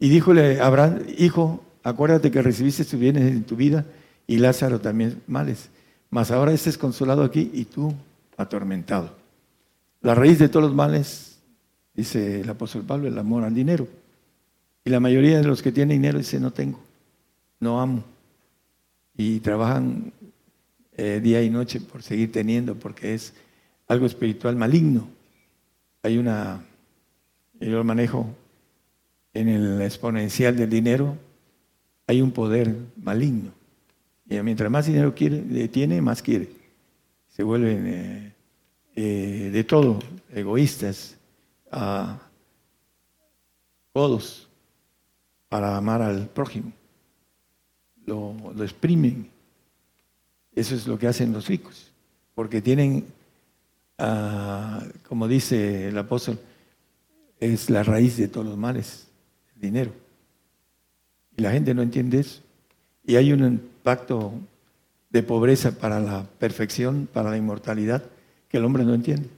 Y 0.00 0.08
díjole 0.08 0.60
Abraham, 0.60 1.00
hijo, 1.16 1.64
acuérdate 1.84 2.30
que 2.30 2.42
recibiste 2.42 2.84
tus 2.84 2.98
bienes 2.98 3.30
en 3.30 3.44
tu 3.44 3.54
vida 3.54 3.84
y 4.26 4.38
Lázaro 4.38 4.80
también 4.80 5.22
males. 5.28 5.70
Mas 6.10 6.32
ahora 6.32 6.52
estés 6.52 6.78
consolado 6.78 7.22
aquí 7.22 7.50
y 7.54 7.64
tú 7.64 7.94
atormentado. 8.36 9.14
La 10.00 10.14
raíz 10.14 10.38
de 10.38 10.48
todos 10.48 10.66
los 10.66 10.74
males 10.74 11.33
dice 11.94 12.40
el 12.40 12.50
apóstol 12.50 12.82
Pablo, 12.82 13.08
el 13.08 13.18
amor 13.18 13.44
al 13.44 13.54
dinero. 13.54 13.88
Y 14.84 14.90
la 14.90 15.00
mayoría 15.00 15.38
de 15.38 15.44
los 15.44 15.62
que 15.62 15.72
tienen 15.72 15.96
dinero 15.96 16.18
dice, 16.18 16.38
no 16.38 16.52
tengo, 16.52 16.80
no 17.60 17.80
amo. 17.80 18.04
Y 19.16 19.40
trabajan 19.40 20.12
eh, 20.96 21.20
día 21.22 21.42
y 21.42 21.50
noche 21.50 21.80
por 21.80 22.02
seguir 22.02 22.30
teniendo, 22.32 22.74
porque 22.74 23.14
es 23.14 23.32
algo 23.88 24.06
espiritual 24.06 24.56
maligno. 24.56 25.08
Hay 26.02 26.18
una, 26.18 26.62
yo 27.60 27.82
manejo 27.82 28.28
en 29.32 29.48
el 29.48 29.80
exponencial 29.80 30.56
del 30.56 30.70
dinero, 30.70 31.16
hay 32.06 32.20
un 32.20 32.30
poder 32.30 32.76
maligno. 33.02 33.52
Y 34.28 34.40
mientras 34.42 34.70
más 34.70 34.86
dinero 34.86 35.12
tiene, 35.14 36.00
más 36.00 36.22
quiere. 36.22 36.48
Se 37.28 37.42
vuelven 37.42 37.86
eh, 37.86 38.32
eh, 38.96 39.50
de 39.52 39.64
todo, 39.64 39.98
egoístas, 40.32 41.16
todos 43.92 44.48
para 45.48 45.76
amar 45.76 46.02
al 46.02 46.28
prójimo. 46.28 46.72
Lo, 48.06 48.34
lo 48.54 48.64
exprimen. 48.64 49.30
Eso 50.54 50.74
es 50.74 50.86
lo 50.86 50.98
que 50.98 51.08
hacen 51.08 51.32
los 51.32 51.48
ricos, 51.48 51.90
porque 52.34 52.62
tienen, 52.62 53.06
ah, 53.98 54.84
como 55.08 55.26
dice 55.26 55.88
el 55.88 55.98
apóstol, 55.98 56.38
es 57.40 57.70
la 57.70 57.82
raíz 57.82 58.16
de 58.16 58.28
todos 58.28 58.46
los 58.46 58.56
males, 58.56 59.08
el 59.56 59.62
dinero. 59.62 59.92
Y 61.36 61.42
la 61.42 61.50
gente 61.50 61.74
no 61.74 61.82
entiende 61.82 62.20
eso. 62.20 62.40
Y 63.04 63.16
hay 63.16 63.32
un 63.32 63.44
impacto 63.44 64.32
de 65.10 65.22
pobreza 65.22 65.72
para 65.72 66.00
la 66.00 66.24
perfección, 66.38 67.08
para 67.12 67.30
la 67.30 67.36
inmortalidad, 67.36 68.04
que 68.48 68.58
el 68.58 68.64
hombre 68.64 68.84
no 68.84 68.94
entiende. 68.94 69.28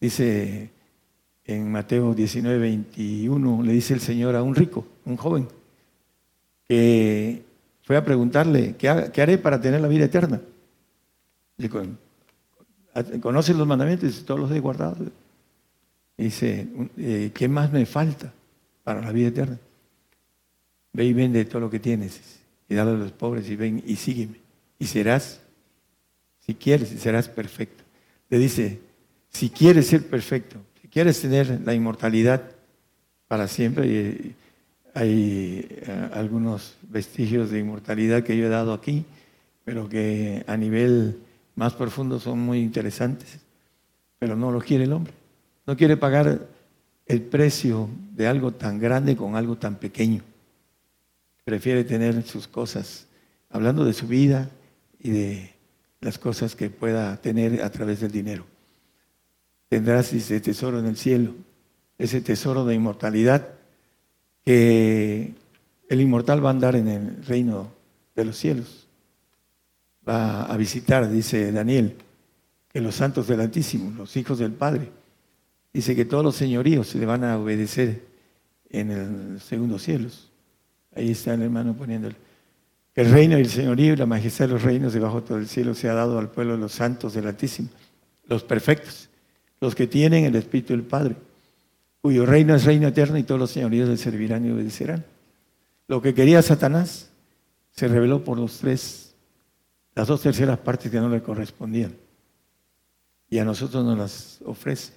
Dice 0.00 0.70
en 1.46 1.70
Mateo 1.70 2.14
19, 2.14 2.58
21, 2.58 3.62
le 3.62 3.72
dice 3.72 3.94
el 3.94 4.00
Señor 4.00 4.34
a 4.34 4.42
un 4.42 4.54
rico, 4.54 4.86
un 5.04 5.16
joven, 5.16 5.48
que 6.68 7.42
fue 7.82 7.96
a 7.96 8.04
preguntarle, 8.04 8.74
¿qué, 8.76 8.88
haré 8.88 9.38
para 9.38 9.60
tener 9.60 9.80
la 9.80 9.88
vida 9.88 10.06
eterna? 10.06 10.40
Dice, 11.56 11.70
¿conoce 13.20 13.54
los 13.54 13.66
mandamientos? 13.66 14.24
todos 14.24 14.40
los 14.40 14.50
he 14.50 14.58
guardado. 14.58 14.96
Dice, 16.16 16.66
eh, 16.96 17.30
¿qué 17.32 17.48
más 17.48 17.70
me 17.70 17.86
falta 17.86 18.32
para 18.82 19.00
la 19.00 19.12
vida 19.12 19.28
eterna? 19.28 19.58
Ve 20.92 21.04
y 21.04 21.12
vende 21.12 21.44
todo 21.44 21.60
lo 21.60 21.70
que 21.70 21.78
tienes 21.78 22.40
y 22.68 22.74
dale 22.74 22.92
a 22.92 22.94
los 22.94 23.12
pobres 23.12 23.48
y 23.48 23.54
ven 23.54 23.82
y 23.86 23.96
sígueme. 23.96 24.40
Y 24.78 24.86
serás, 24.86 25.40
si 26.40 26.54
quieres, 26.54 26.88
serás 26.88 27.28
perfecto. 27.28 27.84
Le 28.28 28.38
dice, 28.38 28.80
si 29.30 29.50
quieres 29.50 29.86
ser 29.86 30.06
perfecto, 30.06 30.58
quieres 30.96 31.20
tener 31.20 31.60
la 31.62 31.74
inmortalidad 31.74 32.40
para 33.28 33.48
siempre, 33.48 33.86
y 33.86 34.34
hay 34.94 35.68
eh, 35.68 36.08
algunos 36.14 36.74
vestigios 36.88 37.50
de 37.50 37.58
inmortalidad 37.58 38.22
que 38.22 38.34
yo 38.34 38.46
he 38.46 38.48
dado 38.48 38.72
aquí, 38.72 39.04
pero 39.62 39.90
que 39.90 40.42
a 40.46 40.56
nivel 40.56 41.18
más 41.54 41.74
profundo 41.74 42.18
son 42.18 42.38
muy 42.38 42.60
interesantes, 42.60 43.40
pero 44.18 44.36
no 44.36 44.50
lo 44.50 44.58
quiere 44.58 44.84
el 44.84 44.94
hombre. 44.94 45.12
No 45.66 45.76
quiere 45.76 45.98
pagar 45.98 46.46
el 47.04 47.20
precio 47.20 47.90
de 48.14 48.26
algo 48.26 48.52
tan 48.52 48.78
grande 48.78 49.16
con 49.16 49.36
algo 49.36 49.58
tan 49.58 49.74
pequeño. 49.74 50.22
Prefiere 51.44 51.84
tener 51.84 52.22
sus 52.22 52.48
cosas, 52.48 53.06
hablando 53.50 53.84
de 53.84 53.92
su 53.92 54.08
vida 54.08 54.48
y 54.98 55.10
de 55.10 55.54
las 56.00 56.16
cosas 56.16 56.56
que 56.56 56.70
pueda 56.70 57.18
tener 57.18 57.62
a 57.62 57.68
través 57.68 58.00
del 58.00 58.12
dinero. 58.12 58.55
Tendrás 59.68 60.12
ese 60.12 60.40
tesoro 60.40 60.78
en 60.78 60.86
el 60.86 60.96
cielo, 60.96 61.34
ese 61.98 62.20
tesoro 62.20 62.64
de 62.64 62.74
inmortalidad 62.74 63.48
que 64.44 65.32
el 65.88 66.00
inmortal 66.00 66.44
va 66.44 66.50
a 66.50 66.52
andar 66.52 66.76
en 66.76 66.88
el 66.88 67.24
reino 67.24 67.72
de 68.14 68.24
los 68.24 68.36
cielos. 68.36 68.86
Va 70.08 70.44
a 70.44 70.56
visitar, 70.56 71.10
dice 71.10 71.50
Daniel, 71.50 71.96
que 72.72 72.80
los 72.80 72.94
santos 72.94 73.26
del 73.26 73.40
Altísimo, 73.40 73.92
los 73.96 74.16
hijos 74.16 74.38
del 74.38 74.52
Padre, 74.52 74.90
Dice 75.76 75.94
que 75.94 76.06
todos 76.06 76.24
los 76.24 76.34
señoríos 76.34 76.86
se 76.86 76.96
le 76.96 77.04
van 77.04 77.22
a 77.22 77.36
obedecer 77.36 78.00
en 78.70 78.90
el 78.90 79.40
segundo 79.42 79.78
cielos. 79.78 80.30
Ahí 80.94 81.10
está 81.10 81.34
el 81.34 81.42
hermano 81.42 81.74
poniéndole. 81.74 82.16
El 82.94 83.10
reino 83.10 83.36
y 83.36 83.42
el 83.42 83.50
señorío 83.50 83.92
y 83.92 83.96
la 83.96 84.06
majestad 84.06 84.46
de 84.46 84.54
los 84.54 84.62
reinos 84.62 84.94
debajo 84.94 85.20
de 85.20 85.26
todo 85.26 85.36
el 85.36 85.46
cielo 85.46 85.74
se 85.74 85.90
ha 85.90 85.92
dado 85.92 86.18
al 86.18 86.30
pueblo 86.30 86.54
de 86.54 86.60
los 86.60 86.72
santos 86.72 87.12
del 87.12 87.26
Altísimo, 87.26 87.68
los 88.24 88.42
perfectos, 88.42 89.10
los 89.60 89.74
que 89.74 89.86
tienen 89.86 90.24
el 90.24 90.36
Espíritu 90.36 90.72
del 90.72 90.82
Padre, 90.82 91.16
cuyo 92.00 92.26
reino 92.26 92.54
es 92.54 92.64
reino 92.64 92.88
eterno 92.88 93.18
y 93.18 93.24
todos 93.24 93.40
los 93.40 93.50
señoríos 93.50 93.88
le 93.88 93.96
servirán 93.96 94.46
y 94.46 94.50
obedecerán. 94.50 95.04
Lo 95.88 96.02
que 96.02 96.14
quería 96.14 96.42
Satanás 96.42 97.10
se 97.72 97.88
reveló 97.88 98.24
por 98.24 98.38
los 98.38 98.58
tres, 98.58 99.14
las 99.94 100.08
dos 100.08 100.22
terceras 100.22 100.58
partes 100.58 100.90
que 100.90 101.00
no 101.00 101.08
le 101.08 101.22
correspondían. 101.22 101.94
Y 103.28 103.38
a 103.38 103.44
nosotros 103.44 103.84
nos 103.84 103.98
las 103.98 104.40
ofrece 104.44 104.92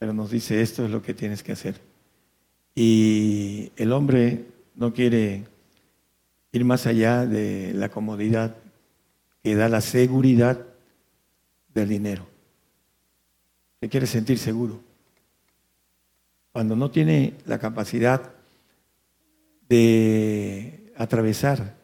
pero 0.00 0.14
nos 0.14 0.30
dice 0.30 0.62
esto 0.62 0.82
es 0.82 0.90
lo 0.90 1.02
que 1.02 1.12
tienes 1.12 1.42
que 1.42 1.52
hacer. 1.52 1.78
Y 2.74 3.70
el 3.76 3.92
hombre 3.92 4.46
no 4.74 4.94
quiere 4.94 5.44
ir 6.52 6.64
más 6.64 6.86
allá 6.86 7.26
de 7.26 7.74
la 7.74 7.90
comodidad 7.90 8.56
que 9.42 9.54
da 9.54 9.68
la 9.68 9.82
seguridad 9.82 10.64
del 11.74 11.90
dinero. 11.90 12.29
Se 13.80 13.88
quiere 13.88 14.06
sentir 14.06 14.38
seguro. 14.38 14.80
Cuando 16.52 16.76
no 16.76 16.90
tiene 16.90 17.34
la 17.46 17.58
capacidad 17.58 18.32
de 19.68 20.92
atravesar 20.96 21.74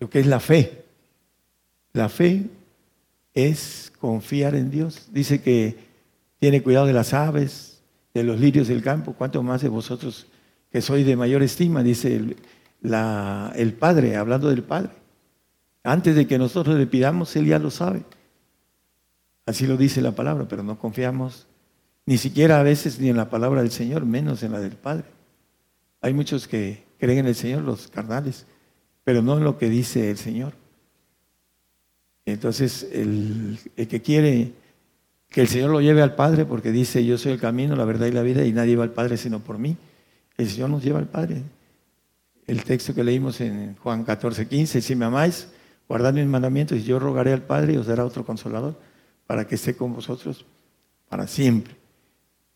lo 0.00 0.10
que 0.10 0.20
es 0.20 0.26
la 0.26 0.40
fe. 0.40 0.84
La 1.92 2.08
fe 2.08 2.46
es 3.34 3.92
confiar 4.00 4.54
en 4.54 4.70
Dios. 4.70 5.08
Dice 5.12 5.40
que 5.40 5.76
tiene 6.38 6.62
cuidado 6.62 6.86
de 6.86 6.92
las 6.92 7.14
aves, 7.14 7.80
de 8.14 8.24
los 8.24 8.40
lirios 8.40 8.68
del 8.68 8.82
campo, 8.82 9.14
cuánto 9.14 9.42
más 9.42 9.62
de 9.62 9.68
vosotros 9.68 10.26
que 10.72 10.80
sois 10.80 11.04
de 11.04 11.16
mayor 11.16 11.42
estima, 11.42 11.82
dice 11.82 12.16
el, 12.16 12.36
el 13.56 13.72
Padre, 13.74 14.16
hablando 14.16 14.48
del 14.48 14.62
Padre. 14.62 14.90
Antes 15.82 16.14
de 16.14 16.26
que 16.26 16.38
nosotros 16.38 16.76
le 16.76 16.86
pidamos, 16.86 17.34
Él 17.36 17.46
ya 17.46 17.58
lo 17.58 17.70
sabe. 17.70 18.02
Así 19.50 19.66
lo 19.66 19.76
dice 19.76 20.00
la 20.00 20.12
palabra, 20.12 20.46
pero 20.46 20.62
no 20.62 20.78
confiamos 20.78 21.48
ni 22.06 22.18
siquiera 22.18 22.60
a 22.60 22.62
veces 22.62 23.00
ni 23.00 23.08
en 23.08 23.16
la 23.16 23.30
palabra 23.30 23.62
del 23.62 23.72
Señor, 23.72 24.06
menos 24.06 24.44
en 24.44 24.52
la 24.52 24.60
del 24.60 24.76
Padre. 24.76 25.06
Hay 26.00 26.14
muchos 26.14 26.46
que 26.46 26.84
creen 26.98 27.18
en 27.18 27.26
el 27.26 27.34
Señor, 27.34 27.62
los 27.62 27.88
carnales, 27.88 28.46
pero 29.02 29.22
no 29.22 29.38
en 29.38 29.42
lo 29.42 29.58
que 29.58 29.68
dice 29.68 30.08
el 30.08 30.18
Señor. 30.18 30.52
Entonces, 32.26 32.88
el, 32.92 33.58
que 33.74 34.00
quiere 34.00 34.52
que 35.28 35.40
el 35.40 35.48
Señor 35.48 35.70
lo 35.70 35.80
lleve 35.80 36.00
al 36.00 36.14
Padre 36.14 36.44
porque 36.44 36.70
dice, 36.70 37.04
yo 37.04 37.18
soy 37.18 37.32
el 37.32 37.40
camino, 37.40 37.74
la 37.74 37.84
verdad 37.84 38.06
y 38.06 38.12
la 38.12 38.22
vida 38.22 38.44
y 38.44 38.52
nadie 38.52 38.76
va 38.76 38.84
al 38.84 38.92
Padre 38.92 39.16
sino 39.16 39.40
por 39.40 39.58
mí. 39.58 39.76
El 40.36 40.48
Señor 40.48 40.70
nos 40.70 40.84
lleva 40.84 41.00
al 41.00 41.08
Padre. 41.08 41.42
El 42.46 42.62
texto 42.62 42.94
que 42.94 43.02
leímos 43.02 43.40
en 43.40 43.74
Juan 43.82 44.04
14, 44.04 44.46
15, 44.46 44.80
si 44.80 44.94
me 44.94 45.06
amáis, 45.06 45.48
guardad 45.88 46.12
mis 46.12 46.26
mandamientos 46.26 46.78
y 46.78 46.84
yo 46.84 47.00
rogaré 47.00 47.32
al 47.32 47.42
Padre 47.42 47.72
y 47.72 47.78
os 47.78 47.88
dará 47.88 48.04
otro 48.04 48.24
consolador 48.24 48.89
para 49.30 49.46
que 49.46 49.54
esté 49.54 49.76
con 49.76 49.94
vosotros 49.94 50.44
para 51.08 51.28
siempre. 51.28 51.76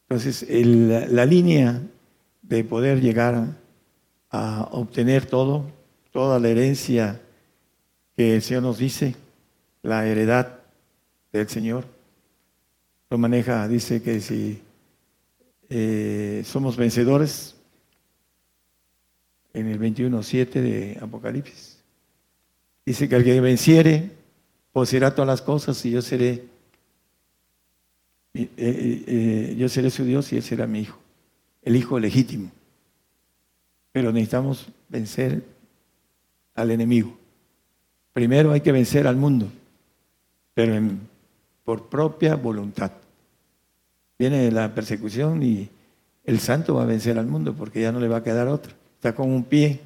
Entonces, 0.09 0.45
la 0.49 1.25
línea 1.25 1.81
de 2.43 2.65
poder 2.65 3.01
llegar 3.01 3.47
a 4.29 4.69
obtener 4.73 5.25
todo, 5.25 5.71
toda 6.11 6.41
la 6.41 6.49
herencia 6.49 7.21
que 8.17 8.35
el 8.35 8.43
Señor 8.43 8.65
nos 8.65 8.79
dice, 8.79 9.15
la 9.83 10.05
heredad 10.05 10.59
del 11.33 11.49
Señor, 11.49 11.85
lo 13.09 13.19
maneja, 13.19 13.69
dice 13.69 14.03
que 14.03 14.21
si 14.21 14.61
eh, 15.69 16.43
somos 16.45 16.77
vencedores, 16.77 17.55
en 19.53 19.69
el 19.69 19.79
21.7 19.79 20.51
de 20.55 20.99
Apocalipsis, 21.01 21.79
dice 22.85 23.09
que 23.09 23.15
el 23.15 23.23
que 23.23 23.41
venciere 23.41 24.11
poseerá 24.73 25.15
todas 25.15 25.29
las 25.29 25.41
cosas 25.41 25.85
y 25.87 25.93
yo 25.93 26.03
seré, 26.03 26.53
eh, 28.35 28.51
eh, 28.57 29.57
yo 29.57 29.69
seré 29.69 29.91
su 29.91 30.05
Dios 30.05 30.33
y 30.33 30.37
él 30.37 30.43
será 30.43 30.67
mi 30.67 30.81
hijo, 30.81 30.99
el 31.63 31.77
hijo 31.77 31.99
legítimo. 32.01 32.51
Pero 33.93 34.11
necesitamos 34.11 34.67
vencer 34.89 35.45
al 36.55 36.71
enemigo. 36.73 37.17
Primero 38.13 38.53
hay 38.53 38.61
que 38.61 38.73
vencer 38.73 39.07
al 39.07 39.17
mundo, 39.17 39.49
pero 40.53 40.81
por 41.65 41.89
propia 41.89 42.35
voluntad. 42.35 42.93
Viene 44.19 44.51
la 44.51 44.75
persecución 44.75 45.43
y 45.43 45.69
el 46.25 46.41
santo 46.41 46.75
va 46.75 46.83
a 46.83 46.87
vencer 46.87 47.19
al 47.19 47.27
mundo 47.27 47.55
porque 47.55 47.83
ya 47.83 47.93
no 47.93 48.01
le 48.01 48.09
va 48.09 48.19
a 48.19 48.23
quedar 48.23 48.49
otro. 48.49 48.73
Está 48.97 49.15
con 49.15 49.31
un 49.31 49.45
pie 49.45 49.81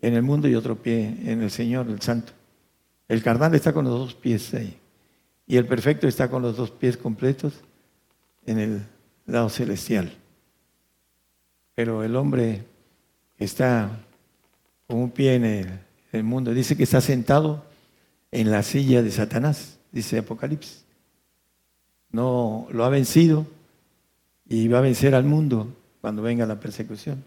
en 0.00 0.14
el 0.14 0.22
mundo 0.22 0.48
y 0.48 0.54
otro 0.54 0.76
pie 0.76 1.14
en 1.24 1.42
el 1.42 1.50
Señor, 1.50 1.88
el 1.88 2.00
santo. 2.00 2.32
El 3.08 3.22
carnal 3.22 3.54
está 3.54 3.72
con 3.72 3.84
los 3.84 3.98
dos 3.98 4.14
pies 4.14 4.54
ahí. 4.54 4.76
Y 5.46 5.56
el 5.56 5.66
perfecto 5.66 6.08
está 6.08 6.28
con 6.28 6.42
los 6.42 6.56
dos 6.56 6.70
pies 6.70 6.96
completos 6.96 7.54
en 8.46 8.58
el 8.58 8.82
lado 9.26 9.48
celestial. 9.48 10.12
Pero 11.74 12.02
el 12.02 12.16
hombre 12.16 12.64
está 13.38 13.90
con 14.86 14.98
un 14.98 15.10
pie 15.10 15.34
en 15.34 15.44
el, 15.44 16.24
mundo. 16.24 16.54
Dice 16.54 16.76
que 16.76 16.84
está 16.84 17.02
sentado 17.02 17.64
en 18.30 18.50
la 18.50 18.62
silla 18.62 19.02
de 19.02 19.10
Satanás, 19.10 19.78
dice 19.92 20.16
Apocalipsis 20.16 20.86
no 22.16 22.66
lo 22.70 22.84
ha 22.84 22.88
vencido 22.88 23.46
y 24.48 24.68
va 24.68 24.78
a 24.78 24.80
vencer 24.80 25.14
al 25.14 25.24
mundo 25.24 25.76
cuando 26.00 26.22
venga 26.22 26.46
la 26.46 26.58
persecución, 26.58 27.22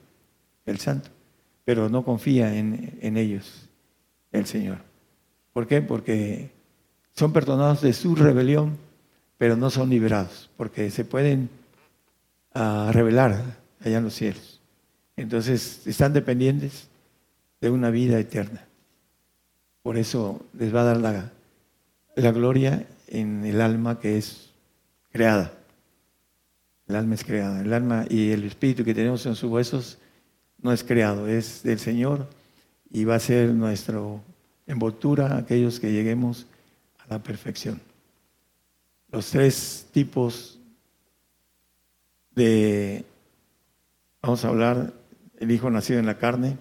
el 0.65 0.79
santo. 0.79 1.09
Pero 1.63 1.89
no 1.89 2.03
confía 2.03 2.55
en, 2.55 2.97
en 3.01 3.17
ellos, 3.17 3.69
el 4.31 4.47
Señor. 4.47 4.79
¿Por 5.53 5.67
qué? 5.67 5.81
Porque 5.81 6.49
son 7.19 7.33
perdonados 7.33 7.81
de 7.81 7.91
su 7.91 8.15
rebelión, 8.15 8.77
pero 9.37 9.57
no 9.57 9.69
son 9.69 9.89
liberados, 9.89 10.49
porque 10.55 10.89
se 10.89 11.03
pueden 11.03 11.49
a 12.53 12.91
revelar 12.93 13.57
allá 13.81 13.97
en 13.97 14.03
los 14.05 14.13
cielos. 14.13 14.61
Entonces 15.17 15.85
están 15.85 16.13
dependientes 16.13 16.87
de 17.59 17.69
una 17.69 17.89
vida 17.89 18.17
eterna. 18.17 18.65
Por 19.83 19.97
eso 19.97 20.45
les 20.57 20.73
va 20.73 20.81
a 20.81 20.85
dar 20.85 20.97
la, 20.97 21.31
la 22.15 22.31
gloria 22.31 22.87
en 23.07 23.43
el 23.43 23.59
alma 23.59 23.99
que 23.99 24.17
es 24.17 24.51
creada. 25.11 25.51
El 26.87 26.95
alma 26.95 27.15
es 27.15 27.25
creada. 27.25 27.61
El 27.61 27.73
alma 27.73 28.05
y 28.09 28.31
el 28.31 28.45
espíritu 28.45 28.85
que 28.85 28.93
tenemos 28.93 29.25
en 29.25 29.35
sus 29.35 29.51
huesos 29.51 29.97
no 30.61 30.71
es 30.71 30.85
creado, 30.85 31.27
es 31.27 31.63
del 31.63 31.79
Señor 31.79 32.27
y 32.89 33.03
va 33.03 33.15
a 33.15 33.19
ser 33.19 33.53
nuestra 33.53 33.99
envoltura 34.67 35.35
aquellos 35.35 35.81
que 35.81 35.91
lleguemos 35.91 36.47
la 37.09 37.21
perfección. 37.21 37.81
Los 39.11 39.31
tres 39.31 39.87
tipos 39.91 40.59
de, 42.35 43.03
vamos 44.21 44.45
a 44.45 44.49
hablar, 44.49 44.93
el 45.39 45.51
hijo 45.51 45.69
nacido 45.69 45.99
en 45.99 46.05
la 46.05 46.19
carne, 46.19 46.57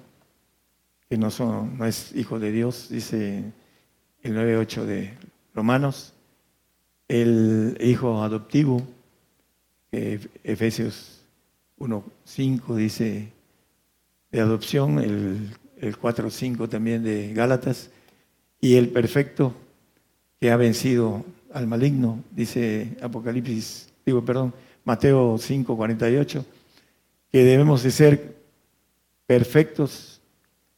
que 1.08 1.18
no, 1.18 1.30
son, 1.30 1.76
no 1.78 1.84
es 1.84 2.14
hijo 2.14 2.38
de 2.38 2.50
Dios, 2.50 2.88
dice 2.88 3.44
el 4.22 4.34
9.8 4.34 4.84
de 4.84 5.14
Romanos, 5.54 6.14
el 7.06 7.76
hijo 7.80 8.22
adoptivo, 8.22 8.82
Efesios 9.90 11.22
1.5 11.78 12.74
dice 12.74 13.32
de 14.30 14.40
adopción, 14.40 14.98
el, 14.98 15.56
el 15.78 15.98
4.5 15.98 16.68
también 16.68 17.04
de 17.04 17.32
Gálatas, 17.34 17.90
y 18.60 18.76
el 18.76 18.88
perfecto 18.88 19.54
que 20.40 20.50
ha 20.50 20.56
vencido 20.56 21.24
al 21.52 21.66
maligno, 21.66 22.22
dice 22.30 22.96
Apocalipsis, 23.00 23.92
digo, 24.04 24.24
perdón, 24.24 24.54
Mateo 24.84 25.36
5.48, 25.36 26.44
que 27.30 27.44
debemos 27.44 27.82
de 27.82 27.90
ser 27.90 28.36
perfectos 29.26 30.20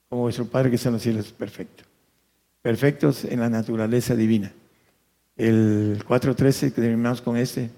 como 0.09 0.23
vuestro 0.23 0.45
Padre 0.47 0.71
que 0.71 0.77
está 0.77 0.89
en 0.89 0.95
los 0.95 1.03
cielos 1.03 1.33
perfecto. 1.33 1.85
Perfectos 2.63 3.25
en 3.25 3.41
la 3.41 3.49
naturaleza 3.49 4.15
divina. 4.15 4.53
El 5.37 6.05
4.13, 6.07 6.73
que 6.73 6.83
terminamos 6.83 7.23
con 7.23 7.37
este, 7.37 7.71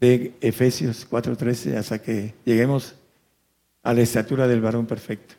de 0.00 0.32
Efesios 0.40 1.08
4.13, 1.10 1.76
hasta 1.76 2.00
que 2.00 2.34
lleguemos 2.44 2.94
a 3.82 3.92
la 3.92 4.00
estatura 4.00 4.46
del 4.46 4.60
varón 4.60 4.86
perfecto, 4.86 5.34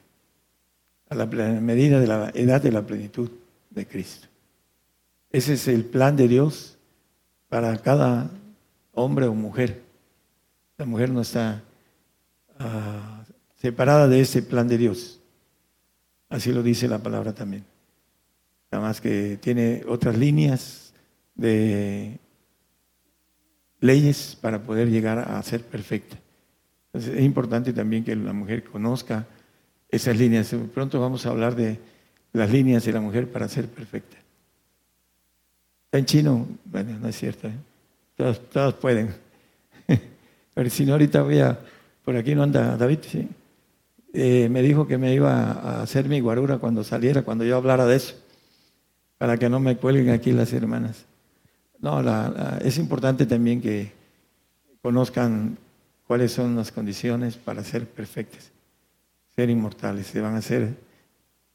a 1.10 1.16
la 1.16 1.26
medida 1.26 2.00
de 2.00 2.08
la 2.08 2.32
edad 2.36 2.62
de 2.62 2.72
la 2.72 2.86
plenitud 2.86 3.30
de 3.72 3.88
Cristo. 3.88 4.28
Ese 5.32 5.54
es 5.54 5.68
el 5.68 5.86
plan 5.86 6.16
de 6.16 6.28
Dios 6.28 6.78
para 7.50 7.78
cada 7.78 8.30
hombre 8.94 9.28
o 9.28 9.34
mujer. 9.34 9.82
La 10.78 10.86
mujer 10.86 11.10
no 11.10 11.22
está 11.22 11.64
ah, 12.60 13.24
separada 13.56 14.08
de 14.08 14.22
ese 14.22 14.42
plan 14.42 14.68
de 14.68 14.78
Dios. 14.78 15.22
Así 16.30 16.52
lo 16.52 16.64
dice 16.64 16.88
la 16.88 17.00
palabra 17.00 17.34
también. 17.34 17.66
Nada 18.72 18.84
más 18.86 19.00
que 19.00 19.38
tiene 19.42 19.84
otras 19.88 20.18
líneas 20.18 20.94
de 21.36 22.20
leyes 23.80 24.38
para 24.42 24.64
poder 24.64 24.90
llegar 24.90 25.20
a 25.20 25.42
ser 25.44 25.64
perfecta. 25.64 26.18
Entonces 26.88 27.20
es 27.20 27.26
importante 27.26 27.74
también 27.74 28.04
que 28.04 28.16
la 28.16 28.34
mujer 28.34 28.64
conozca 28.64 29.28
esas 29.90 30.18
líneas. 30.18 30.54
Pronto 30.74 31.00
vamos 31.00 31.26
a 31.26 31.30
hablar 31.30 31.56
de 31.56 31.80
las 32.34 32.50
líneas 32.52 32.84
de 32.86 32.94
la 32.94 33.02
mujer 33.02 33.32
para 33.32 33.48
ser 33.48 33.68
perfecta. 33.68 34.18
En 35.98 36.06
chino, 36.06 36.48
bueno, 36.66 36.98
no 37.00 37.08
es 37.08 37.18
cierto. 37.18 37.48
¿eh? 37.48 38.36
Todos, 38.52 38.74
pueden. 38.76 39.14
Pero 40.54 40.70
si 40.70 40.86
no, 40.86 40.93
ahorita 40.93 41.22
voy 41.22 41.39
a, 41.39 41.58
por 42.04 42.16
aquí 42.16 42.36
no 42.36 42.43
anda 42.43 42.76
David, 42.78 43.00
¿sí? 43.10 43.28
Eh, 44.14 44.48
me 44.50 44.62
dijo 44.62 44.88
que 44.88 44.98
me 44.98 45.14
iba 45.14 45.52
a 45.52 45.82
hacer 45.82 46.08
mi 46.08 46.22
guarura 46.22 46.58
cuando 46.58 46.84
saliera, 46.84 47.24
cuando 47.24 47.43
yo 47.43 47.58
hablara 47.58 47.86
de 47.86 47.98
eso, 47.98 48.16
para 49.18 49.38
que 49.38 49.50
no 49.50 49.60
me 49.60 49.76
cuelguen 49.76 50.10
aquí 50.10 50.32
las 50.32 50.54
hermanas. 50.54 51.06
No, 51.80 52.02
es 52.60 52.78
importante 52.78 53.26
también 53.26 53.62
que 53.62 53.91
conozcan 54.82 55.58
cuáles 56.08 56.32
son 56.32 56.56
las 56.56 56.72
condiciones 56.72 57.36
para 57.36 57.64
ser 57.64 57.88
perfectas, 57.88 58.52
ser 59.36 59.50
inmortales. 59.50 60.08
Se 60.08 60.22
van 60.22 60.36
a 60.36 60.41
ser 60.41 60.76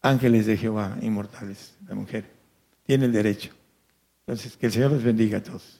ángeles 0.02 0.44
de 0.46 0.58
Jehová, 0.58 0.98
inmortales, 1.00 1.74
la 1.88 1.94
mujer. 1.94 2.24
Tiene 2.84 3.06
el 3.06 3.12
derecho. 3.12 3.52
Entonces, 4.30 4.56
que 4.56 4.66
el 4.66 4.72
Señor 4.72 4.92
los 4.92 5.02
bendiga 5.02 5.38
a 5.38 5.42
todos. 5.42 5.79